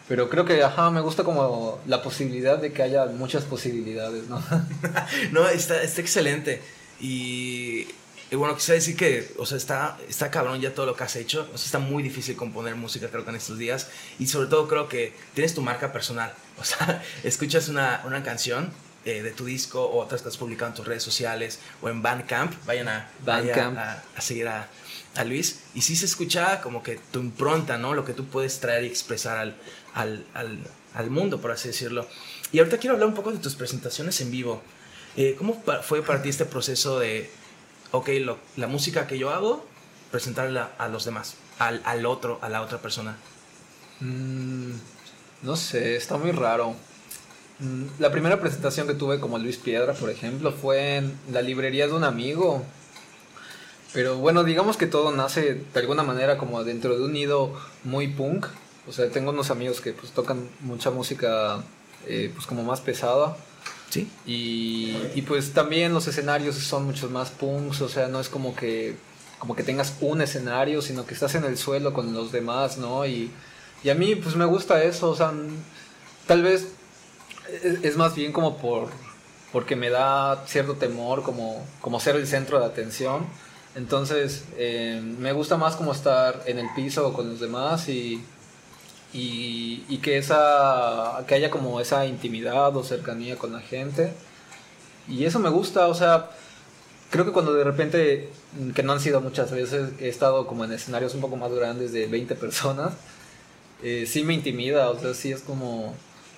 pero 0.08 0.28
creo 0.28 0.44
que, 0.44 0.64
ajá, 0.64 0.90
me 0.90 1.00
gusta 1.00 1.22
como 1.22 1.78
la 1.86 2.02
posibilidad 2.02 2.58
de 2.58 2.72
que 2.72 2.82
haya 2.82 3.06
muchas 3.06 3.44
posibilidades, 3.44 4.28
¿no? 4.28 4.42
no, 5.32 5.48
está, 5.48 5.80
está 5.82 6.00
excelente 6.00 6.60
y, 7.00 7.86
y, 8.32 8.34
bueno, 8.34 8.56
quisiera 8.56 8.74
decir 8.74 8.96
que, 8.96 9.32
o 9.38 9.46
sea, 9.46 9.56
está, 9.56 9.96
está 10.08 10.32
cabrón 10.32 10.60
ya 10.60 10.74
todo 10.74 10.86
lo 10.86 10.96
que 10.96 11.04
has 11.04 11.14
hecho, 11.14 11.48
o 11.54 11.58
sea, 11.58 11.66
está 11.66 11.78
muy 11.78 12.02
difícil 12.02 12.34
componer 12.34 12.74
música 12.74 13.08
creo 13.08 13.22
que 13.22 13.30
en 13.30 13.36
estos 13.36 13.56
días 13.56 13.88
y 14.18 14.26
sobre 14.26 14.48
todo 14.48 14.66
creo 14.66 14.88
que 14.88 15.12
tienes 15.34 15.54
tu 15.54 15.62
marca 15.62 15.92
personal, 15.92 16.34
o 16.58 16.64
sea, 16.64 17.04
escuchas 17.22 17.68
una, 17.68 18.02
una 18.04 18.24
canción 18.24 18.72
eh, 19.06 19.22
de 19.22 19.30
tu 19.30 19.44
disco 19.44 19.84
o 19.84 20.02
otras 20.02 20.20
que 20.20 20.28
has 20.28 20.36
publicado 20.36 20.72
en 20.72 20.74
tus 20.74 20.84
redes 20.84 21.04
sociales 21.04 21.60
o 21.80 21.88
en 21.88 22.02
Bandcamp, 22.02 22.52
vayan 22.66 22.88
a, 22.88 23.08
Bandcamp. 23.24 23.78
a, 23.78 24.02
a, 24.16 24.20
seguir 24.20 24.48
a, 24.48 24.68
a, 25.14 25.22
Luis. 25.22 25.60
Y 25.74 25.82
sí 25.82 25.94
se 25.94 26.06
escucha 26.06 26.60
como 26.60 26.82
que 26.82 26.96
tu 27.12 27.20
impronta, 27.20 27.78
¿no? 27.78 27.94
Lo 27.94 28.04
que 28.04 28.14
tú 28.14 28.26
puedes 28.26 28.58
traer 28.58 28.82
y 28.82 28.88
expresar 28.88 29.38
al, 29.38 29.56
al, 29.94 30.26
al, 30.34 30.58
al 30.94 31.10
mundo, 31.10 31.40
por 31.40 31.52
así 31.52 31.68
decirlo. 31.68 32.08
Y 32.50 32.58
ahorita 32.58 32.78
quiero 32.78 32.94
hablar 32.94 33.08
un 33.08 33.14
poco 33.14 33.30
de 33.30 33.38
tus 33.38 33.54
presentaciones 33.54 34.20
en 34.20 34.32
vivo. 34.32 34.60
Eh, 35.16 35.36
¿Cómo 35.38 35.62
fue 35.82 36.02
para 36.02 36.20
ti 36.20 36.28
este 36.28 36.44
proceso 36.44 36.98
de, 36.98 37.30
ok, 37.92 38.08
lo, 38.22 38.38
la 38.56 38.66
música 38.66 39.06
que 39.06 39.18
yo 39.18 39.30
hago, 39.30 39.64
presentarla 40.10 40.72
a 40.78 40.88
los 40.88 41.04
demás, 41.04 41.36
al, 41.60 41.80
al 41.84 42.06
otro, 42.06 42.40
a 42.42 42.48
la 42.48 42.60
otra 42.60 42.78
persona? 42.78 43.16
Mm, 44.00 44.72
no 45.42 45.54
sé, 45.54 45.94
está 45.94 46.16
muy 46.16 46.32
raro. 46.32 46.74
La 47.98 48.10
primera 48.10 48.38
presentación 48.40 48.86
que 48.86 48.94
tuve 48.94 49.18
como 49.18 49.38
Luis 49.38 49.56
Piedra, 49.56 49.94
por 49.94 50.10
ejemplo, 50.10 50.52
fue 50.52 50.96
en 50.96 51.18
la 51.32 51.40
librería 51.40 51.86
de 51.86 51.94
un 51.94 52.04
amigo. 52.04 52.62
Pero 53.94 54.16
bueno, 54.16 54.44
digamos 54.44 54.76
que 54.76 54.86
todo 54.86 55.10
nace 55.10 55.62
de 55.72 55.80
alguna 55.80 56.02
manera 56.02 56.36
como 56.36 56.62
dentro 56.64 56.98
de 56.98 57.04
un 57.04 57.12
nido 57.12 57.54
muy 57.84 58.08
punk. 58.08 58.46
O 58.86 58.92
sea, 58.92 59.08
tengo 59.08 59.30
unos 59.30 59.50
amigos 59.50 59.80
que 59.80 59.92
pues 59.92 60.12
tocan 60.12 60.48
mucha 60.60 60.90
música 60.90 61.64
eh, 62.06 62.30
pues 62.34 62.46
como 62.46 62.62
más 62.62 62.80
pesada. 62.82 63.36
Sí. 63.88 64.10
Y, 64.26 64.96
y, 65.14 65.22
pues 65.22 65.52
también 65.52 65.94
los 65.94 66.06
escenarios 66.08 66.56
son 66.56 66.84
muchos 66.84 67.10
más 67.10 67.30
punks, 67.30 67.80
o 67.80 67.88
sea, 67.88 68.08
no 68.08 68.20
es 68.20 68.28
como 68.28 68.54
que 68.54 68.96
como 69.38 69.54
que 69.54 69.62
tengas 69.62 69.94
un 70.00 70.20
escenario, 70.20 70.82
sino 70.82 71.06
que 71.06 71.14
estás 71.14 71.34
en 71.34 71.44
el 71.44 71.56
suelo 71.56 71.92
con 71.92 72.12
los 72.12 72.32
demás, 72.32 72.78
¿no? 72.78 73.06
Y, 73.06 73.30
y 73.84 73.90
a 73.90 73.94
mí 73.94 74.14
pues 74.16 74.34
me 74.34 74.44
gusta 74.44 74.82
eso, 74.82 75.10
o 75.10 75.14
sea, 75.14 75.32
tal 76.26 76.42
vez 76.42 76.68
es, 77.82 77.96
más 77.96 78.14
bien 78.14 78.32
como 78.32 78.56
por 78.58 78.88
porque 79.52 79.76
me 79.76 79.90
da 79.90 80.44
cierto 80.46 80.74
temor 80.74 81.22
como, 81.22 81.64
como 81.80 81.98
ser 82.00 82.16
el 82.16 82.26
centro 82.26 82.60
de 82.60 82.66
atención. 82.66 83.26
Entonces 83.74 84.44
eh, 84.56 85.00
me 85.18 85.32
gusta 85.32 85.56
más 85.56 85.76
como 85.76 85.92
estar 85.92 86.42
en 86.46 86.58
el 86.58 86.66
piso 86.74 87.12
con 87.12 87.30
los 87.30 87.40
demás 87.40 87.88
y, 87.88 88.22
y, 89.12 89.84
y, 89.88 89.98
que, 89.98 90.18
esa, 90.18 91.24
que 91.26 91.34
haya 91.34 91.50
como 91.50 91.80
esa 91.80 92.04
intimidad 92.06 92.76
o 92.76 92.84
cercanía 92.84 93.36
con 93.36 93.52
la 93.52 93.60
gente. 93.60 94.12
Y 95.08 95.24
eso 95.24 95.38
me 95.38 95.48
gusta, 95.48 95.88
o 95.88 95.94
sea, 95.94 96.30
creo 97.10 97.24
que 97.24 97.32
cuando 97.32 97.54
de 97.54 97.64
repente, 97.64 98.30
que 98.74 98.82
no 98.82 98.92
han 98.92 99.00
sido 99.00 99.20
muchas 99.20 99.50
veces, 99.50 99.90
he 100.00 100.08
estado 100.08 100.46
como 100.46 100.64
en 100.64 100.72
escenarios 100.72 101.14
un 101.14 101.20
poco 101.20 101.36
más 101.36 101.52
grandes 101.52 101.92
de 101.92 102.06
20 102.06 102.34
personas, 102.34 102.94
eh, 103.82 104.04
sí 104.06 104.24
me 104.24 104.34
intimida, 104.34 104.90
o 104.90 104.98
sea, 104.98 105.14
sí 105.14 105.32
es 105.32 105.42
como 105.42 105.94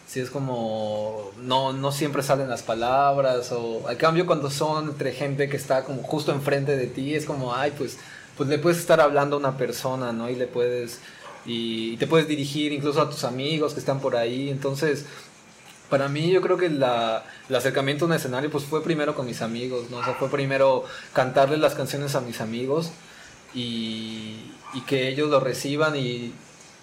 si 0.08 0.20
es 0.20 0.30
como 0.30 1.30
no, 1.42 1.74
no 1.74 1.92
siempre 1.92 2.22
salen 2.22 2.48
las 2.48 2.62
palabras 2.62 3.52
o 3.52 3.86
al 3.86 3.98
cambio 3.98 4.24
cuando 4.24 4.50
son 4.50 4.88
entre 4.88 5.12
gente 5.12 5.50
que 5.50 5.56
está 5.58 5.84
como 5.84 6.02
justo 6.02 6.32
enfrente 6.32 6.76
de 6.76 6.86
ti 6.86 7.14
es 7.14 7.26
como 7.26 7.54
ay 7.54 7.74
pues 7.76 7.98
pues 8.36 8.48
le 8.48 8.58
puedes 8.58 8.78
estar 8.78 9.00
hablando 9.00 9.36
a 9.36 9.38
una 9.38 9.58
persona 9.58 10.12
no 10.12 10.30
y 10.30 10.34
le 10.34 10.46
puedes 10.46 11.00
y, 11.44 11.96
te 11.98 12.06
puedes 12.06 12.26
dirigir 12.26 12.72
incluso 12.72 13.00
a 13.00 13.10
tus 13.10 13.24
amigos 13.24 13.74
que 13.74 13.80
están 13.80 14.00
por 14.00 14.16
ahí 14.16 14.48
entonces 14.48 15.04
para 15.90 16.08
mí 16.08 16.30
yo 16.30 16.40
creo 16.40 16.56
que 16.56 16.70
la, 16.70 17.24
el 17.48 17.56
acercamiento 17.56 18.04
a 18.04 18.08
un 18.08 18.14
escenario 18.14 18.50
pues 18.50 18.64
fue 18.64 18.82
primero 18.82 19.14
con 19.14 19.26
mis 19.26 19.42
amigos 19.42 19.90
no 19.90 19.98
o 19.98 20.04
sea 20.04 20.14
fue 20.14 20.30
primero 20.30 20.84
cantarles 21.12 21.58
las 21.60 21.74
canciones 21.74 22.14
a 22.14 22.22
mis 22.22 22.40
amigos 22.40 22.92
y 23.54 24.52
que 24.86 25.08
ellos 25.08 25.28
lo 25.28 25.40
reciban 25.40 25.96
y 25.96 26.32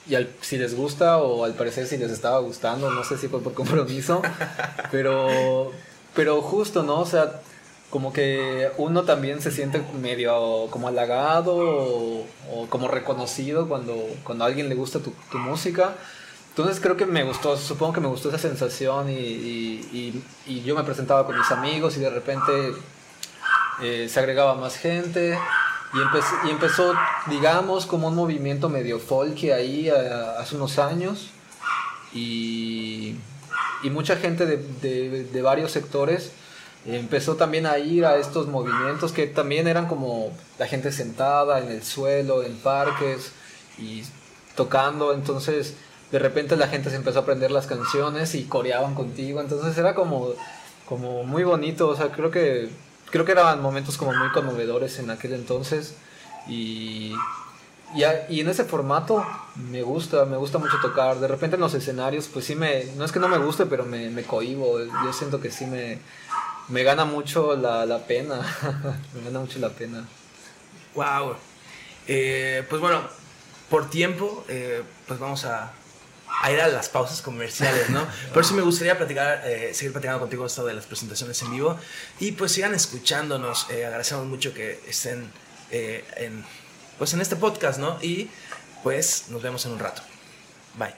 y 0.07 0.15
al, 0.15 0.29
si 0.41 0.57
les 0.57 0.75
gusta 0.75 1.17
o 1.17 1.45
al 1.45 1.53
parecer 1.53 1.87
si 1.87 1.97
les 1.97 2.11
estaba 2.11 2.39
gustando, 2.39 2.91
no 2.91 3.03
sé 3.03 3.17
si 3.17 3.27
fue 3.27 3.41
por 3.41 3.53
compromiso, 3.53 4.21
pero, 4.91 5.71
pero 6.13 6.41
justo, 6.41 6.83
¿no? 6.83 6.99
O 6.99 7.05
sea, 7.05 7.41
como 7.89 8.11
que 8.11 8.69
uno 8.77 9.03
también 9.03 9.41
se 9.41 9.51
siente 9.51 9.81
medio 10.01 10.67
como 10.69 10.87
halagado 10.87 11.55
o, 11.55 12.67
como 12.69 12.87
reconocido 12.87 13.67
cuando, 13.67 13.95
cuando 14.23 14.43
a 14.43 14.47
alguien 14.47 14.69
le 14.69 14.75
gusta 14.75 14.99
tu, 14.99 15.13
tu, 15.31 15.37
música. 15.37 15.95
Entonces 16.49 16.79
creo 16.79 16.97
que 16.97 17.05
me 17.05 17.23
gustó, 17.23 17.57
supongo 17.57 17.93
que 17.93 18.01
me 18.01 18.07
gustó 18.07 18.29
esa 18.29 18.37
sensación 18.37 19.09
y, 19.09 19.13
y, 19.13 20.23
y, 20.45 20.61
yo 20.63 20.75
me 20.75 20.83
presentaba 20.83 21.25
con 21.25 21.37
mis 21.37 21.51
amigos 21.51 21.97
y 21.97 21.99
de 21.99 22.09
repente 22.09 22.73
eh, 23.81 24.07
se 24.09 24.19
agregaba 24.19 24.55
más 24.55 24.77
gente 24.77 25.37
y, 26.45 26.49
empezó, 26.49 26.93
digamos, 27.27 27.85
como 27.85 28.07
un 28.07 28.15
movimiento 28.15 28.69
medio 28.69 28.99
folk 28.99 29.43
ahí 29.45 29.89
hace 29.89 30.55
unos 30.55 30.79
años. 30.79 31.29
Y, 32.13 33.15
mucha 33.91 34.15
gente 34.15 34.45
de 34.47 35.41
varios 35.43 35.71
sectores 35.71 36.31
empezó 36.85 37.35
también 37.35 37.65
a 37.65 37.77
ir 37.79 38.05
a 38.05 38.17
estos 38.17 38.47
movimientos 38.47 39.11
que 39.11 39.27
también 39.27 39.67
eran 39.67 39.87
como 39.87 40.31
la 40.59 40.67
gente 40.67 40.91
sentada 40.91 41.59
en 41.59 41.71
el 41.71 41.83
suelo, 41.83 42.43
en 42.43 42.55
parques 42.57 43.31
y 43.77 44.03
tocando, 44.55 45.13
entonces 45.13 45.75
de 46.11 46.19
repente 46.19 46.55
la 46.55 46.67
gente 46.67 46.89
se 46.89 46.95
empezó 46.95 47.19
a 47.19 47.21
aprender 47.23 47.51
las 47.51 47.65
canciones 47.65 48.35
y 48.35 48.43
coreaban 48.43 48.93
contigo, 48.93 49.41
entonces 49.41 49.77
era 49.77 49.95
como, 49.95 50.33
como 50.87 51.23
muy 51.23 51.43
bonito, 51.43 51.87
o 51.89 51.95
sea, 51.95 52.09
creo 52.09 52.29
que, 52.29 52.69
creo 53.15 53.25
que 53.25 53.31
eran 53.31 53.61
momentos 53.61 53.97
como 53.97 54.13
muy 54.13 54.29
conmovedores 54.31 54.99
en 54.99 55.09
aquel 55.09 55.33
entonces 55.33 55.95
y, 56.47 57.13
y, 57.95 58.39
en 58.41 58.49
ese 58.49 58.65
formato 58.65 59.25
me 59.55 59.81
gusta, 59.83 60.25
me 60.25 60.35
gusta 60.35 60.57
mucho 60.57 60.77
tocar, 60.81 61.19
de 61.19 61.27
repente 61.27 61.55
en 61.55 61.61
los 61.61 61.73
escenarios 61.73 62.27
pues 62.27 62.45
sí 62.45 62.55
me, 62.55 62.85
no 62.97 63.05
es 63.05 63.11
que 63.11 63.19
no 63.19 63.29
me 63.29 63.37
guste, 63.37 63.65
pero 63.65 63.85
me, 63.85 64.09
me 64.09 64.23
cohibo, 64.23 64.79
yo 64.79 65.13
siento 65.13 65.39
que 65.39 65.49
sí 65.49 65.65
me 65.65 65.99
me 66.67 66.83
gana 66.83 67.05
mucho 67.05 67.55
la, 67.55 67.99
pena. 68.07 68.39
me 69.13 69.23
gana 69.23 69.39
mucho 69.39 69.59
la 69.59 69.69
pena. 69.69 70.05
Wow. 70.95 71.35
Eh, 72.07 72.65
pues 72.69 72.81
bueno, 72.81 73.01
por 73.69 73.89
tiempo, 73.89 74.43
eh, 74.47 74.83
pues 75.07 75.19
vamos 75.19 75.45
a, 75.45 75.71
a, 76.45 76.51
ir 76.51 76.61
a 76.61 76.67
las 76.67 76.89
pausas 76.89 77.21
comerciales, 77.21 77.89
¿no? 77.89 78.05
Por 78.33 78.43
eso 78.43 78.53
me 78.53 78.61
gustaría 78.61 78.97
platicar, 78.97 79.41
eh, 79.45 79.73
seguir 79.73 79.91
platicando 79.91 80.19
contigo 80.19 80.45
esto 80.45 80.65
de 80.65 80.73
las 80.73 80.85
presentaciones 80.85 81.41
en 81.41 81.51
vivo. 81.51 81.77
Y 82.19 82.31
pues 82.33 82.51
sigan 82.51 82.73
escuchándonos. 82.73 83.69
agradecemos 83.69 84.25
mucho 84.25 84.53
que 84.53 84.79
estén 84.87 85.31
en, 85.71 86.45
pues 86.97 87.13
en 87.13 87.21
este 87.21 87.35
podcast, 87.35 87.79
¿no? 87.79 87.97
Y 88.01 88.29
pues 88.83 89.25
nos 89.29 89.41
vemos 89.41 89.65
en 89.65 89.71
un 89.73 89.79
rato. 89.79 90.01
Bye. 90.77 90.93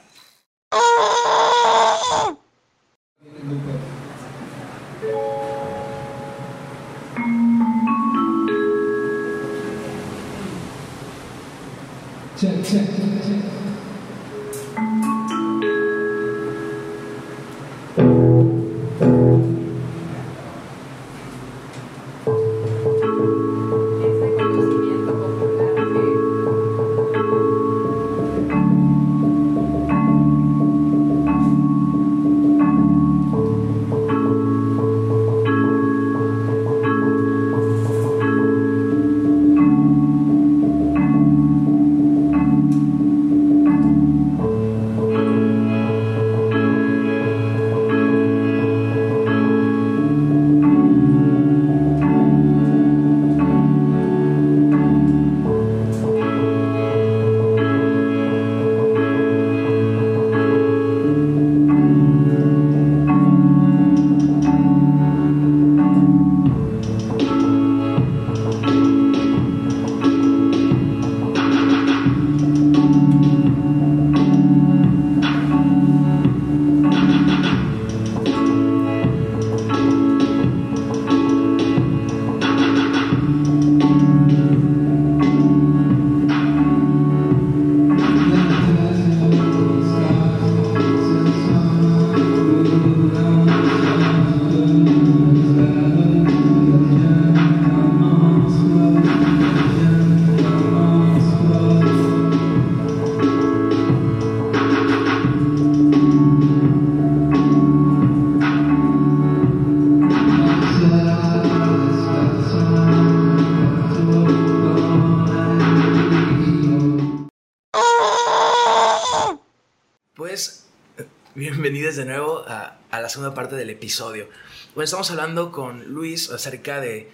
Episodio. 123.88 124.28
Bueno, 124.76 124.84
estamos 124.84 125.10
hablando 125.12 125.50
con 125.50 125.94
Luis 125.94 126.30
acerca 126.30 126.82
de, 126.82 127.10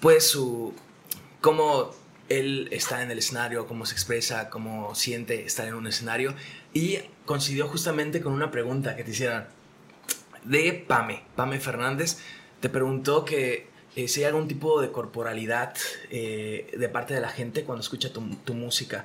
pues, 0.00 0.26
su, 0.26 0.72
cómo 1.42 1.90
él 2.30 2.68
está 2.72 3.02
en 3.02 3.10
el 3.10 3.18
escenario, 3.18 3.66
cómo 3.66 3.84
se 3.84 3.92
expresa, 3.92 4.48
cómo 4.48 4.94
siente 4.94 5.44
estar 5.44 5.68
en 5.68 5.74
un 5.74 5.86
escenario. 5.86 6.34
Y 6.72 7.00
coincidió 7.26 7.68
justamente 7.68 8.22
con 8.22 8.32
una 8.32 8.50
pregunta 8.50 8.96
que 8.96 9.04
te 9.04 9.10
hicieron 9.10 9.44
de 10.44 10.72
Pame. 10.88 11.22
Pame 11.36 11.60
Fernández 11.60 12.16
te 12.60 12.70
preguntó 12.70 13.26
que 13.26 13.68
eh, 13.94 14.08
si 14.08 14.20
hay 14.20 14.28
algún 14.28 14.48
tipo 14.48 14.80
de 14.80 14.90
corporalidad 14.90 15.74
eh, 16.08 16.74
de 16.78 16.88
parte 16.88 17.12
de 17.12 17.20
la 17.20 17.28
gente 17.28 17.64
cuando 17.64 17.82
escucha 17.82 18.10
tu, 18.10 18.54
música. 18.54 19.04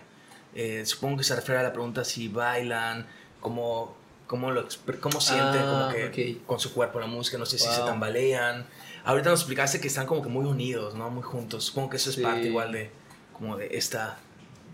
Eh, 0.56 0.86
supongo 0.86 1.18
que 1.18 1.24
se 1.26 1.36
refiere 1.36 1.60
a 1.60 1.64
la 1.64 1.74
pregunta 1.74 2.06
si 2.06 2.30
bailan, 2.30 3.06
cómo 3.42 3.98
cómo, 4.32 4.50
lo, 4.52 4.66
cómo 5.02 5.20
siente 5.20 5.58
como 5.60 5.76
ah, 5.76 5.94
que 6.14 6.38
con 6.48 6.58
su 6.58 6.74
cuerpo 6.74 7.02
la 7.02 7.06
música, 7.06 7.38
no 7.38 7.46
sé 7.46 7.60
si 7.60 7.68
se 7.68 7.82
tambalean. 7.82 8.66
Ahorita 9.04 9.30
nos 9.30 9.42
explicaste 9.42 9.82
que 9.82 9.90
están 9.90 10.08
como 10.08 10.22
que 10.22 10.30
muy 10.30 10.46
unidos, 10.46 10.96
¿no? 10.96 11.10
Muy 11.10 11.22
juntos. 11.22 11.66
Supongo 11.66 11.90
que 11.90 11.98
eso 11.98 12.12
es 12.12 12.16
parte 12.16 12.48
igual 12.48 12.72
de 12.72 12.92
como 13.34 13.58
de 13.58 13.76
esta 13.76 14.20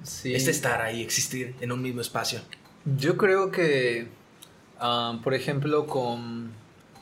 este 0.04 0.52
estar 0.52 0.80
ahí, 0.84 1.02
existir 1.02 1.56
en 1.60 1.72
un 1.72 1.82
mismo 1.82 2.02
espacio. 2.02 2.40
Yo 2.86 3.18
creo 3.18 3.50
que 3.50 4.10
ah, 4.80 5.20
por 5.24 5.34
ejemplo 5.34 5.88
con 5.88 6.52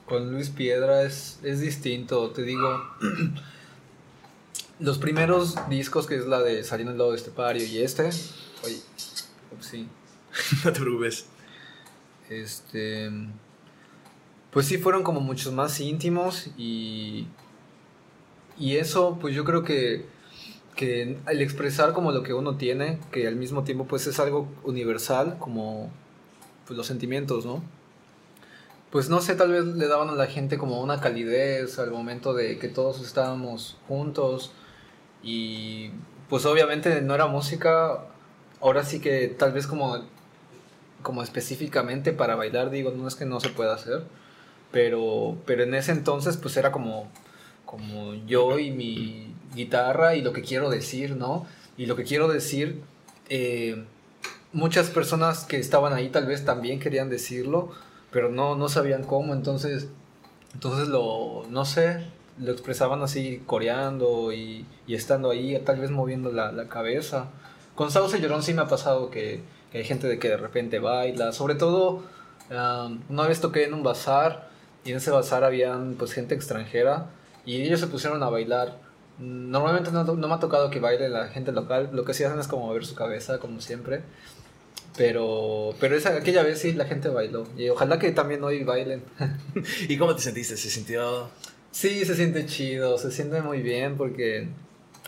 con 0.06 0.32
Luis 0.32 0.49
Piedra 0.49 1.03
es, 1.03 1.39
es 1.43 1.60
distinto, 1.60 2.30
te 2.30 2.43
digo 2.43 2.86
los 4.80 4.97
primeros 4.97 5.58
discos 5.68 6.08
que 6.08 6.16
es 6.16 6.26
la 6.26 6.41
de 6.41 6.64
Saliendo 6.64 6.93
del 6.93 6.99
lado 6.99 7.12
de 7.12 7.18
este 7.18 7.32
pario 7.32 7.66
y 7.66 7.80
este, 7.80 8.03
oye, 8.64 8.80
sí. 9.60 9.89
no 10.64 10.72
te 10.72 10.80
preocupes. 10.80 11.26
Este. 12.30 13.10
Pues 14.52 14.66
sí, 14.68 14.78
fueron 14.78 15.04
como 15.04 15.20
muchos 15.20 15.54
más 15.54 15.80
íntimos 15.80 16.48
y. 16.58 17.28
Y 18.58 18.78
eso, 18.78 19.18
pues 19.20 19.36
yo 19.36 19.44
creo 19.46 19.64
que. 19.64 20.06
Que 20.76 21.18
al 21.26 21.42
expresar 21.42 21.94
como 21.94 22.12
lo 22.12 22.22
que 22.24 22.34
uno 22.34 22.58
tiene, 22.58 23.00
que 23.12 23.28
al 23.28 23.38
mismo 23.38 23.64
tiempo 23.64 23.86
pues 23.86 24.08
es 24.08 24.20
algo 24.20 24.50
universal, 24.64 25.38
como 25.40 25.90
pues 26.66 26.76
los 26.76 26.86
sentimientos, 26.86 27.46
¿no? 27.46 27.64
Pues 28.92 29.10
no 29.10 29.22
sé, 29.22 29.36
tal 29.36 29.52
vez 29.52 29.66
le 29.66 29.88
daban 29.88 30.10
a 30.10 30.14
la 30.14 30.28
gente 30.28 30.58
como 30.58 30.82
una 30.82 31.00
calidez 31.00 31.80
al 31.80 31.92
momento 31.92 32.34
de 32.34 32.58
que 32.60 32.68
todos 32.68 33.02
estábamos 33.02 33.78
juntos 33.88 34.52
y 35.24 35.92
pues 36.30 36.46
obviamente 36.46 37.02
no 37.02 37.16
era 37.16 37.28
música, 37.28 38.06
ahora 38.62 38.84
sí 38.84 39.00
que 39.00 39.28
tal 39.28 39.52
vez 39.54 39.68
como 39.68 40.04
como 41.06 41.22
específicamente 41.22 42.14
para 42.14 42.36
bailar, 42.36 42.72
digo, 42.72 42.89
no 42.89 43.08
es 43.08 43.14
que 43.14 43.26
no 43.26 43.39
se 43.39 43.49
pueda 43.49 43.76
hacer, 43.76 44.01
pero, 44.72 45.38
pero 45.45 45.62
en 45.62 45.76
ese 45.76 45.91
entonces 45.91 46.36
pues 46.36 46.58
era 46.58 46.72
como, 46.72 47.08
como 47.64 48.16
yo 48.26 48.58
y 48.58 48.72
mi 48.72 49.32
guitarra 49.53 50.16
y 50.16 50.24
lo 50.24 50.34
que 50.34 50.41
quiero 50.41 50.72
decir, 50.72 51.16
¿no? 51.16 51.45
Y 51.78 51.86
lo 51.86 51.95
que 51.95 52.06
quiero 52.06 52.28
decir, 52.28 52.82
eh, 53.30 53.86
muchas 54.51 54.89
personas 54.89 55.43
que 55.43 55.60
estaban 55.60 55.93
ahí 55.93 56.10
tal 56.10 56.26
vez 56.26 56.43
también 56.43 56.80
querían 56.80 57.08
decirlo, 57.12 57.70
pero 58.10 58.30
no, 58.30 58.56
no 58.56 58.68
sabían 58.68 59.03
cómo, 59.03 59.36
entonces, 59.36 59.89
entonces 60.56 60.88
lo, 60.88 61.43
no 61.51 61.66
sé, 61.66 62.03
lo 62.39 62.51
expresaban 62.51 63.03
así 63.03 63.43
coreando 63.45 64.34
y, 64.34 64.66
estando 64.88 65.30
ahí, 65.30 65.62
tal 65.64 65.80
vez 65.80 65.91
moviendo 65.91 66.32
la, 66.32 66.51
la 66.51 66.68
cabeza. 66.68 67.28
Con 67.76 67.91
Sauce 67.91 68.20
Llorón 68.20 68.41
sí 68.41 68.56
me 68.56 68.64
ha 68.64 68.68
pasado 68.68 69.12
que, 69.12 69.43
hay 69.78 69.84
gente 69.84 70.08
de 70.08 70.20
que 70.20 70.30
de 70.30 70.38
repente 70.38 70.80
baila, 70.80 71.32
sobre 71.32 71.56
todo 71.56 72.04
um, 72.50 73.00
una 73.10 73.28
vez 73.28 73.42
toqué 73.42 73.66
en 73.66 73.74
un 73.74 73.84
bazar 73.84 74.50
y 74.84 74.92
en 74.92 74.98
ese 74.98 75.12
bazar 75.12 75.44
habían 75.44 75.96
pues 75.96 76.14
gente 76.14 76.36
extranjera 76.36 77.08
y 77.46 77.62
ellos 77.62 77.80
se 77.80 77.88
pusieron 77.88 78.22
a 78.24 78.30
bailar. 78.30 78.78
Normalmente 79.20 79.92
no, 79.92 80.04
no, 80.04 80.28
me 80.28 80.34
ha 80.34 80.40
tocado 80.40 80.70
que 80.70 80.80
baile 80.80 81.10
la 81.10 81.28
gente 81.28 81.52
local, 81.52 81.90
lo 81.94 82.04
que 82.04 82.14
sí 82.14 82.24
hacen 82.24 82.40
es 82.40 82.48
como 82.48 82.68
mover 82.68 82.86
su 82.86 82.96
cabeza, 82.96 83.40
como 83.40 83.62
siempre. 83.62 84.02
Pero, 84.98 85.74
pero 85.80 85.96
esa, 85.96 86.16
aquella 86.16 86.44
vez 86.44 86.60
sí 86.60 86.74
la 86.74 86.86
gente 86.86 87.10
bailó. 87.10 87.46
Y 87.58 87.70
ojalá 87.70 88.00
que 88.00 88.12
también 88.12 88.44
hoy 88.44 88.64
bailen. 88.64 89.04
¿Y 89.90 89.98
cómo 89.98 90.16
te 90.16 90.22
sentiste? 90.22 90.58
¿Se 90.58 90.70
sintió...? 90.70 91.30
Sí, 91.72 92.06
se 92.06 92.16
siente 92.16 92.46
chido, 92.46 92.98
se 92.98 93.12
siente 93.12 93.42
muy 93.42 93.62
bien 93.62 93.98
porque, 93.98 94.48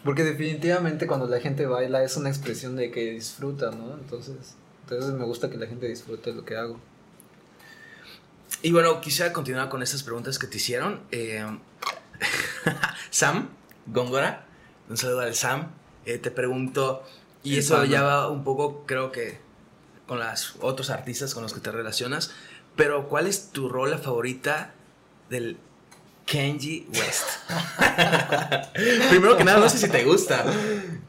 porque 0.03 0.23
definitivamente 0.23 1.07
cuando 1.07 1.27
la 1.27 1.39
gente 1.39 1.65
baila 1.65 2.03
es 2.03 2.17
una 2.17 2.29
expresión 2.29 2.75
de 2.75 2.91
que 2.91 3.11
disfruta, 3.11 3.71
¿no? 3.71 3.93
Entonces, 3.93 4.55
entonces 4.83 5.13
me 5.13 5.25
gusta 5.25 5.49
que 5.49 5.57
la 5.57 5.67
gente 5.67 5.87
disfrute 5.87 6.33
lo 6.33 6.45
que 6.45 6.55
hago. 6.55 6.79
Y 8.61 8.71
bueno, 8.71 9.01
quisiera 9.01 9.33
continuar 9.33 9.69
con 9.69 9.83
estas 9.83 10.03
preguntas 10.03 10.39
que 10.39 10.47
te 10.47 10.57
hicieron. 10.57 11.01
Eh, 11.11 11.45
Sam 13.09 13.49
Góngora, 13.87 14.45
un 14.89 14.97
saludo 14.97 15.21
al 15.21 15.35
Sam, 15.35 15.71
eh, 16.05 16.17
te 16.17 16.31
pregunto, 16.31 17.03
y 17.43 17.57
eso 17.57 17.83
ya 17.85 18.03
va 18.03 18.29
un 18.29 18.43
poco, 18.43 18.85
creo 18.85 19.11
que, 19.11 19.39
con 20.07 20.19
los 20.19 20.55
otros 20.61 20.89
artistas 20.89 21.33
con 21.33 21.43
los 21.43 21.53
que 21.53 21.59
te 21.59 21.71
relacionas, 21.71 22.31
pero 22.75 23.07
¿cuál 23.09 23.27
es 23.27 23.49
tu 23.51 23.69
rola 23.69 23.97
favorita 23.97 24.73
del 25.29 25.57
Kenji 26.27 26.85
West? 26.89 27.29
Primero 29.09 29.37
que 29.37 29.45
nada, 29.45 29.59
no 29.59 29.69
sé 29.69 29.77
si 29.77 29.89
te 29.89 30.03
gusta. 30.03 30.45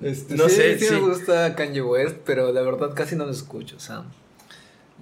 Este, 0.00 0.36
no 0.36 0.48
sé. 0.48 0.78
Sí, 0.78 0.86
sí, 0.86 0.94
me 0.94 1.00
gusta 1.00 1.56
Kanye 1.56 1.82
West, 1.82 2.18
pero 2.24 2.52
la 2.52 2.62
verdad 2.62 2.94
casi 2.94 3.16
no 3.16 3.26
lo 3.26 3.32
escucho, 3.32 3.80
Sam. 3.80 4.04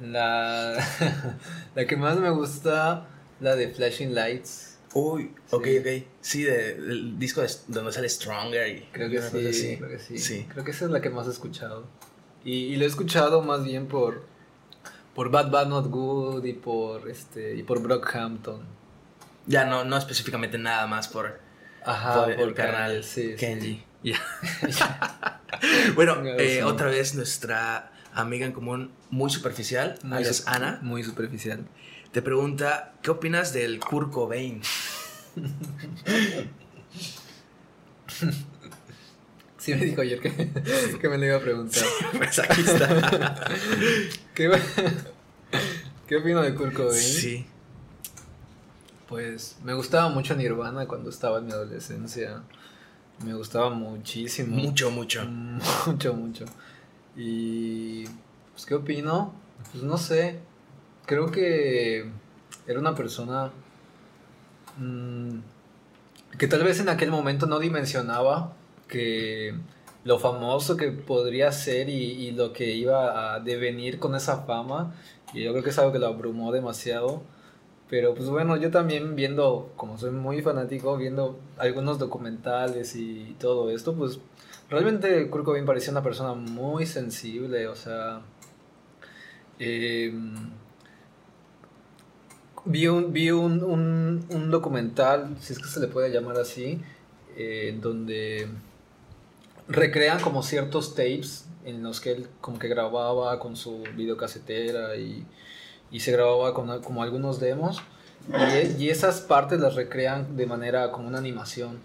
La, 0.01 0.75
la 1.75 1.87
que 1.87 1.97
más 1.97 2.19
me 2.19 2.31
gusta, 2.31 3.07
la 3.41 3.57
de 3.57 3.69
Flashing 3.69 4.15
Lights. 4.15 4.79
Uy, 4.95 5.33
ok, 5.51 5.67
ok. 5.81 6.07
Sí, 6.23 6.45
del 6.45 7.19
disco 7.19 7.43
de, 7.43 7.51
donde 7.69 7.93
sale 7.93 8.09
Stronger 8.09 8.69
y 8.69 8.89
creo 8.93 9.11
que, 9.11 9.21
sí, 9.53 9.77
creo 9.77 9.91
que 9.91 9.99
sí, 9.99 10.47
Creo 10.49 10.65
que 10.65 10.71
esa 10.71 10.87
es 10.87 10.91
la 10.91 11.03
que 11.03 11.11
más 11.11 11.27
he 11.27 11.31
escuchado. 11.31 11.85
Y, 12.43 12.53
y, 12.53 12.77
lo 12.77 12.85
he 12.85 12.89
escuchado 12.89 13.43
más 13.43 13.65
bien 13.65 13.87
por 13.87 14.25
por 15.15 15.31
Bad 15.31 15.51
Bad 15.51 15.67
Not 15.67 15.91
Good 15.91 16.45
y 16.45 16.55
por 16.55 17.11
este 17.11 17.55
y 17.55 17.63
por 17.63 17.83
Brockhampton. 17.83 18.76
Ya 19.47 19.65
no 19.65 19.85
no 19.85 19.97
específicamente 19.97 20.59
nada 20.59 20.87
más 20.87 21.09
por 21.09 21.41
Ajá, 21.85 22.25
por, 22.25 22.33
el 22.33 22.55
canal 22.55 23.05
Kenji. 23.39 23.85
bueno, 25.95 26.23
eh, 26.39 26.63
otra 26.63 26.89
vez 26.89 27.15
nuestra 27.15 27.91
amiga 28.13 28.47
en 28.47 28.53
común 28.53 28.93
muy 29.11 29.31
superficial, 29.31 29.99
muy 30.03 30.19
alias 30.19 30.45
Ana. 30.47 30.79
Muy 30.83 31.03
superficial. 31.03 31.67
Te 32.13 32.23
pregunta, 32.23 32.95
¿qué 33.03 33.11
opinas 33.11 33.53
del 33.53 33.81
Kurt 33.81 34.11
Cobain? 34.13 34.63
Sí 39.59 39.75
me 39.75 39.85
dijo 39.85 40.01
ayer 40.01 40.21
que, 40.21 40.31
que 41.01 41.09
me 41.09 41.19
lo 41.19 41.27
iba 41.27 41.37
a 41.39 41.41
preguntar. 41.41 41.83
pues 42.17 42.39
aquí 42.39 42.61
está. 42.61 43.51
¿Qué, 44.33 44.49
¿Qué 46.07 46.17
opino 46.17 46.41
de 46.41 46.55
Kurt 46.55 46.73
Cobain? 46.73 47.03
Sí. 47.03 47.47
Pues 49.09 49.57
me 49.63 49.75
gustaba 49.75 50.09
mucho 50.09 50.35
Nirvana 50.35 50.87
cuando 50.87 51.11
estaba 51.11 51.39
en 51.39 51.47
mi 51.47 51.53
adolescencia. 51.53 52.43
Me 53.25 53.35
gustaba 53.35 53.71
muchísimo. 53.71 54.57
Mucho, 54.57 54.91
mucho. 54.91 55.25
Mucho, 55.87 56.13
mucho. 56.15 56.45
Y 57.17 58.05
pues, 58.53 58.67
¿qué 58.67 58.75
opino? 58.75 59.33
Pues 59.73 59.85
no 59.85 59.97
sé. 59.97 60.41
Creo 61.07 61.31
que 61.31 62.11
era 62.67 62.81
una 62.81 62.95
persona 62.95 63.53
mmm, 64.77 65.39
que 66.37 66.49
tal 66.49 66.65
vez 66.65 66.81
en 66.81 66.89
aquel 66.89 67.11
momento 67.11 67.47
no 67.47 67.61
dimensionaba 67.61 68.53
que 68.89 69.55
lo 70.05 70.19
famoso 70.19 70.77
que 70.77 70.91
podría 70.91 71.53
ser 71.53 71.89
y, 71.89 71.95
y, 71.95 72.31
lo 72.33 72.53
que 72.53 72.75
iba 72.75 73.35
a 73.35 73.41
devenir 73.41 73.99
con 73.99 74.15
esa 74.15 74.43
fama. 74.43 74.95
Y 75.33 75.45
yo 75.45 75.53
creo 75.53 75.63
que 75.63 75.71
es 75.71 75.79
algo 75.79 75.93
que 75.93 75.99
lo 76.01 76.09
abrumó 76.09 76.53
demasiado. 76.53 77.23
Pero 77.89 78.15
pues 78.15 78.29
bueno, 78.29 78.57
yo 78.57 78.71
también 78.71 79.15
viendo, 79.15 79.73
como 79.77 79.97
soy 79.97 80.11
muy 80.11 80.43
fanático, 80.43 80.97
viendo 80.97 81.39
algunos 81.57 81.99
documentales 81.99 82.97
y 82.97 83.37
todo 83.39 83.71
esto, 83.71 83.95
pues 83.95 84.19
realmente 84.69 85.31
Kurt 85.31 85.45
Cobain 85.45 85.67
parecía 85.67 85.93
una 85.93 86.03
persona 86.03 86.35
muy 86.35 86.87
sensible, 86.87 87.69
o 87.69 87.77
sea... 87.77 88.23
Eh, 89.59 90.13
vi 92.67 92.89
un, 92.89 93.13
vi 93.13 93.31
un, 93.31 93.63
un, 93.63 94.27
un, 94.29 94.51
documental, 94.51 95.37
si 95.41 95.53
es 95.53 95.59
que 95.59 95.69
se 95.69 95.81
le 95.81 95.87
puede 95.87 96.11
llamar 96.11 96.37
así, 96.37 96.81
eh, 97.37 97.79
donde 97.81 98.49
recrean 99.69 100.21
como 100.21 100.43
ciertos 100.43 100.95
tapes 100.95 101.47
en 101.65 101.83
los 101.83 102.01
que 102.01 102.13
él 102.13 102.29
como 102.41 102.59
que 102.59 102.69
grababa 102.69 103.39
con 103.39 103.57
su 103.57 103.83
videocasetera 103.97 104.97
y, 104.97 105.25
y 105.97 106.01
se 106.01 106.13
grababa 106.13 106.53
con 106.53 106.83
como 106.83 107.03
algunos 107.03 107.41
demos 107.41 107.81
y, 108.29 108.85
y, 108.85 108.91
esas 108.91 109.23
partes 109.23 109.61
las 109.61 109.77
recrean 109.77 110.37
de 110.37 110.45
manera 110.45 110.93
como 110.93 111.09
una 111.09 111.17
animación. 111.17 111.79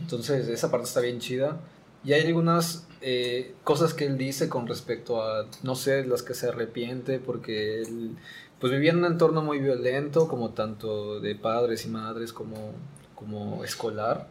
Entonces 0.00 0.48
esa 0.48 0.70
parte 0.70 0.86
está 0.86 1.00
bien 1.00 1.20
chida. 1.20 1.58
Y 2.02 2.14
hay 2.14 2.26
algunas 2.26 2.86
eh, 3.02 3.54
cosas 3.62 3.92
que 3.92 4.06
él 4.06 4.16
dice 4.16 4.48
con 4.48 4.66
respecto 4.66 5.22
a, 5.22 5.46
no 5.62 5.74
sé, 5.74 6.06
las 6.06 6.22
que 6.22 6.32
se 6.32 6.48
arrepiente 6.48 7.18
porque 7.18 7.82
él 7.82 8.16
pues 8.60 8.72
vivía 8.72 8.92
en 8.92 8.98
un 8.98 9.04
entorno 9.04 9.42
muy 9.42 9.58
violento, 9.58 10.26
como 10.26 10.50
tanto 10.50 11.20
de 11.20 11.34
padres 11.34 11.84
y 11.84 11.88
madres 11.88 12.32
como, 12.32 12.72
como 13.14 13.62
escolar. 13.62 14.28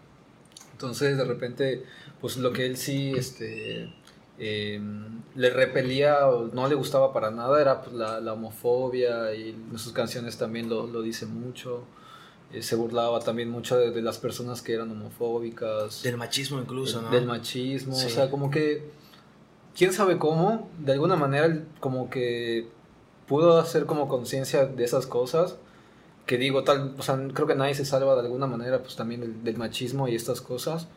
Entonces, 0.72 1.18
de 1.18 1.26
repente, 1.26 1.84
pues 2.20 2.38
lo 2.38 2.52
que 2.52 2.66
él 2.66 2.78
sí 2.78 3.14
este, 3.16 3.94
eh, 4.40 4.82
le 5.36 5.50
repelía 5.50 6.28
o 6.28 6.48
no 6.48 6.68
le 6.68 6.76
gustaba 6.76 7.14
para 7.14 7.30
nada 7.30 7.62
era 7.62 7.82
pues, 7.82 7.96
la, 7.96 8.20
la, 8.20 8.34
homofobia 8.34 9.34
y 9.34 9.50
en 9.50 9.78
sus 9.78 9.94
canciones 9.94 10.38
también 10.38 10.70
lo, 10.70 10.88
lo 10.88 11.02
dice 11.02 11.26
mucho. 11.26 11.84
Eh, 12.52 12.64
se 12.64 12.76
burlaba 12.76 13.20
también 13.20 13.50
mucho 13.52 13.78
de, 13.78 13.92
de, 13.92 14.02
las 14.02 14.18
personas 14.18 14.62
que 14.64 14.74
eran 14.74 14.90
homofóbicas. 14.92 16.02
Del 16.02 16.18
machismo 16.18 16.60
incluso, 16.60 17.02
¿no? 17.02 17.12
Del 17.12 17.26
machismo, 17.26 17.94
sí. 17.94 18.08
o 18.08 18.10
sea, 18.10 18.32
como 18.32 18.50
que, 18.50 18.90
quién 19.76 19.94
sabe 19.94 20.18
cómo, 20.18 20.68
de 20.80 20.94
alguna 20.94 21.16
manera 21.16 21.64
como 21.80 22.10
que 22.10 22.68
pudo 23.28 23.60
hacer 23.60 23.86
como 23.86 24.08
conciencia 24.08 24.66
de 24.66 24.84
esas 24.84 25.06
cosas, 25.06 25.58
que 26.26 26.38
digo, 26.40 26.64
tal, 26.64 26.96
o 26.98 27.04
sea, 27.04 27.20
creo 27.34 27.46
que 27.46 27.56
nadie 27.56 27.76
se 27.76 27.86
salva 27.86 28.16
de 28.16 28.22
alguna 28.22 28.48
manera, 28.48 28.80
pues 28.80 28.96
también 28.96 29.22
del, 29.22 29.44
del, 29.44 29.58
machismo 29.58 30.08
y 30.08 30.16
estas 30.16 30.42
cosas, 30.42 30.88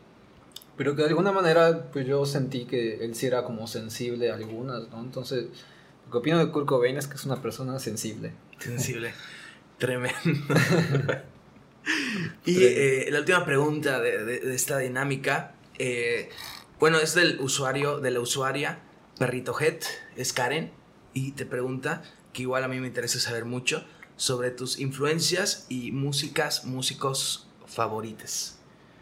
pero 0.77 0.95
que 0.95 1.03
de 1.03 1.09
alguna 1.09 1.31
manera, 1.31 1.91
pues 1.91 2.07
yo 2.07 2.25
sentí 2.25 2.65
que 2.65 3.03
él 3.03 3.15
sí 3.15 3.27
era 3.27 3.43
como 3.43 3.67
sensible 3.67 4.31
a 4.31 4.35
algunas, 4.35 4.89
¿no? 4.89 5.01
Entonces, 5.01 5.47
lo 6.05 6.11
que 6.11 6.17
opino 6.17 6.39
de 6.39 6.51
Kurt 6.51 6.65
Cobain 6.65 6.97
es 6.97 7.07
que 7.07 7.15
es 7.15 7.25
una 7.25 7.41
persona 7.41 7.79
sensible. 7.79 8.33
Sensible, 8.59 9.13
tremendo. 9.77 10.17
y 12.45 12.63
eh, 12.63 13.07
la 13.11 13.19
última 13.19 13.45
pregunta 13.45 13.99
de, 13.99 14.23
de, 14.23 14.39
de 14.39 14.55
esta 14.55 14.79
dinámica, 14.79 15.55
eh, 15.77 16.29
bueno, 16.79 16.99
es 16.99 17.13
del 17.13 17.39
usuario, 17.39 17.99
de 17.99 18.11
la 18.11 18.19
usuaria 18.19 18.79
Perrito 19.19 19.59
Head, 19.59 19.79
es 20.15 20.33
Karen, 20.33 20.71
y 21.13 21.33
te 21.33 21.45
pregunta 21.45 22.01
que 22.33 22.41
igual 22.41 22.63
a 22.63 22.67
mí 22.67 22.79
me 22.79 22.87
interesa 22.87 23.19
saber 23.19 23.45
mucho 23.45 23.85
sobre 24.15 24.51
tus 24.51 24.79
influencias 24.79 25.65
y 25.69 25.91
músicas, 25.91 26.65
músicos 26.65 27.47
favoritos. 27.67 28.57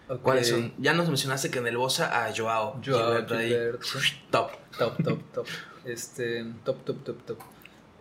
Okay. 0.07 0.21
¿Cuáles 0.23 0.47
son? 0.49 0.73
Ya 0.77 0.93
nos 0.93 1.07
mencionaste 1.07 1.49
que 1.49 1.59
en 1.59 1.67
el 1.67 1.77
Bosa 1.77 2.25
a 2.25 2.35
Joao. 2.35 2.81
Joao 2.85 3.25
Gilberto. 3.25 3.99
Top. 4.29 4.51
Top, 4.77 5.03
top, 5.03 5.19
top. 5.33 5.47
Este, 5.85 6.45
top, 6.65 6.83
top, 6.83 7.03
top, 7.03 7.25
top. 7.25 7.39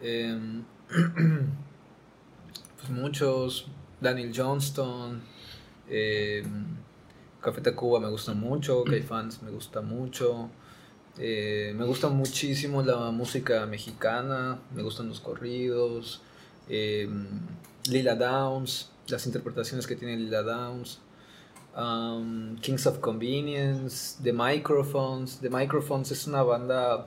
Eh, 0.01 0.63
pues 2.77 2.91
muchos. 2.91 3.69
Daniel 4.01 4.33
Johnston. 4.35 5.23
Eh, 5.89 6.45
Café 7.41 7.61
Tacuba 7.61 8.01
me 8.01 8.09
gusta 8.09 8.33
mucho. 8.35 8.85
K-Fans 8.85 9.43
me 9.43 9.51
gusta 9.51 9.81
mucho. 9.81 10.51
Eh, 11.19 11.75
me 11.77 11.85
gusta 11.85 12.09
muchísimo 12.09 12.83
la 12.83 13.11
música 13.11 13.67
mexicana, 13.67 14.61
me 14.75 14.83
gustan 14.83 15.09
los 15.09 15.21
corridos, 15.21 16.23
eh, 16.69 17.09
Lila 17.89 18.15
Downs, 18.15 18.91
las 19.09 19.27
interpretaciones 19.27 19.87
que 19.87 19.97
tiene 19.97 20.17
Lila 20.17 20.43
Downs. 20.43 21.01
Um, 21.77 22.57
Kings 22.61 22.87
of 22.87 23.01
Convenience, 23.01 24.17
The 24.23 24.33
Microphones. 24.33 25.41
The 25.41 25.51
Microphones 25.51 26.11
es 26.11 26.27
una 26.27 26.43
banda, 26.43 27.07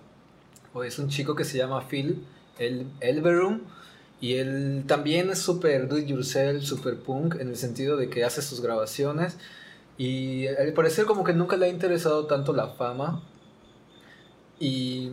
o 0.74 0.84
es 0.84 1.00
un 1.00 1.10
chico 1.10 1.36
que 1.36 1.46
se 1.46 1.58
llama 1.58 1.82
Phil 1.88 2.26
El 2.58 2.88
Elverum. 3.00 3.62
Y 4.22 4.36
él 4.36 4.86
también 4.88 5.30
es 5.32 5.40
súper 5.40 5.90
do 5.90 5.98
it 5.98 6.08
yourself, 6.08 6.64
súper 6.64 6.98
punk, 6.98 7.36
en 7.42 7.50
el 7.50 7.58
sentido 7.58 7.98
de 7.98 8.10
que 8.10 8.24
hace 8.24 8.42
sus 8.42 8.62
grabaciones. 8.62 9.38
Y 9.98 10.48
al 10.48 10.74
parecer 10.74 11.06
como 11.06 11.24
que 11.24 11.34
nunca 11.34 11.58
le 11.58 11.66
ha 11.66 11.70
interesado 11.70 12.26
tanto 12.26 12.54
la 12.54 12.70
fama. 12.70 13.22
Y 14.60 15.12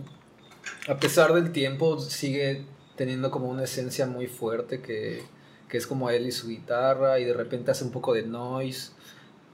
a 0.88 0.96
pesar 0.98 1.32
del 1.34 1.52
tiempo 1.52 1.98
sigue 1.98 2.66
teniendo 2.96 3.30
como 3.30 3.48
una 3.48 3.64
esencia 3.64 4.06
muy 4.06 4.26
fuerte 4.26 4.80
que, 4.80 5.24
que 5.68 5.78
es 5.78 5.86
como 5.86 6.10
él 6.10 6.26
y 6.26 6.32
su 6.32 6.48
guitarra 6.48 7.18
y 7.18 7.24
de 7.24 7.32
repente 7.32 7.70
hace 7.70 7.84
un 7.84 7.90
poco 7.90 8.14
de 8.14 8.22
noise. 8.22 8.92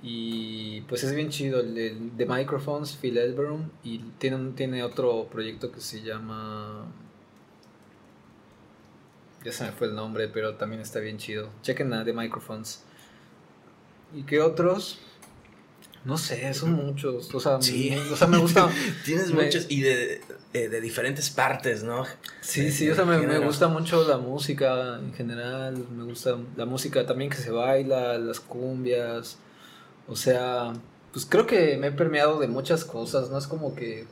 Y 0.09 0.83
pues 0.83 1.03
es 1.03 1.13
bien 1.15 1.31
chido 1.31 1.61
el, 1.61 2.17
de 2.17 2.27
Microphones, 2.27 2.97
Phil 2.97 3.19
Elverum. 3.19 3.71
Y 3.83 3.99
tiene, 4.19 4.53
tiene 4.53 4.85
otro 4.85 5.27
proyecto 5.29 5.73
que 5.73 5.81
se 5.81 6.01
llama 6.01 6.87
ya 9.47 9.53
se 9.53 9.63
me 9.63 9.71
fue 9.71 9.87
el 9.87 9.95
nombre, 9.95 10.27
pero 10.27 10.57
también 10.57 10.83
está 10.83 10.99
bien 10.99 11.19
chido. 11.19 11.49
Chequen 11.63 11.93
a 11.93 12.05
The 12.05 12.13
Microphones. 12.13 12.83
¿Y 14.13 14.25
qué 14.25 14.41
otros? 14.41 14.99
No 16.05 16.19
sé, 16.19 16.53
son 16.53 16.73
muchos. 16.73 17.33
O 17.33 17.39
sea, 17.39 17.57
o 17.57 17.63
sea 17.63 18.27
me 18.27 18.39
gusta. 18.39 18.69
Tienes 19.05 19.33
muchos 19.33 19.67
y 19.69 19.83
de, 19.83 20.21
eh, 20.53 20.69
de, 20.69 20.81
diferentes 20.81 21.31
partes, 21.31 21.85
¿no? 21.85 22.05
Sí, 22.41 22.73
sí, 22.73 22.91
o 22.91 22.97
sea, 22.97 23.05
me, 23.05 23.19
me, 23.19 23.39
gusta 23.39 23.69
mucho 23.69 24.07
la 24.09 24.19
música 24.19 24.99
en 24.99 25.15
general. 25.15 25.77
Me 25.97 26.03
gusta 26.03 26.37
la 26.57 26.65
música 26.65 27.07
también 27.07 27.31
que 27.31 27.37
se 27.37 27.53
baila, 27.53 28.19
las 28.19 28.41
cumbias. 28.41 29.39
O 30.09 30.17
sea, 30.17 30.73
pues 31.13 31.27
creo 31.27 31.47
que 31.47 31.77
me 31.79 31.89
he 31.89 31.93
permeado 31.93 32.39
de 32.39 32.49
muchas 32.49 32.85
cosas, 32.85 33.31
¿no? 33.31 33.39
Es 33.39 33.47
como 33.47 33.75
que 33.75 34.07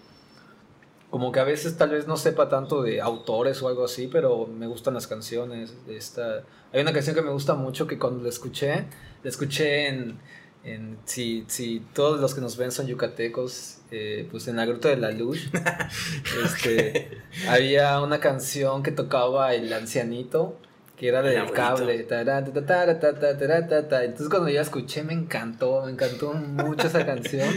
como 1.14 1.30
que 1.30 1.38
a 1.38 1.44
veces 1.44 1.76
tal 1.76 1.90
vez 1.90 2.08
no 2.08 2.16
sepa 2.16 2.48
tanto 2.48 2.82
de 2.82 3.00
autores 3.00 3.62
o 3.62 3.68
algo 3.68 3.84
así, 3.84 4.08
pero 4.10 4.48
me 4.48 4.66
gustan 4.66 4.94
las 4.94 5.06
canciones. 5.06 5.72
Esta, 5.88 6.42
hay 6.72 6.82
una 6.82 6.92
canción 6.92 7.14
que 7.14 7.22
me 7.22 7.30
gusta 7.30 7.54
mucho 7.54 7.86
que 7.86 8.00
cuando 8.00 8.24
la 8.24 8.30
escuché, 8.30 8.86
la 9.22 9.30
escuché 9.30 9.86
en, 9.86 10.18
en 10.64 10.98
si, 11.04 11.44
si 11.46 11.86
todos 11.92 12.20
los 12.20 12.34
que 12.34 12.40
nos 12.40 12.56
ven 12.56 12.72
son 12.72 12.88
yucatecos, 12.88 13.78
eh, 13.92 14.26
pues 14.28 14.48
en 14.48 14.56
la 14.56 14.66
Gruta 14.66 14.88
de 14.88 14.96
la 14.96 15.12
Luz, 15.12 15.50
este, 16.44 17.22
había 17.48 18.00
una 18.00 18.18
canción 18.18 18.82
que 18.82 18.90
tocaba 18.90 19.54
el 19.54 19.72
ancianito, 19.72 20.58
que 20.96 21.08
era 21.08 21.22
del 21.22 21.50
cable. 21.52 22.06
Entonces 22.08 24.28
cuando 24.28 24.48
ya 24.48 24.60
escuché 24.60 25.02
me 25.02 25.12
encantó, 25.12 25.82
me 25.84 25.92
encantó 25.92 26.32
mucho 26.32 26.86
esa 26.86 27.04
canción. 27.04 27.48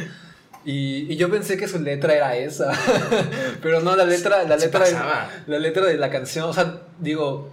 Y, 0.66 1.14
y, 1.14 1.16
yo 1.16 1.30
pensé 1.30 1.56
que 1.56 1.68
su 1.68 1.80
letra 1.80 2.14
era 2.14 2.36
esa. 2.36 2.74
Pero 3.62 3.80
no, 3.80 3.96
la 3.96 4.04
letra, 4.04 4.44
la 4.44 4.58
letra, 4.58 4.86
de, 4.86 4.98
la 5.48 5.60
letra 5.60 5.86
de 5.86 5.98
la 5.98 6.10
canción, 6.10 6.50
o 6.50 6.52
sea, 6.52 6.82
digo, 7.00 7.52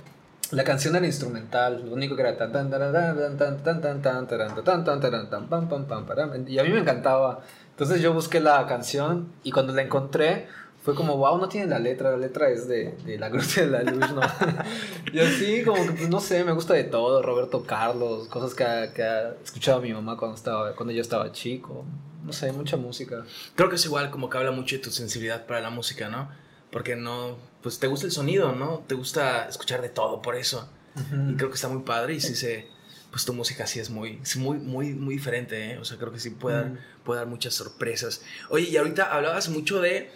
la 0.51 0.64
canción 0.64 0.97
era 0.97 1.07
instrumental, 1.07 1.85
lo 1.87 1.95
único 1.95 2.16
que 2.16 2.22
era 2.22 2.37
tan 2.37 2.53
tan 2.53 2.70
tan 2.70 2.93
tan 2.93 3.37
tan 3.37 3.62
tan 3.62 3.80
tan 3.80 4.03
tan 4.03 4.03
tan 4.03 4.85
tan 4.85 5.01
tan 5.01 5.30
tan 5.30 5.49
pam 5.49 5.68
pam 5.68 5.87
pam 5.87 6.49
y 6.49 6.59
a 6.59 6.64
mí 6.64 6.70
me 6.70 6.80
encantaba. 6.80 7.41
Entonces 7.70 8.01
yo 8.01 8.12
busqué 8.12 8.41
la 8.41 8.66
canción 8.66 9.32
y 9.43 9.51
cuando 9.51 9.72
la 9.72 9.82
encontré 9.82 10.47
fue 10.85 10.95
como, 10.95 11.16
wow, 11.16 11.39
no 11.39 11.49
tiene 11.49 11.66
la 11.66 11.78
letra, 11.78 12.11
la 12.11 12.18
letra 12.18 12.51
es 12.51 12.68
de, 12.68 12.93
de 13.07 13.18
La 13.18 13.30
Cruz 13.30 13.57
de 13.57 13.66
la 13.66 13.82
Luz, 13.82 14.12
¿no? 14.12 14.20
y 15.12 15.18
así 15.18 15.64
como 15.64 15.82
que, 15.82 15.93
pues, 15.93 16.09
no 16.11 16.20
sé, 16.20 16.45
me 16.45 16.53
gusta 16.53 16.74
de 16.74 16.85
todo, 16.85 17.22
Roberto 17.22 17.64
Carlos, 17.64 18.28
cosas 18.28 18.55
que 18.55 18.64
ha, 18.64 18.93
que 18.93 19.03
ha 19.03 19.30
escuchado 19.43 19.80
mi 19.80 19.93
mamá 19.95 20.16
cuando, 20.18 20.37
estaba, 20.37 20.76
cuando 20.76 20.93
yo 20.93 21.01
estaba 21.01 21.32
chico 21.32 21.85
no 22.24 22.32
sé, 22.32 22.53
mucha 22.53 22.76
música. 22.76 23.24
Creo 23.55 23.68
que 23.68 23.76
es 23.76 23.85
igual 23.85 24.11
como 24.11 24.30
que 24.30 24.39
habla 24.39 24.51
mucho 24.51 24.76
de 24.76 24.82
tu 24.82 24.91
sensibilidad 24.91 25.47
para 25.47 25.61
la 25.61 25.70
música, 25.70 26.09
¿no? 26.09 26.30
Porque 26.70 26.97
no, 26.97 27.37
pues 27.62 27.78
te 27.78 27.87
gusta 27.87 28.07
el 28.07 28.12
sonido, 28.12 28.53
¿no? 28.53 28.82
Te 28.87 28.95
gusta 28.95 29.47
escuchar 29.49 29.82
de 29.82 29.91
todo, 29.91 30.22
por 30.22 30.35
eso. 30.35 30.68
Y 30.97 31.35
creo 31.35 31.51
que 31.51 31.57
está 31.57 31.68
muy 31.68 31.82
padre 31.82 32.14
y 32.14 32.20
sí 32.20 32.35
se, 32.37 32.68
pues 33.11 33.24
tu 33.24 33.32
música 33.32 33.66
sí 33.66 33.80
es 33.80 33.91
muy, 33.91 34.20
muy, 34.37 34.59
muy, 34.59 34.95
muy 34.95 35.14
diferente, 35.16 35.72
¿eh? 35.72 35.78
O 35.78 35.85
sea, 35.85 35.99
creo 35.99 36.12
que 36.12 36.20
sí 36.20 36.30
puede, 36.30 36.57
dar, 36.57 36.78
puede 37.05 37.20
dar 37.20 37.28
muchas 37.28 37.55
sorpresas. 37.55 38.22
Oye, 38.49 38.68
y 38.70 38.76
ahorita 38.76 39.12
hablabas 39.12 39.49
mucho 39.49 39.80
de, 39.80 40.11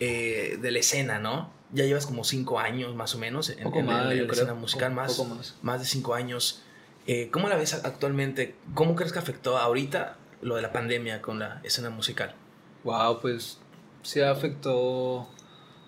eh, 0.00 0.58
de 0.60 0.70
la 0.70 0.78
escena, 0.78 1.18
¿no? 1.18 1.52
Ya 1.72 1.84
llevas 1.84 2.06
como 2.06 2.24
cinco 2.24 2.58
años 2.58 2.94
más 2.94 3.14
o 3.14 3.18
menos 3.18 3.50
en, 3.50 3.66
en, 3.74 3.86
la, 3.86 4.14
escena 4.14 4.54
musical, 4.54 4.92
más, 4.92 5.18
más. 5.18 5.56
más 5.62 5.80
de 5.80 5.86
cinco 5.86 6.14
años. 6.14 6.62
Eh, 7.06 7.28
¿Cómo 7.30 7.48
la 7.48 7.56
ves 7.56 7.74
actualmente? 7.74 8.54
¿Cómo 8.74 8.94
crees 8.94 9.12
que 9.12 9.18
afectó 9.18 9.58
ahorita 9.58 10.16
lo 10.40 10.56
de 10.56 10.62
la 10.62 10.72
pandemia 10.72 11.20
con 11.20 11.38
la 11.38 11.60
escena 11.64 11.90
musical? 11.90 12.34
Wow, 12.84 13.20
pues 13.20 13.58
se 14.02 14.24
afectó, 14.24 15.28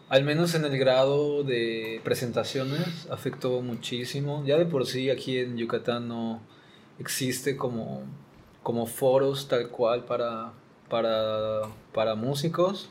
al 0.08 0.24
menos 0.24 0.54
en 0.54 0.64
el 0.64 0.78
grado 0.78 1.44
de 1.44 2.00
presentaciones, 2.04 3.06
afectó 3.10 3.60
muchísimo. 3.62 4.44
Ya 4.44 4.58
de 4.58 4.66
por 4.66 4.86
sí 4.86 5.10
aquí 5.10 5.38
en 5.38 5.56
Yucatán 5.56 6.08
no 6.08 6.40
existe 6.98 7.56
como, 7.56 8.02
como 8.62 8.86
foros 8.86 9.48
tal 9.48 9.68
cual 9.68 10.04
para, 10.04 10.52
para, 10.88 11.62
para 11.94 12.14
músicos. 12.14 12.90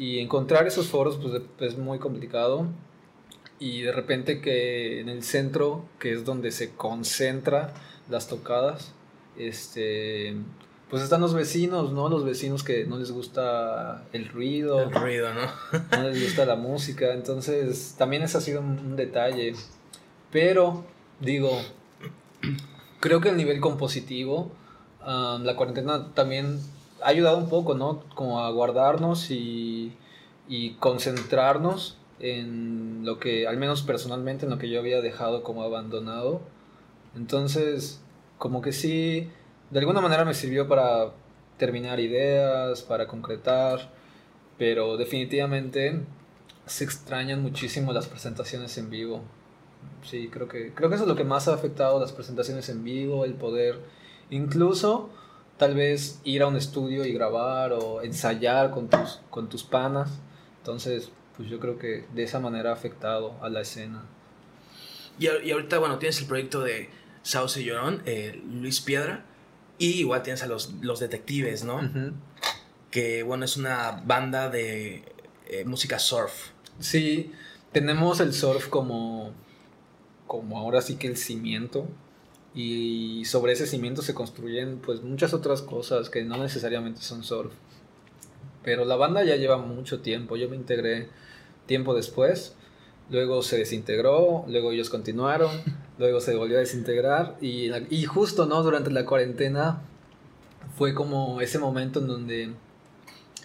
Y 0.00 0.18
encontrar 0.18 0.66
esos 0.66 0.86
foros 0.88 1.18
pues 1.18 1.42
es 1.60 1.76
muy 1.76 1.98
complicado. 1.98 2.66
Y 3.58 3.82
de 3.82 3.92
repente 3.92 4.40
que 4.40 4.98
en 4.98 5.10
el 5.10 5.22
centro, 5.22 5.84
que 5.98 6.14
es 6.14 6.24
donde 6.24 6.52
se 6.52 6.70
concentra 6.70 7.74
las 8.08 8.26
tocadas, 8.26 8.94
este, 9.36 10.36
pues 10.88 11.02
están 11.02 11.20
los 11.20 11.34
vecinos, 11.34 11.92
¿no? 11.92 12.08
Los 12.08 12.24
vecinos 12.24 12.64
que 12.64 12.86
no 12.86 12.96
les 12.96 13.10
gusta 13.10 14.06
el 14.14 14.26
ruido. 14.30 14.80
El 14.80 14.90
ruido, 14.90 15.28
¿no? 15.34 15.42
no 15.98 16.08
les 16.08 16.22
gusta 16.22 16.46
la 16.46 16.56
música. 16.56 17.12
Entonces, 17.12 17.94
también 17.98 18.22
ese 18.22 18.38
ha 18.38 18.40
sido 18.40 18.62
un, 18.62 18.96
detalle. 18.96 19.52
Pero, 20.32 20.86
digo, 21.20 21.60
creo 23.00 23.20
que 23.20 23.28
el 23.28 23.36
nivel 23.36 23.60
compositivo, 23.60 24.50
la 25.04 25.54
cuarentena 25.56 26.14
también 26.14 26.58
ha 27.02 27.08
ayudado 27.08 27.38
un 27.38 27.48
poco, 27.48 27.74
¿no? 27.74 28.04
Como 28.14 28.40
a 28.40 28.50
guardarnos 28.50 29.30
y, 29.30 29.96
y 30.48 30.74
concentrarnos 30.74 31.98
en 32.18 33.04
lo 33.04 33.18
que, 33.18 33.46
al 33.46 33.56
menos 33.56 33.82
personalmente, 33.82 34.44
en 34.44 34.50
lo 34.50 34.58
que 34.58 34.68
yo 34.68 34.80
había 34.80 35.00
dejado 35.00 35.42
como 35.42 35.62
abandonado. 35.62 36.42
Entonces, 37.16 38.02
como 38.38 38.60
que 38.62 38.72
sí 38.72 39.28
de 39.70 39.78
alguna 39.78 40.00
manera 40.00 40.24
me 40.24 40.34
sirvió 40.34 40.66
para 40.66 41.12
terminar 41.56 42.00
ideas, 42.00 42.82
para 42.82 43.06
concretar, 43.06 43.90
pero 44.58 44.96
definitivamente 44.96 46.00
se 46.66 46.84
extrañan 46.84 47.42
muchísimo 47.42 47.92
las 47.92 48.08
presentaciones 48.08 48.76
en 48.78 48.90
vivo. 48.90 49.22
Sí, 50.02 50.28
creo 50.28 50.48
que, 50.48 50.74
creo 50.74 50.88
que 50.88 50.96
eso 50.96 51.04
es 51.04 51.08
lo 51.08 51.16
que 51.16 51.24
más 51.24 51.48
ha 51.48 51.54
afectado 51.54 52.00
las 52.00 52.12
presentaciones 52.12 52.68
en 52.68 52.84
vivo, 52.84 53.24
el 53.24 53.34
poder 53.34 53.78
incluso 54.30 55.10
tal 55.60 55.74
vez 55.74 56.20
ir 56.24 56.40
a 56.40 56.46
un 56.46 56.56
estudio 56.56 57.04
y 57.04 57.12
grabar 57.12 57.74
o 57.74 58.00
ensayar 58.00 58.70
con 58.70 58.88
tus, 58.88 59.20
con 59.28 59.50
tus 59.50 59.62
panas. 59.62 60.08
Entonces, 60.56 61.10
pues 61.36 61.50
yo 61.50 61.60
creo 61.60 61.78
que 61.78 62.06
de 62.14 62.22
esa 62.22 62.40
manera 62.40 62.70
ha 62.70 62.72
afectado 62.72 63.36
a 63.42 63.50
la 63.50 63.60
escena. 63.60 64.02
Y, 65.18 65.26
y 65.26 65.50
ahorita, 65.50 65.78
bueno, 65.78 65.98
tienes 65.98 66.18
el 66.18 66.26
proyecto 66.26 66.62
de 66.62 66.88
Sauce 67.22 67.62
Llorón, 67.62 68.02
eh, 68.06 68.42
Luis 68.50 68.80
Piedra. 68.80 69.26
Y 69.76 70.00
igual 70.00 70.22
tienes 70.22 70.42
a 70.42 70.46
los, 70.46 70.72
los 70.80 70.98
detectives, 70.98 71.62
¿no? 71.62 71.82
Que 72.90 73.22
bueno, 73.22 73.44
es 73.44 73.58
una 73.58 74.02
banda 74.06 74.48
de 74.48 75.04
eh, 75.46 75.66
música 75.66 75.98
surf. 75.98 76.52
Sí, 76.78 77.32
tenemos 77.70 78.20
el 78.20 78.32
surf 78.32 78.68
como, 78.68 79.34
como 80.26 80.58
ahora 80.58 80.80
sí 80.80 80.96
que 80.96 81.06
el 81.06 81.18
cimiento. 81.18 81.86
Y 82.54 83.24
sobre 83.26 83.52
ese 83.52 83.66
cimiento 83.66 84.02
se 84.02 84.14
construyen 84.14 84.78
pues 84.78 85.02
muchas 85.02 85.34
otras 85.34 85.62
cosas 85.62 86.10
que 86.10 86.24
no 86.24 86.36
necesariamente 86.38 87.00
son 87.00 87.22
surf. 87.22 87.52
Pero 88.62 88.84
la 88.84 88.96
banda 88.96 89.24
ya 89.24 89.36
lleva 89.36 89.56
mucho 89.56 90.00
tiempo. 90.00 90.36
Yo 90.36 90.48
me 90.48 90.56
integré 90.56 91.08
tiempo 91.66 91.94
después. 91.94 92.54
Luego 93.10 93.42
se 93.42 93.58
desintegró, 93.58 94.44
luego 94.46 94.70
ellos 94.70 94.88
continuaron, 94.88 95.50
luego 95.98 96.20
se 96.20 96.36
volvió 96.36 96.56
a 96.56 96.60
desintegrar 96.60 97.36
y, 97.40 97.70
y 97.90 98.04
justo, 98.04 98.46
¿no? 98.46 98.62
Durante 98.62 98.90
la 98.90 99.04
cuarentena 99.04 99.82
fue 100.76 100.94
como 100.94 101.40
ese 101.40 101.58
momento 101.58 101.98
en 102.00 102.06
donde 102.06 102.50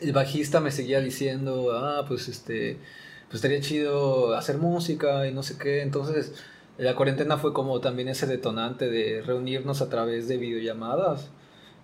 el 0.02 0.14
bajista 0.14 0.60
me 0.60 0.72
seguía 0.72 1.00
diciendo, 1.00 1.72
ah, 1.74 2.06
pues 2.08 2.28
este, 2.28 2.78
pues 3.26 3.36
estaría 3.36 3.62
chido 3.62 4.36
hacer 4.36 4.58
música 4.58 5.28
y 5.28 5.34
no 5.34 5.44
sé 5.44 5.58
qué. 5.58 5.82
Entonces, 5.82 6.34
la 6.78 6.96
cuarentena 6.96 7.38
fue 7.38 7.54
como 7.54 7.80
también 7.80 8.10
ese 8.10 8.28
detonante 8.28 8.90
de 8.90 9.22
reunirnos 9.22 9.82
a 9.82 9.90
través 9.90 10.28
de 10.28 10.38
videollamadas 10.38 11.30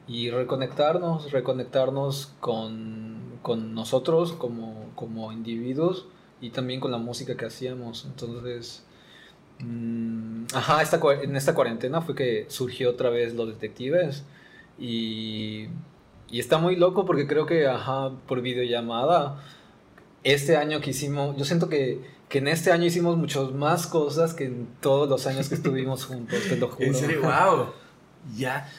y 0.08 0.30
reconectarnos, 0.30 1.32
reconectarnos 1.32 2.34
con, 2.40 3.40
con 3.42 3.74
nosotros 3.74 4.34
como, 4.34 4.92
como 4.96 5.32
individuos 5.32 6.08
y 6.42 6.50
también 6.50 6.80
con 6.80 6.92
la 6.92 6.98
música 6.98 7.38
que 7.38 7.46
hacíamos. 7.46 8.06
Entonces, 8.06 8.84
mm, 9.60 10.46
ajá, 10.54 10.82
esta, 10.82 11.00
en 11.22 11.36
esta 11.36 11.54
cuarentena 11.56 12.02
fue 12.02 12.16
que 12.16 12.46
surgió 12.50 12.90
otra 12.90 13.10
vez 13.10 13.34
Los 13.34 13.48
Detectives 13.48 14.26
Y, 14.78 15.68
y 16.30 16.40
está 16.40 16.58
muy 16.58 16.76
loco 16.76 17.06
porque 17.06 17.28
creo 17.28 17.46
que, 17.46 17.68
ajá, 17.68 18.12
por 18.28 18.42
videollamada, 18.42 19.42
este 20.24 20.58
año 20.58 20.82
que 20.82 20.92
hicimos, 20.92 21.38
yo 21.38 21.46
siento 21.46 21.70
que, 21.70 22.02
que 22.32 22.38
en 22.38 22.48
este 22.48 22.72
año 22.72 22.86
hicimos 22.86 23.18
muchas 23.18 23.52
más 23.52 23.86
cosas 23.86 24.34
que 24.34 24.46
en 24.46 24.66
todos 24.80 25.10
los 25.10 25.28
años 25.28 25.50
que 25.50 25.56
estuvimos 25.56 26.06
juntos, 26.06 26.40
te 26.48 26.56
lo 26.56 26.70
juro. 26.72 26.88
En 26.88 26.96
serio, 26.96 27.22
wow. 27.24 27.68
Ya, 28.38 28.72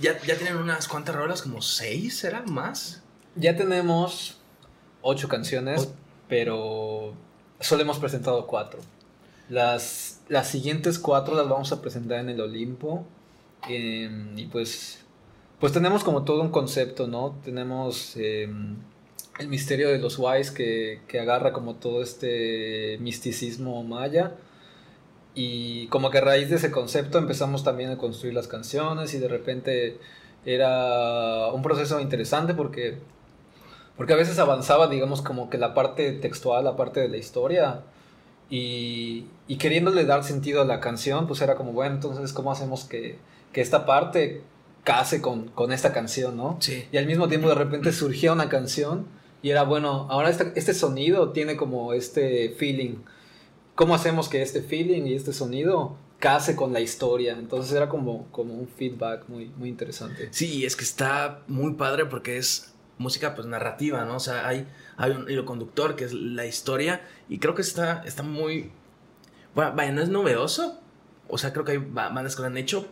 ya, 0.00 0.20
ya 0.22 0.36
tienen 0.36 0.56
unas 0.56 0.86
cuantas 0.86 1.16
rolas, 1.16 1.40
como 1.40 1.62
seis, 1.62 2.22
¿era 2.22 2.42
más? 2.42 3.02
Ya 3.34 3.56
tenemos 3.56 4.36
ocho 5.00 5.26
canciones, 5.26 5.88
pero 6.28 7.14
solo 7.60 7.82
hemos 7.82 7.98
presentado 7.98 8.46
cuatro. 8.46 8.80
Las, 9.48 10.20
las 10.28 10.48
siguientes 10.48 10.98
cuatro 10.98 11.34
las 11.34 11.48
vamos 11.48 11.72
a 11.72 11.80
presentar 11.80 12.20
en 12.20 12.28
el 12.28 12.40
Olimpo. 12.42 13.06
em, 13.68 14.38
y 14.38 14.46
pues, 14.46 15.02
pues 15.58 15.72
tenemos 15.72 16.04
como 16.04 16.24
todo 16.24 16.42
un 16.42 16.50
concepto, 16.50 17.06
¿no? 17.06 17.38
Tenemos 17.42 18.16
em, 18.16 18.76
el 19.38 19.48
misterio 19.48 19.88
de 19.88 19.98
los 19.98 20.18
Wise 20.18 20.52
que, 20.52 21.00
que 21.08 21.20
agarra 21.20 21.52
como 21.52 21.74
todo 21.76 22.02
este 22.02 22.98
misticismo 23.00 23.82
maya. 23.84 24.32
Y 25.34 25.86
como 25.88 26.10
que 26.10 26.18
a 26.18 26.22
raíz 26.22 26.50
de 26.50 26.56
ese 26.56 26.70
concepto 26.70 27.18
empezamos 27.18 27.62
también 27.62 27.90
a 27.90 27.98
construir 27.98 28.34
las 28.34 28.48
canciones 28.48 29.14
y 29.14 29.18
de 29.18 29.28
repente 29.28 29.98
era 30.44 31.52
un 31.52 31.62
proceso 31.62 32.00
interesante 32.00 32.54
porque, 32.54 32.98
porque 33.96 34.14
a 34.14 34.16
veces 34.16 34.38
avanzaba, 34.38 34.88
digamos, 34.88 35.22
como 35.22 35.48
que 35.48 35.58
la 35.58 35.74
parte 35.74 36.12
textual, 36.12 36.64
la 36.64 36.76
parte 36.76 37.00
de 37.00 37.08
la 37.08 37.18
historia 37.18 37.82
y, 38.50 39.26
y 39.46 39.56
queriéndole 39.58 40.04
dar 40.04 40.24
sentido 40.24 40.62
a 40.62 40.64
la 40.64 40.80
canción, 40.80 41.28
pues 41.28 41.40
era 41.40 41.54
como, 41.54 41.72
bueno, 41.72 41.94
entonces, 41.94 42.32
¿cómo 42.32 42.50
hacemos 42.50 42.84
que, 42.84 43.18
que 43.52 43.60
esta 43.60 43.86
parte 43.86 44.42
case 44.82 45.20
con, 45.20 45.48
con 45.48 45.70
esta 45.70 45.92
canción, 45.92 46.36
¿no? 46.36 46.56
Sí. 46.60 46.84
Y 46.90 46.96
al 46.96 47.06
mismo 47.06 47.28
tiempo 47.28 47.48
de 47.48 47.54
repente 47.54 47.92
surgía 47.92 48.32
una 48.32 48.48
canción 48.48 49.06
y 49.42 49.50
era, 49.50 49.62
bueno, 49.64 50.06
ahora 50.10 50.30
este 50.30 50.74
sonido 50.74 51.30
tiene 51.30 51.56
como 51.56 51.92
este 51.92 52.50
feeling. 52.58 52.96
¿Cómo 53.74 53.94
hacemos 53.94 54.28
que 54.28 54.42
este 54.42 54.62
feeling 54.62 55.02
y 55.06 55.14
este 55.14 55.32
sonido 55.32 55.96
case 56.18 56.56
con 56.56 56.72
la 56.72 56.80
historia? 56.80 57.36
Entonces 57.38 57.72
era 57.72 57.88
como, 57.88 58.26
como 58.32 58.54
un 58.54 58.66
feedback 58.66 59.28
muy, 59.28 59.46
muy 59.56 59.68
interesante. 59.68 60.28
Sí, 60.32 60.64
es 60.66 60.74
que 60.74 60.82
está 60.84 61.42
muy 61.46 61.74
padre 61.74 62.06
porque 62.06 62.36
es 62.38 62.74
música 62.98 63.36
pues 63.36 63.46
narrativa, 63.46 64.04
¿no? 64.04 64.16
O 64.16 64.20
sea, 64.20 64.48
hay, 64.48 64.66
hay 64.96 65.12
un 65.12 65.30
hilo 65.30 65.44
conductor 65.44 65.94
que 65.94 66.04
es 66.04 66.12
la 66.12 66.44
historia 66.46 67.02
y 67.28 67.38
creo 67.38 67.54
que 67.54 67.62
está, 67.62 68.02
está 68.04 68.24
muy... 68.24 68.72
Bueno, 69.54 69.72
vaya, 69.76 69.92
no 69.92 70.02
es 70.02 70.08
novedoso, 70.08 70.80
o 71.28 71.38
sea, 71.38 71.52
creo 71.52 71.64
que 71.64 71.72
hay 71.72 71.78
ba- 71.78 72.08
bandas 72.08 72.34
que 72.34 72.42
lo 72.42 72.48
han 72.48 72.56
hecho, 72.56 72.86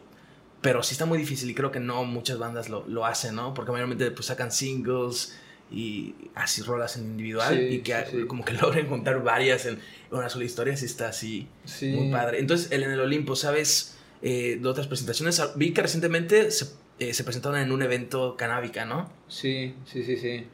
pero 0.61 0.85
sí 0.85 0.93
está 0.93 1.07
muy 1.07 1.19
difícil 1.19 1.51
y 1.51 1.55
creo 1.55 1.73
que 1.73 1.81
no 1.81 2.05
muchas 2.05 2.39
bandas 2.39 2.69
lo, 2.69 2.87
lo 2.87 3.05
hacen, 3.05 3.35
¿no? 3.35 3.53
Porque 3.55 3.73
mayormente 3.73 4.09
pues 4.13 4.27
sacan 4.27 4.53
singles 4.53 5.37
y 5.71 6.15
así 6.35 6.63
rolas 6.63 6.97
en 6.97 7.05
individual 7.07 7.55
Sí, 7.57 7.75
y 7.77 7.79
que 7.81 7.93
sí, 8.05 8.19
sí. 8.21 8.27
como 8.27 8.45
que 8.45 8.53
logren 8.63 8.87
contar 8.87 9.23
varias 9.23 9.67
en 9.67 9.79
una 10.11 10.29
sola 10.29 10.45
historia, 10.45 10.77
sí 10.77 10.85
está 10.87 11.09
así 11.09 11.49
Sí. 11.65 11.89
muy 11.93 12.11
padre. 12.11 12.39
Entonces, 12.39 12.71
el 12.73 12.83
en 12.85 12.91
el 12.93 13.01
Olimpo, 13.01 13.35
¿sabes 13.37 13.97
eh, 14.23 14.59
de 14.61 14.69
otras 14.69 14.87
presentaciones? 14.87 15.43
Vi 15.57 15.73
que 15.73 15.83
recientemente 15.83 16.51
se, 16.51 16.67
eh, 17.01 17.13
se 17.15 17.25
presentaron 17.25 17.59
en 17.59 17.73
un 17.73 17.83
evento 17.83 18.37
canábica, 18.37 18.85
¿no? 18.85 19.11
Sí, 19.29 19.75
sí, 19.85 20.03
sí, 20.05 20.17
sí. 20.17 20.47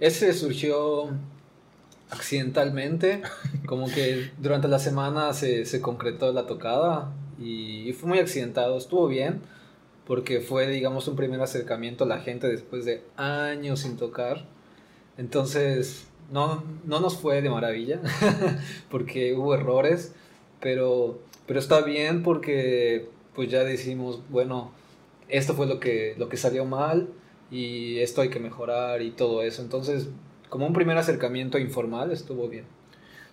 Ese 0.00 0.32
surgió 0.34 1.10
accidentalmente, 2.10 3.22
como 3.66 3.86
que 3.90 4.30
durante 4.38 4.68
la 4.68 4.78
semana 4.78 5.32
se, 5.34 5.64
se 5.64 5.80
concretó 5.80 6.32
la 6.32 6.46
tocada 6.46 7.12
y, 7.38 7.88
y 7.88 7.92
fue 7.92 8.08
muy 8.08 8.18
accidentado, 8.18 8.76
estuvo 8.78 9.08
bien, 9.08 9.40
porque 10.06 10.40
fue, 10.40 10.68
digamos, 10.68 11.06
un 11.08 11.16
primer 11.16 11.40
acercamiento 11.40 12.04
a 12.04 12.06
la 12.06 12.20
gente 12.20 12.46
después 12.48 12.84
de 12.84 13.02
años 13.16 13.80
sin 13.80 13.96
tocar. 13.96 14.46
Entonces, 15.18 16.06
no, 16.32 16.64
no 16.84 17.00
nos 17.00 17.18
fue 17.18 17.42
de 17.42 17.50
maravilla, 17.50 18.00
porque 18.90 19.34
hubo 19.34 19.54
errores, 19.54 20.12
pero, 20.60 21.20
pero 21.46 21.58
está 21.58 21.80
bien 21.82 22.22
porque 22.22 23.10
pues 23.34 23.50
ya 23.50 23.62
decimos, 23.64 24.20
bueno, 24.30 24.72
esto 25.28 25.54
fue 25.54 25.66
lo 25.66 25.78
que, 25.80 26.14
lo 26.18 26.28
que 26.28 26.36
salió 26.36 26.64
mal 26.64 27.08
y 27.50 27.98
esto 27.98 28.20
hay 28.20 28.30
que 28.30 28.40
mejorar 28.40 29.02
y 29.02 29.10
todo 29.10 29.42
eso. 29.42 29.60
Entonces, 29.62 30.08
como 30.48 30.66
un 30.66 30.72
primer 30.72 30.96
acercamiento 30.98 31.58
informal, 31.58 32.10
estuvo 32.10 32.48
bien. 32.48 32.64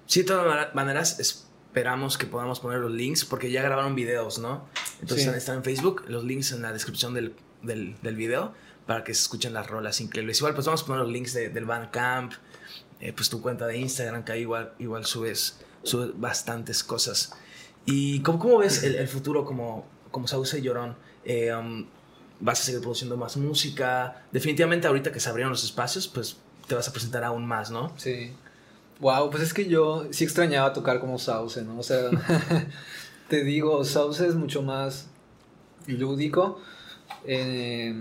Sí, 0.06 0.22
de 0.22 0.28
todas 0.28 0.46
mane- 0.46 0.74
maneras, 0.74 1.20
esperamos 1.20 2.18
que 2.18 2.26
podamos 2.28 2.60
poner 2.60 2.80
los 2.80 2.92
links 2.92 3.26
porque 3.26 3.50
ya 3.52 3.62
grabaron 3.64 3.96
videos, 3.96 4.38
¿no? 4.40 4.66
Entonces 5.02 5.18
Sí. 5.18 5.22
están, 5.24 5.36
están 5.36 5.56
en 5.58 5.64
Facebook, 5.64 6.04
los 6.08 6.24
links 6.24 6.52
en 6.52 6.62
la 6.62 6.72
descripción 6.74 7.14
del, 7.14 7.34
del, 7.64 7.96
del 8.02 8.16
video 8.16 8.54
para 8.86 9.04
que 9.04 9.14
se 9.14 9.22
escuchen 9.22 9.54
las 9.54 9.68
rolas 9.68 10.00
increíbles. 10.02 10.38
Igual, 10.40 10.54
pues 10.54 10.66
vamos 10.66 10.84
a 10.84 10.86
poner 10.86 11.02
los 11.04 11.12
links 11.12 11.34
de- 11.34 11.50
del 11.50 11.66
Bandcamp, 11.66 12.34
eh, 13.00 13.14
pues 13.14 13.30
tu 13.30 13.42
cuenta 13.42 13.66
de 13.68 13.78
Instagram, 13.78 14.24
que 14.24 14.32
ahí 14.34 14.42
igual, 14.42 14.74
igual 14.80 15.06
subes, 15.06 15.60
subes 15.84 16.12
bastantes 16.20 16.84
cosas. 16.84 17.34
¿Y 17.86 18.20
cómo, 18.22 18.58
ves 18.60 18.84
el, 18.84 18.96
el 18.96 19.08
futuro 19.08 19.46
como, 19.46 19.86
como 20.12 20.28
Sauce 20.28 20.62
Llorón? 20.62 20.96
Eh, 21.24 21.54
um, 21.54 21.86
¿Vas 22.40 22.60
a 22.62 22.64
seguir 22.64 22.82
produciendo 22.82 23.16
más 23.18 23.38
música? 23.38 24.24
Definitivamente 24.32 24.88
ahorita 24.88 25.12
que 25.12 25.20
se 25.20 25.30
abrieron 25.30 25.52
los 25.52 25.64
espacios, 25.64 26.08
pues 26.08 26.38
te 26.68 26.76
vas 26.76 26.88
a 26.88 26.92
presentar 26.92 27.24
aún 27.24 27.46
más, 27.46 27.72
¿no? 27.72 27.94
Sí. 27.98 28.32
Wow, 29.00 29.30
pues 29.30 29.44
es 29.44 29.54
que 29.54 29.68
yo 29.68 30.08
sí 30.12 30.24
extrañaba 30.24 30.74
tocar 30.74 31.00
como 31.00 31.18
Sauce, 31.20 31.62
¿no? 31.64 31.78
O 31.80 31.84
sea, 31.84 32.10
te 33.30 33.44
digo, 33.44 33.84
Sauce 33.86 34.28
es 34.28 34.36
mucho 34.36 34.62
más 34.62 35.08
lúdico. 35.88 36.60
Eh, 37.28 37.94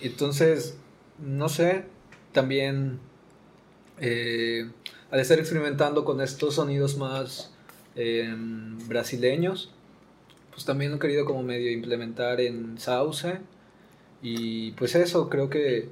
entonces, 0.00 0.76
no 1.18 1.48
sé, 1.48 1.84
también 2.32 2.98
eh, 4.00 4.70
al 5.10 5.20
estar 5.20 5.38
experimentando 5.38 6.04
con 6.04 6.20
estos 6.20 6.54
sonidos 6.56 6.96
más 6.96 7.52
eh, 7.96 8.34
brasileños, 8.86 9.70
pues 10.50 10.64
también 10.64 10.94
he 10.94 10.98
querido 10.98 11.24
como 11.24 11.42
medio 11.42 11.70
implementar 11.70 12.40
en 12.40 12.78
Sauce. 12.78 13.38
Y 14.22 14.72
pues 14.72 14.94
eso, 14.94 15.28
creo 15.28 15.50
que, 15.50 15.88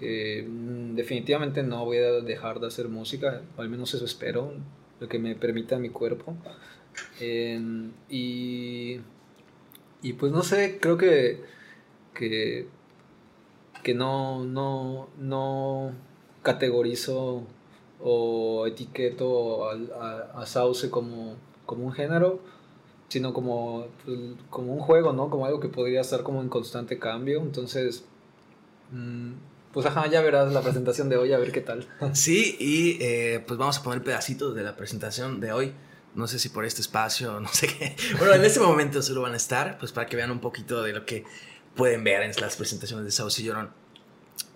mm, 0.00 0.94
definitivamente 0.96 1.62
no 1.62 1.84
voy 1.84 1.98
a 1.98 2.12
dejar 2.20 2.60
de 2.60 2.68
hacer 2.68 2.88
música, 2.88 3.42
al 3.56 3.68
menos 3.68 3.94
eso 3.94 4.04
espero, 4.04 4.52
lo 5.00 5.08
que 5.08 5.18
me 5.18 5.34
permita 5.34 5.78
mi 5.78 5.90
cuerpo. 5.90 6.36
En- 7.20 7.92
y, 8.08 9.00
y 10.02 10.12
pues 10.14 10.32
no 10.32 10.42
sé, 10.42 10.78
creo 10.80 10.96
que, 10.98 11.42
que, 12.14 12.68
que 13.82 13.94
no, 13.94 14.44
no, 14.44 15.08
no 15.18 15.92
categorizo 16.42 17.42
o 18.00 18.66
etiqueto 18.66 19.68
a, 19.68 20.40
a 20.40 20.46
Sauce 20.46 20.90
como, 20.90 21.36
como 21.66 21.84
un 21.86 21.92
género, 21.92 22.40
sino 23.08 23.32
como, 23.32 23.86
pues, 24.04 24.18
como 24.50 24.74
un 24.74 24.80
juego, 24.80 25.12
¿no? 25.12 25.30
Como 25.30 25.46
algo 25.46 25.60
que 25.60 25.68
podría 25.68 26.00
estar 26.00 26.22
como 26.22 26.42
en 26.42 26.48
constante 26.48 26.98
cambio. 26.98 27.40
Entonces, 27.40 28.04
mm, 28.90 29.32
pues 29.72 29.86
ajá, 29.86 30.06
ya 30.08 30.20
verás 30.20 30.52
la 30.52 30.62
presentación 30.62 31.08
de 31.08 31.16
hoy, 31.16 31.32
a 31.32 31.38
ver 31.38 31.52
qué 31.52 31.60
tal. 31.60 31.86
Sí, 32.12 32.56
y 32.58 32.98
eh, 33.00 33.44
pues 33.46 33.58
vamos 33.58 33.78
a 33.78 33.82
poner 33.82 34.02
pedacitos 34.02 34.54
de 34.54 34.62
la 34.62 34.76
presentación 34.76 35.40
de 35.40 35.52
hoy. 35.52 35.72
No 36.14 36.28
sé 36.28 36.38
si 36.38 36.48
por 36.48 36.64
este 36.64 36.80
espacio, 36.80 37.40
no 37.40 37.48
sé 37.48 37.66
qué. 37.66 37.96
Bueno, 38.18 38.34
en 38.34 38.44
este 38.44 38.60
momento 38.60 39.02
solo 39.02 39.22
van 39.22 39.34
a 39.34 39.36
estar, 39.36 39.78
pues 39.78 39.92
para 39.92 40.06
que 40.06 40.16
vean 40.16 40.30
un 40.30 40.40
poquito 40.40 40.82
de 40.82 40.92
lo 40.92 41.06
que 41.06 41.24
pueden 41.76 42.04
ver 42.04 42.22
en 42.22 42.32
las 42.40 42.56
presentaciones 42.56 43.04
de 43.04 43.10
Sauce 43.10 43.42
y 43.42 43.46
Llorón. 43.46 43.70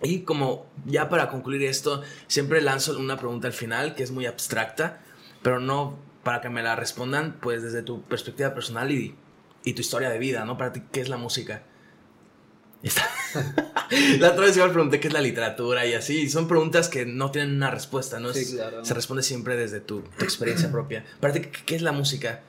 Y 0.01 0.21
como 0.21 0.65
ya 0.85 1.09
para 1.09 1.29
concluir 1.29 1.63
esto, 1.63 2.01
siempre 2.27 2.61
lanzo 2.61 2.97
una 2.97 3.17
pregunta 3.17 3.47
al 3.47 3.53
final 3.53 3.95
que 3.95 4.03
es 4.03 4.11
muy 4.11 4.25
abstracta, 4.25 5.01
pero 5.41 5.59
no 5.59 5.97
para 6.23 6.41
que 6.41 6.49
me 6.49 6.61
la 6.63 6.75
respondan 6.75 7.37
pues 7.41 7.63
desde 7.63 7.81
tu 7.81 8.01
perspectiva 8.03 8.53
personal 8.53 8.91
y, 8.91 9.15
y 9.63 9.73
tu 9.73 9.81
historia 9.81 10.09
de 10.09 10.19
vida, 10.19 10.45
¿no? 10.45 10.57
Para 10.57 10.71
ti, 10.73 10.83
¿qué 10.91 11.01
es 11.01 11.09
la 11.09 11.17
música? 11.17 11.63
Está- 12.83 13.09
la 14.19 14.31
otra 14.31 14.45
vez 14.45 14.55
igual 14.55 14.71
pregunté 14.71 14.99
qué 14.99 15.07
es 15.09 15.13
la 15.13 15.21
literatura 15.21 15.85
y 15.85 15.93
así, 15.93 16.21
y 16.21 16.29
son 16.29 16.47
preguntas 16.47 16.87
que 16.87 17.05
no 17.05 17.31
tienen 17.31 17.55
una 17.55 17.71
respuesta, 17.71 18.19
¿no? 18.19 18.33
Sí, 18.33 18.55
claro. 18.55 18.85
Se 18.85 18.93
responde 18.93 19.23
siempre 19.23 19.57
desde 19.57 19.81
tu, 19.81 20.01
tu 20.01 20.23
experiencia 20.23 20.71
propia. 20.71 21.05
Para 21.19 21.33
ti, 21.33 21.41
¿qué, 21.41 21.75
es 21.75 21.81
la 21.81 21.91
música? 21.91 22.41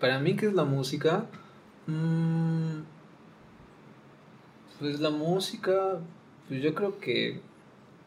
Para 0.00 0.18
mí, 0.20 0.36
¿qué 0.36 0.46
es 0.46 0.54
la 0.54 0.64
música? 0.64 1.26
Mm, 1.86 2.80
pues 4.78 5.00
la 5.00 5.10
música, 5.10 5.98
pues 6.48 6.62
yo 6.62 6.74
creo 6.74 6.98
que, 6.98 7.40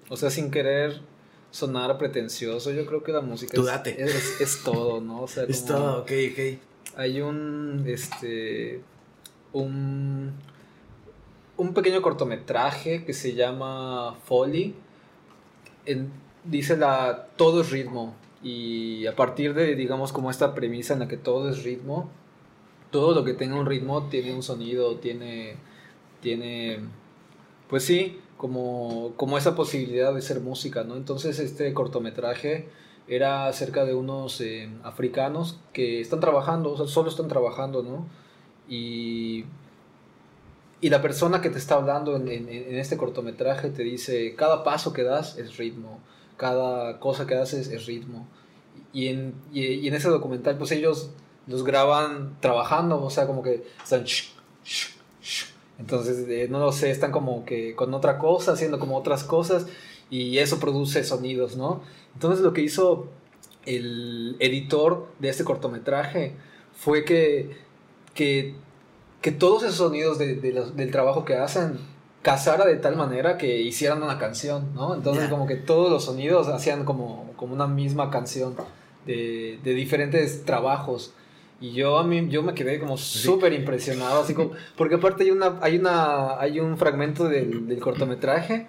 o 0.09 0.17
sea, 0.17 0.30
sin 0.30 0.51
querer 0.51 1.01
sonar 1.51 1.97
pretencioso, 1.97 2.72
yo 2.72 2.86
creo 2.86 3.03
que 3.03 3.11
la 3.11 3.22
música 3.22 3.53
Tú 3.55 3.61
es, 3.61 3.67
date. 3.67 4.01
es, 4.01 4.39
es 4.41 4.63
todo, 4.63 5.01
¿no? 5.01 5.22
O 5.24 5.28
sea, 5.28 5.43
Es 5.47 5.65
todo, 5.65 6.01
ok, 6.01 6.11
ok. 6.32 6.59
hay 6.97 7.22
un 7.22 7.84
este 7.88 8.82
un 9.53 10.32
un 11.57 11.74
pequeño 11.74 12.01
cortometraje 12.01 13.03
que 13.05 13.13
se 13.13 13.34
llama 13.36 14.15
Folly 14.26 14.74
En- 15.86 16.11
dice 16.45 16.78
la 16.78 17.28
todo 17.36 17.61
es 17.61 17.69
ritmo 17.69 18.15
y 18.41 19.05
a 19.05 19.15
partir 19.15 19.53
de 19.53 19.76
digamos 19.76 20.11
como 20.11 20.32
esta 20.32 20.55
premisa 20.55 20.93
en 20.93 20.99
la 21.01 21.07
que 21.07 21.17
todo 21.17 21.49
es 21.49 21.63
ritmo 21.63 22.09
todo 22.91 23.13
lo 23.13 23.24
que 23.24 23.34
tenga 23.34 23.59
un 23.59 23.65
ritmo 23.67 24.07
tiene 24.09 24.34
un 24.34 24.41
sonido 24.41 24.95
tiene 24.95 25.55
tiene 26.22 26.80
pues 27.72 27.86
sí, 27.86 28.19
como, 28.36 29.13
como 29.15 29.38
esa 29.38 29.55
posibilidad 29.55 30.13
de 30.13 30.22
ser 30.22 30.41
música, 30.41 30.84
¿no? 30.84 30.97
Entonces 30.97 31.39
este 31.39 31.74
cortometraje 31.74 32.67
era 33.07 33.47
acerca 33.47 33.86
de 33.86 33.95
unos 33.95 34.41
eh, 34.41 34.69
africanos 34.84 35.57
que 35.72 36.01
están 36.01 36.19
trabajando, 36.19 36.74
o 36.74 36.78
sea, 36.78 36.86
solo 36.88 37.09
están 37.09 37.30
trabajando, 37.30 37.82
¿no? 37.82 38.07
Y, 38.67 39.45
y 40.82 40.89
la 40.89 41.01
persona 41.01 41.39
que 41.39 41.49
te 41.49 41.59
está 41.59 41.76
hablando 41.76 42.17
en, 42.17 42.49
este 42.49 42.97
cortometraje 42.97 43.69
te 43.69 43.84
dice, 43.84 44.36
cada 44.36 44.65
paso 44.65 44.91
que 44.91 45.03
das 45.03 45.38
es 45.38 45.55
ritmo, 45.55 46.01
cada 46.36 46.99
cosa 46.99 47.26
que 47.26 47.36
haces 47.36 47.69
es 47.69 47.86
ritmo. 47.86 48.28
Y 48.91 49.07
en, 49.07 49.34
y, 49.53 49.88
en 49.88 49.93
ese 49.93 50.09
documental, 50.09 50.57
pues 50.57 50.72
ellos 50.74 51.11
los 51.47 51.63
graban 51.63 52.36
trabajando, 52.41 53.01
o 53.01 53.09
sea, 53.09 53.28
como 53.28 53.43
que 53.43 53.63
están... 53.82 54.03
Entonces, 55.82 56.27
eh, 56.29 56.47
no 56.49 56.59
lo 56.59 56.71
sé, 56.71 56.91
están 56.91 57.11
como 57.11 57.43
que 57.43 57.75
con 57.75 57.93
otra 57.93 58.19
cosa, 58.19 58.53
haciendo 58.53 58.79
como 58.79 58.95
otras 58.95 59.23
cosas, 59.23 59.65
y 60.11 60.38
eso 60.38 60.59
produce 60.59 61.03
sonidos, 61.03 61.57
¿no? 61.57 61.82
Entonces, 62.13 62.41
lo 62.41 62.53
que 62.53 62.61
hizo 62.61 63.07
el 63.65 64.36
editor 64.39 65.07
de 65.19 65.29
este 65.29 65.43
cortometraje 65.43 66.36
fue 66.73 67.03
que, 67.03 67.57
que, 68.13 68.55
que 69.21 69.32
todos 69.32 69.63
esos 69.63 69.77
sonidos 69.77 70.19
de, 70.19 70.36
de 70.36 70.53
los, 70.53 70.75
del 70.75 70.91
trabajo 70.91 71.25
que 71.25 71.36
hacen 71.36 71.79
casara 72.21 72.65
de 72.65 72.75
tal 72.75 72.95
manera 72.95 73.39
que 73.39 73.61
hicieran 73.61 74.03
una 74.03 74.19
canción, 74.19 74.73
¿no? 74.75 74.93
Entonces, 74.93 75.29
como 75.29 75.47
que 75.47 75.55
todos 75.55 75.89
los 75.89 76.05
sonidos 76.05 76.47
hacían 76.47 76.86
como, 76.86 77.34
como 77.36 77.55
una 77.55 77.65
misma 77.65 78.11
canción 78.11 78.55
de, 79.07 79.59
de 79.63 79.73
diferentes 79.73 80.45
trabajos. 80.45 81.13
Y 81.62 81.74
yo 81.74 81.99
a 81.99 82.03
mí 82.03 82.28
yo 82.30 82.41
me 82.41 82.53
quedé 82.53 82.80
como 82.80 82.97
súper 82.97 83.53
impresionado, 83.53 84.22
así 84.22 84.34
como, 84.34 84.51
porque 84.78 84.95
aparte 84.95 85.24
hay 85.24 85.32
una 85.32 85.59
hay 85.62 85.78
una 85.78 86.39
hay 86.39 86.59
un 86.59 86.78
fragmento 86.78 87.30
del, 87.30 87.68
del 87.68 87.80
cortometraje 87.80 88.68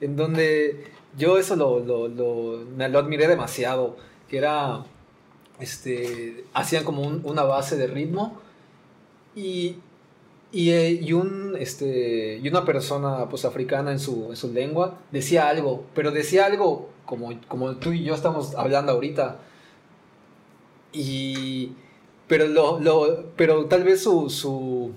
en 0.00 0.16
donde 0.16 0.84
yo 1.16 1.38
eso 1.38 1.56
lo, 1.56 1.80
lo, 1.80 2.08
lo, 2.08 2.64
me 2.76 2.88
lo 2.88 2.98
admiré 2.98 3.28
demasiado, 3.28 3.96
que 4.28 4.38
era 4.38 4.84
este 5.60 6.44
hacían 6.52 6.84
como 6.84 7.02
un, 7.02 7.22
una 7.24 7.44
base 7.44 7.76
de 7.76 7.86
ritmo 7.86 8.40
y 9.34 9.76
y, 10.52 10.70
y, 10.70 11.12
un, 11.12 11.54
este, 11.58 12.38
y 12.42 12.48
una 12.48 12.64
persona 12.64 13.28
pues, 13.28 13.44
africana 13.44 13.92
en 13.92 13.98
su, 13.98 14.28
en 14.30 14.36
su 14.36 14.52
lengua 14.52 14.98
decía 15.10 15.48
algo, 15.48 15.84
pero 15.94 16.12
decía 16.12 16.46
algo 16.46 16.88
como, 17.04 17.30
como 17.48 17.76
tú 17.76 17.92
y 17.92 18.04
yo 18.04 18.14
estamos 18.14 18.54
hablando 18.54 18.92
ahorita. 18.92 19.38
Y, 20.92 21.72
pero, 22.28 22.46
lo, 22.46 22.80
lo, 22.80 23.24
pero 23.36 23.66
tal 23.66 23.84
vez 23.84 24.02
su, 24.02 24.30
su, 24.30 24.92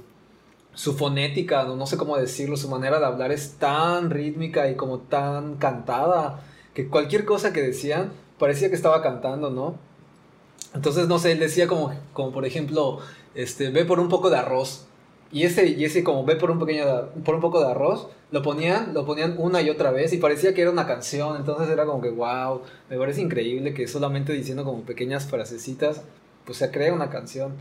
su 0.74 0.94
fonética, 0.94 1.64
no, 1.64 1.76
no, 1.76 1.86
sé 1.86 1.98
cómo 1.98 2.18
decirlo, 2.18 2.58
su 2.58 2.70
manera 2.70 3.00
de 3.00 3.06
hablar 3.06 3.32
es 3.32 3.54
tan 3.54 4.10
rítmica 4.10 4.70
y 4.70 4.76
como 4.76 5.00
tan 5.00 5.56
cantada 5.56 6.44
que 6.74 6.88
cualquier 6.88 7.26
cosa 7.26 7.54
que 7.54 7.62
decían 7.62 8.12
parecía 8.38 8.70
que 8.70 8.76
estaba 8.76 9.02
cantando, 9.02 9.50
¿no? 9.50 9.76
Entonces, 10.74 11.08
no 11.08 11.20
sé, 11.20 11.32
él 11.34 11.40
decía 11.40 11.68
como, 11.68 11.94
como 12.14 12.32
por 12.32 12.46
ejemplo, 12.46 13.00
este, 13.36 13.70
ve 13.70 13.86
por 13.86 14.00
un 14.00 14.10
poco 14.10 14.30
de 14.30 14.38
arroz. 14.38 14.86
Y 15.32 15.44
ese, 15.44 15.68
y 15.68 15.86
ese 15.86 16.04
como 16.04 16.26
ve 16.26 16.36
por 16.36 16.50
un, 16.50 16.60
pequeño, 16.60 16.86
por 17.24 17.36
un 17.36 17.42
poco 17.42 17.60
de 17.60 17.70
arroz, 17.70 18.08
lo 18.32 18.42
ponían, 18.42 18.94
lo 18.94 19.06
ponían 19.06 19.36
una 19.38 19.62
y 19.62 19.70
otra 19.70 19.92
vez 19.92 20.14
y 20.14 20.18
parecía 20.18 20.54
que 20.54 20.62
era 20.62 20.72
una 20.72 20.88
canción. 20.88 21.36
Entonces 21.38 21.70
era 21.70 21.86
como 21.86 22.02
que, 22.02 22.10
wow, 22.10 22.62
me 22.90 22.98
parece 22.98 23.22
increíble 23.22 23.74
que 23.74 23.88
solamente 23.88 24.34
diciendo 24.34 24.64
como 24.64 24.82
pequeñas 24.82 25.28
frasecitas 25.28 26.02
pues 26.50 26.58
se 26.58 26.72
crea 26.72 26.92
una 26.92 27.12
canción. 27.12 27.54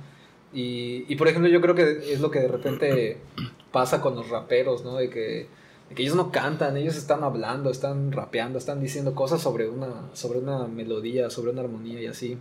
Y, 0.51 1.05
y, 1.13 1.17
por 1.17 1.29
ejemplo, 1.29 1.51
yo 1.51 1.61
creo 1.61 1.75
que 1.75 2.11
es 2.11 2.21
lo 2.21 2.31
que 2.31 2.41
de 2.41 2.49
repente 2.49 3.19
pasa 3.71 4.01
con 4.01 4.15
los 4.15 4.31
raperos, 4.31 4.83
¿no? 4.83 4.97
De 4.97 5.11
que, 5.11 5.47
de 5.91 5.95
que 5.95 6.03
ellos 6.03 6.17
no 6.17 6.33
cantan, 6.33 6.79
ellos 6.79 6.97
están 6.97 7.23
hablando, 7.23 7.69
están 7.69 8.13
rapeando, 8.13 8.59
están 8.59 8.81
diciendo 8.81 9.15
cosas 9.15 9.43
sobre 9.43 9.69
una, 9.69 10.09
sobre 10.15 10.39
una 10.39 10.67
melodía, 10.67 11.29
sobre 11.29 11.51
una 11.51 11.61
armonía 11.61 12.01
y 12.01 12.07
así. 12.07 12.39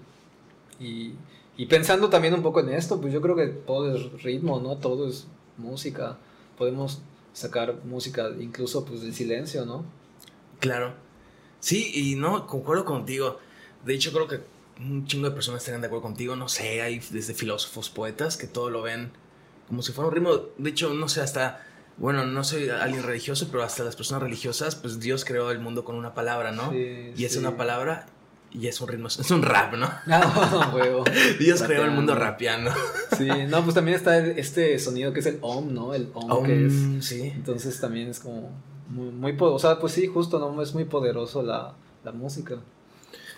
Y, 0.80 1.16
y 1.58 1.66
pensando 1.66 2.08
también 2.08 2.34
un 2.34 2.43
poco 2.43 2.62
en 2.62 2.70
esto, 2.70 3.02
pues 3.02 3.12
yo 3.12 3.20
creo 3.20 3.36
que 3.36 3.48
todo 3.48 3.93
es 3.93 4.24
ritmo, 4.24 4.62
¿no? 4.62 4.78
Todo 4.78 5.10
es 5.10 5.28
música. 5.58 6.18
Podemos 6.58 7.02
sacar 7.34 7.84
música 7.84 8.30
incluso 8.39 8.86
pues 8.86 9.02
del 9.02 9.14
silencio, 9.14 9.66
¿no? 9.66 9.84
Claro. 10.62 10.93
Sí, 11.60 11.91
y 11.93 12.16
no, 12.16 12.48
concuerdo 12.48 12.86
contigo. 12.86 13.38
De 13.84 13.95
hecho, 13.95 14.14
creo 14.14 14.30
que 14.30 14.39
un 14.80 15.06
chingo 15.06 15.30
de 15.30 15.36
personas 15.36 15.62
estarían 15.62 15.82
de 15.82 15.88
acuerdo 15.88 16.04
contigo. 16.04 16.36
No 16.36 16.48
sé, 16.48 16.82
hay 16.82 17.00
desde 17.12 17.34
filósofos, 17.34 17.90
poetas 17.90 18.38
que 18.38 18.48
todo 18.48 18.70
lo 18.70 18.82
ven 18.82 19.12
como 19.68 19.82
si 19.82 19.92
fuera 19.92 20.10
un 20.10 20.16
ritmo. 20.16 20.32
De 20.58 20.70
hecho, 20.70 20.94
no 20.94 21.08
sé, 21.08 21.22
hasta. 21.22 21.64
Bueno, 21.98 22.26
no 22.26 22.44
soy 22.44 22.70
alguien 22.70 23.02
religioso, 23.02 23.48
pero 23.50 23.64
hasta 23.64 23.84
las 23.84 23.96
personas 23.96 24.22
religiosas, 24.22 24.76
pues 24.76 25.00
Dios 25.00 25.26
creó 25.26 25.50
el 25.50 25.60
mundo 25.60 25.84
con 25.84 25.96
una 25.96 26.14
palabra, 26.14 26.52
¿no? 26.52 26.70
Sí, 26.70 27.12
y 27.16 27.26
es 27.26 27.36
una 27.38 27.58
palabra 27.58 28.06
y 28.52 28.68
es 28.68 28.80
un 28.82 28.88
ritmo, 28.88 29.08
es 29.08 29.32
un 29.32 29.42
rap, 29.42 29.74
¿no? 29.74 29.90
No, 30.06 30.70
huevo. 30.76 31.04
Dios 31.40 31.64
creó 31.64 31.84
el 31.86 31.92
mundo 31.92 32.14
rapeando. 32.14 32.72
Sí, 33.18 33.28
no, 33.48 33.64
pues 33.64 33.74
también 33.74 33.98
está 33.98 34.18
este 34.20 34.78
sonido 34.78 35.12
que 35.12 35.22
es 35.22 35.26
el 35.26 35.40
om, 35.42 35.74
¿no? 35.74 35.94
El 35.94 36.12
om, 36.14 36.32
om 36.32 36.46
que 36.46 36.68
es. 36.68 37.06
Sí. 37.06 37.32
Entonces 37.36 37.80
también 37.80 38.10
es 38.10 38.20
como 38.20 38.52
muy, 38.90 39.12
muy 39.12 39.36
o 39.40 39.60
sea, 39.60 39.80
pues 39.80 39.94
sí, 39.94 40.08
justo, 40.08 40.40
¿no? 40.40 40.62
Es 40.62 40.74
muy 40.74 40.86
poderoso 40.86 41.42
la, 41.42 41.74
la 42.04 42.12
música. 42.12 42.58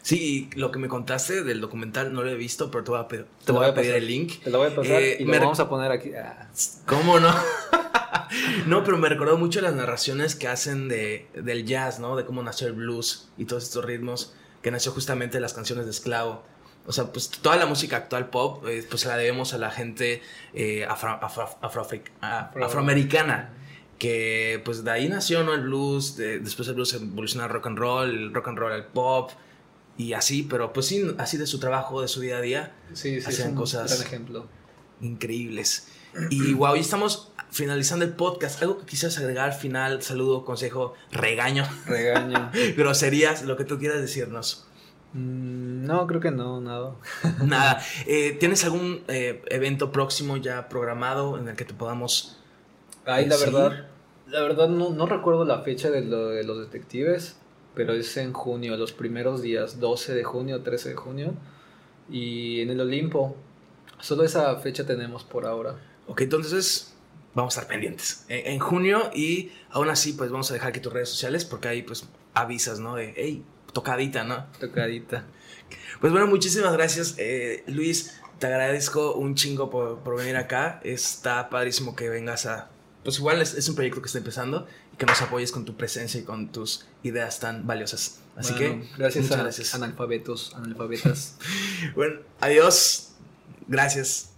Sí, 0.02 0.50
lo 0.56 0.72
que 0.72 0.80
me 0.80 0.88
contaste 0.88 1.43
del 1.43 1.62
documental 1.62 2.14
no 2.14 2.24
lo 2.24 2.30
he 2.30 2.36
visto, 2.36 2.72
pero 2.72 2.84
te 2.84 2.91
voy 2.91 3.00
a, 3.00 3.08
pedir, 3.08 3.26
te 3.45 3.52
voy 3.52 3.68
a 3.68 3.74
pedir 3.74 3.95
el 3.95 4.08
link. 4.08 4.41
Te 4.43 4.50
lo 4.50 4.60
voy 4.60 4.68
a 4.68 4.76
pasar 4.76 5.02
eh, 5.02 5.18
y 5.20 5.26
lo 5.26 5.39
vamos 5.39 5.60
a 5.60 5.70
poner 5.70 5.91
aquí. 5.91 6.12
Ah. 6.14 6.47
¿Cómo 6.86 7.20
no? 7.20 7.34
no, 8.66 8.84
pero 8.84 8.97
me 8.97 9.10
recordó 9.10 9.38
mucho 9.38 9.62
las 9.62 9.74
narraciones 9.74 10.36
que 10.36 10.47
hacen 10.47 10.88
de, 10.88 11.28
del 11.34 11.66
jazz, 11.66 12.00
¿no? 12.00 12.16
De 12.16 12.26
cómo 12.26 12.41
nació 12.43 12.68
el 12.68 12.74
blues 12.74 13.30
y 13.38 13.45
todos 13.45 13.64
estos 13.64 13.84
ritmos 13.84 14.34
que 14.62 14.72
nació 14.72 14.91
justamente 14.91 15.38
de 15.38 15.41
las 15.41 15.54
canciones 15.54 15.86
de 15.86 15.91
esclavo. 15.91 16.43
O 16.86 16.91
sea, 16.91 17.06
pues 17.12 17.30
toda 17.30 17.58
la 17.58 17.66
música 17.66 17.97
actual 17.97 18.30
pop, 18.30 18.66
eh, 18.68 18.86
pues 18.89 19.06
la 19.06 19.16
debemos 19.18 19.54
a 19.54 19.58
la 19.58 19.70
gente 19.70 20.22
eh, 20.54 20.86
afro, 20.86 21.12
afro, 21.22 21.43
afro, 21.62 21.82
afro, 21.82 22.66
afroamericana 22.66 23.54
que 24.00 24.62
pues 24.64 24.84
de 24.84 24.91
ahí 24.91 25.10
nació 25.10 25.43
¿no? 25.43 25.54
el 25.54 25.62
blues, 25.62 26.16
de, 26.16 26.39
después 26.39 26.68
el 26.70 26.76
blues 26.76 26.93
evolucionó 26.93 27.43
al 27.43 27.50
rock 27.52 27.68
and 27.68 27.78
roll, 27.78 28.10
el 28.10 28.34
rock 28.34 28.47
and 28.47 28.58
roll 28.58 28.72
al 28.72 28.86
pop, 28.86 29.32
y 30.00 30.14
así, 30.14 30.43
pero 30.43 30.72
pues 30.72 30.86
sí, 30.86 31.14
así 31.18 31.36
de 31.36 31.45
su 31.45 31.60
trabajo, 31.60 32.02
de 32.02 32.08
su 32.08 32.22
día 32.22 32.38
a 32.38 32.41
día, 32.41 32.74
sí, 32.93 33.20
sí, 33.20 33.28
hacían 33.28 33.54
cosas 33.54 33.91
gran 33.91 34.08
ejemplo. 34.08 34.47
increíbles. 35.02 35.89
Y 36.30 36.54
wow, 36.54 36.76
ya 36.76 36.82
estamos 36.82 37.34
finalizando 37.52 38.06
el 38.06 38.14
podcast. 38.14 38.62
¿Algo 38.62 38.78
que 38.78 38.86
quisieras 38.86 39.18
agregar 39.18 39.50
al 39.50 39.58
final? 39.58 40.02
Saludo, 40.02 40.45
consejo, 40.45 40.93
regaño. 41.12 41.66
Regaño. 41.86 42.50
Groserías, 42.78 43.43
lo 43.43 43.58
que 43.58 43.66
tú 43.66 43.78
quieras 43.78 44.00
decirnos. 44.00 44.66
Mm, 45.12 45.84
no, 45.86 46.08
creo 46.08 46.22
que 46.22 46.32
no, 46.32 46.62
nada. 46.62 46.95
nada. 47.43 47.82
Eh, 48.08 48.38
¿Tienes 48.39 48.64
algún 48.64 49.04
eh, 49.10 49.43
evento 49.50 49.91
próximo 49.91 50.38
ya 50.38 50.70
programado 50.70 51.38
en 51.38 51.50
el 51.50 51.58
que 51.58 51.66
te 51.66 51.74
podamos... 51.74 52.39
Ay, 53.06 53.26
la 53.26 53.36
verdad, 53.36 53.89
la 54.28 54.41
verdad 54.43 54.70
no, 54.70 54.91
no 54.91 55.08
recuerdo 55.08 55.43
la 55.43 55.62
fecha 55.64 55.89
de, 55.89 56.06
lo, 56.06 56.30
de 56.30 56.45
los 56.45 56.58
detectives 56.58 57.39
pero 57.80 57.93
es 57.93 58.17
en 58.17 58.34
junio, 58.34 58.75
los 58.75 58.91
primeros 58.91 59.41
días, 59.41 59.80
12 59.80 60.13
de 60.13 60.25
junio, 60.25 60.63
13 60.63 60.89
de 60.89 60.95
junio, 60.95 61.34
y 62.09 62.59
en 62.59 62.71
el 62.71 62.82
Olimpo. 62.82 63.38
Solo 64.01 64.25
esa 64.25 64.53
fecha 64.57 64.86
tenemos 64.86 65.23
por 65.23 65.45
ahora. 65.45 65.77
Ok, 66.05 66.23
entonces 66.23 66.93
vamos 67.34 67.55
a 67.55 67.61
estar 67.61 67.73
pendientes. 67.73 68.25
En, 68.27 68.47
en 68.47 68.59
junio 68.59 69.09
y 69.15 69.53
aún 69.69 69.88
así 69.88 70.11
pues 70.11 70.30
vamos 70.30 70.51
a 70.51 70.55
dejar 70.55 70.71
aquí 70.71 70.82
tus 70.82 70.91
redes 70.91 71.07
sociales 71.07 71.45
porque 71.45 71.69
ahí 71.69 71.82
pues 71.82 72.05
avisas, 72.34 72.82
¿no? 72.82 72.97
De, 72.97 73.13
hey, 73.15 73.45
tocadita, 73.71 74.25
¿no? 74.25 74.47
Tocadita. 74.59 75.23
Pues 76.01 76.11
bueno, 76.11 76.27
muchísimas 76.27 76.73
gracias, 76.73 77.15
eh, 77.17 77.63
Luis. 77.67 78.19
Te 78.39 78.47
agradezco 78.47 79.13
un 79.13 79.36
chingo 79.36 79.69
por, 79.69 79.99
por, 79.99 80.17
venir 80.17 80.36
acá. 80.36 80.82
Está 80.84 81.49
padrísimo 81.49 81.95
que 81.95 82.09
vengas 82.09 82.45
a... 82.45 82.71
Pues 83.05 83.19
igual 83.19 83.41
es, 83.41 83.53
es 83.53 83.69
un 83.69 83.75
proyecto 83.75 84.01
que 84.01 84.07
está 84.07 84.17
empezando 84.17 84.67
que 85.00 85.06
nos 85.06 85.22
apoyes 85.22 85.52
con 85.52 85.66
tu 85.66 85.76
presencia 85.76 86.20
y 86.20 86.24
con 86.24 86.52
tus 86.52 86.86
ideas 87.02 87.39
tan 87.39 87.66
valiosas. 87.66 88.20
Así 88.36 88.54
bueno, 88.54 88.84
que 88.84 88.89
gracias 88.97 89.24
muchas 89.24 89.39
a 89.39 89.43
gracias. 89.43 89.76
analfabetos, 89.76 90.54
analfabetas. 90.56 91.38
bueno, 91.95 92.20
adiós. 92.39 93.14
Gracias. 93.68 94.28